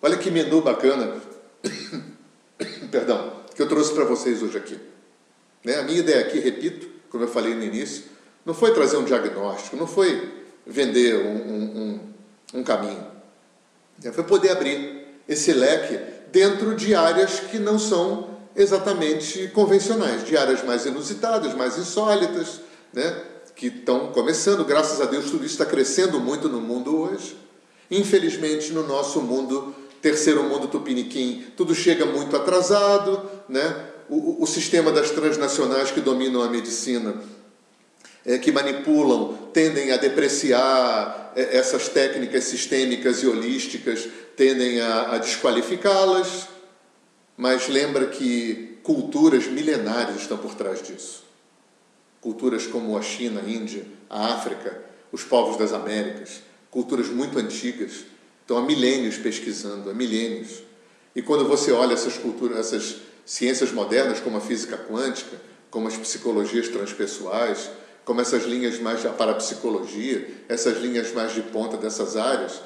Olha 0.00 0.16
que 0.16 0.30
menu 0.30 0.60
bacana 0.60 1.20
perdão, 2.90 3.32
que 3.54 3.62
eu 3.62 3.68
trouxe 3.68 3.92
para 3.92 4.04
vocês 4.04 4.42
hoje 4.42 4.56
aqui. 4.56 4.78
Né? 5.64 5.76
A 5.76 5.82
minha 5.82 5.98
ideia 5.98 6.20
aqui, 6.20 6.38
repito, 6.38 6.88
como 7.10 7.24
eu 7.24 7.28
falei 7.28 7.54
no 7.54 7.62
início, 7.62 8.04
não 8.44 8.54
foi 8.54 8.72
trazer 8.72 8.96
um 8.96 9.04
diagnóstico, 9.04 9.76
não 9.76 9.86
foi 9.86 10.32
vender 10.66 11.16
um, 11.16 11.36
um, 11.36 11.80
um, 11.82 12.00
um 12.60 12.64
caminho. 12.64 13.06
Né? 14.02 14.12
Foi 14.12 14.24
poder 14.24 14.50
abrir 14.50 15.06
esse 15.28 15.52
leque 15.52 15.98
dentro 16.30 16.74
de 16.74 16.94
áreas 16.94 17.40
que 17.40 17.58
não 17.58 17.78
são 17.78 18.38
exatamente 18.56 19.48
convencionais, 19.48 20.24
de 20.24 20.36
áreas 20.36 20.64
mais 20.64 20.84
inusitadas, 20.84 21.54
mais 21.54 21.78
insólitas, 21.78 22.60
né? 22.92 23.22
Que 23.58 23.66
estão 23.66 24.12
começando. 24.12 24.64
Graças 24.64 25.00
a 25.00 25.04
Deus, 25.04 25.24
tudo 25.26 25.44
isso 25.44 25.54
está 25.54 25.66
crescendo 25.66 26.20
muito 26.20 26.48
no 26.48 26.60
mundo 26.60 26.96
hoje. 26.96 27.36
Infelizmente, 27.90 28.72
no 28.72 28.86
nosso 28.86 29.20
mundo 29.20 29.74
terceiro 30.00 30.44
mundo 30.44 30.68
tupiniquim, 30.68 31.44
tudo 31.56 31.74
chega 31.74 32.06
muito 32.06 32.36
atrasado, 32.36 33.20
né? 33.48 33.86
O, 34.08 34.44
o, 34.44 34.46
sistema 34.46 34.92
das 34.92 35.10
transnacionais 35.10 35.90
que 35.90 36.00
dominam 36.00 36.40
a 36.40 36.48
medicina, 36.48 37.20
é, 38.24 38.38
que 38.38 38.52
manipulam, 38.52 39.36
tendem 39.52 39.90
a 39.90 39.96
depreciar 39.96 41.32
é, 41.34 41.58
essas 41.58 41.88
técnicas 41.88 42.44
sistêmicas 42.44 43.22
e 43.22 43.26
holísticas, 43.26 44.08
tendem 44.36 44.80
a, 44.80 45.14
a 45.14 45.18
desqualificá-las, 45.18 46.48
mas 47.36 47.68
lembra 47.68 48.06
que 48.06 48.78
culturas 48.84 49.46
milenares 49.46 50.16
estão 50.22 50.38
por 50.38 50.54
trás 50.54 50.80
disso. 50.80 51.27
Culturas 52.20 52.66
como 52.66 52.96
a 52.96 53.02
China, 53.02 53.40
a 53.44 53.48
Índia, 53.48 53.86
a 54.10 54.34
África, 54.34 54.84
os 55.12 55.22
povos 55.22 55.56
das 55.56 55.72
Américas, 55.72 56.42
culturas 56.70 57.08
muito 57.08 57.38
antigas, 57.38 58.04
Estão 58.48 58.56
há 58.56 58.62
milênios 58.62 59.18
pesquisando, 59.18 59.90
há 59.90 59.92
milênios. 59.92 60.62
E 61.14 61.20
quando 61.20 61.46
você 61.46 61.70
olha 61.70 61.92
essas 61.92 62.16
culturas, 62.16 62.56
essas 62.56 62.96
ciências 63.26 63.70
modernas, 63.72 64.20
como 64.20 64.38
a 64.38 64.40
física 64.40 64.78
quântica, 64.78 65.36
como 65.70 65.86
as 65.86 65.98
psicologias 65.98 66.66
transpessoais, 66.68 67.68
como 68.06 68.22
essas 68.22 68.44
linhas 68.44 68.80
mais 68.80 69.02
da 69.02 69.10
parapsicologia, 69.10 70.26
essas 70.48 70.78
linhas 70.80 71.12
mais 71.12 71.34
de 71.34 71.42
ponta 71.42 71.76
dessas 71.76 72.16
áreas, 72.16 72.62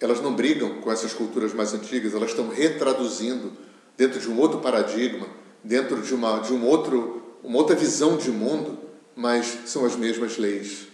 elas 0.00 0.22
não 0.22 0.34
brigam 0.34 0.80
com 0.80 0.90
essas 0.90 1.12
culturas 1.12 1.52
mais 1.52 1.74
antigas, 1.74 2.14
elas 2.14 2.30
estão 2.30 2.48
retraduzindo 2.48 3.52
dentro 3.98 4.18
de 4.18 4.30
um 4.30 4.40
outro 4.40 4.60
paradigma, 4.60 5.26
dentro 5.62 6.00
de 6.00 6.14
uma, 6.14 6.38
de 6.38 6.54
um 6.54 6.64
outro, 6.64 7.27
uma 7.42 7.58
outra 7.58 7.76
visão 7.76 8.16
de 8.16 8.30
mundo, 8.30 8.78
mas 9.14 9.58
são 9.66 9.84
as 9.84 9.96
mesmas 9.96 10.36
leis, 10.38 10.88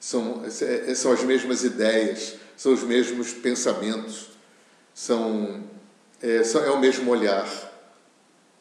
são, 0.00 0.42
é, 0.44 0.94
são 0.94 1.12
as 1.12 1.22
mesmas 1.22 1.64
ideias, 1.64 2.36
são 2.56 2.72
os 2.72 2.82
mesmos 2.82 3.32
pensamentos, 3.32 4.30
são, 4.94 5.64
é, 6.22 6.42
são, 6.44 6.64
é 6.64 6.70
o 6.70 6.78
mesmo 6.78 7.10
olhar, 7.10 7.46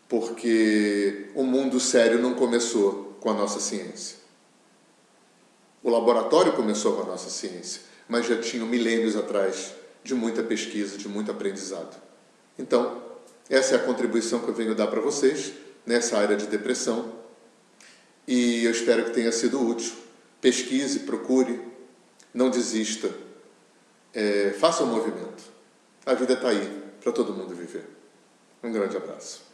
porque 0.08 1.30
o 1.36 1.44
mundo 1.44 1.80
sério 1.80 2.20
não 2.20 2.34
começou 2.34 3.18
com 3.20 3.30
a 3.30 3.34
nossa 3.34 3.60
ciência. 3.60 4.18
O 5.84 5.90
laboratório 5.90 6.54
começou 6.54 6.96
com 6.96 7.04
a 7.04 7.06
nossa 7.06 7.30
ciência, 7.30 7.82
mas 8.08 8.26
já 8.26 8.40
tinha 8.40 8.66
milênios 8.66 9.16
atrás 9.16 9.74
de 10.04 10.14
muita 10.14 10.44
pesquisa, 10.44 10.98
de 10.98 11.08
muito 11.08 11.32
aprendizado. 11.32 11.96
Então, 12.58 13.02
essa 13.50 13.76
é 13.76 13.78
a 13.78 13.84
contribuição 13.84 14.40
que 14.40 14.48
eu 14.48 14.54
venho 14.54 14.76
dar 14.76 14.88
para 14.88 15.00
vocês 15.00 15.54
nessa 15.86 16.18
área 16.18 16.36
de 16.36 16.48
depressão 16.48 17.17
e 18.28 18.66
eu 18.66 18.72
espero 18.72 19.06
que 19.06 19.12
tenha 19.12 19.32
sido 19.32 19.66
útil. 19.66 19.94
Pesquise, 20.42 21.00
procure, 21.00 21.60
não 22.34 22.50
desista 22.50 23.10
é, 24.18 24.50
faça 24.52 24.84
o 24.84 24.88
um 24.88 24.90
movimento. 24.90 25.44
A 26.04 26.16
vida 26.16 26.34
está 26.34 26.50
aí 26.50 26.84
para 27.02 27.12
todo 27.12 27.34
mundo 27.34 27.54
viver. 27.54 27.88
Um 28.64 28.72
grande 28.72 28.98
abraço. 28.98 29.47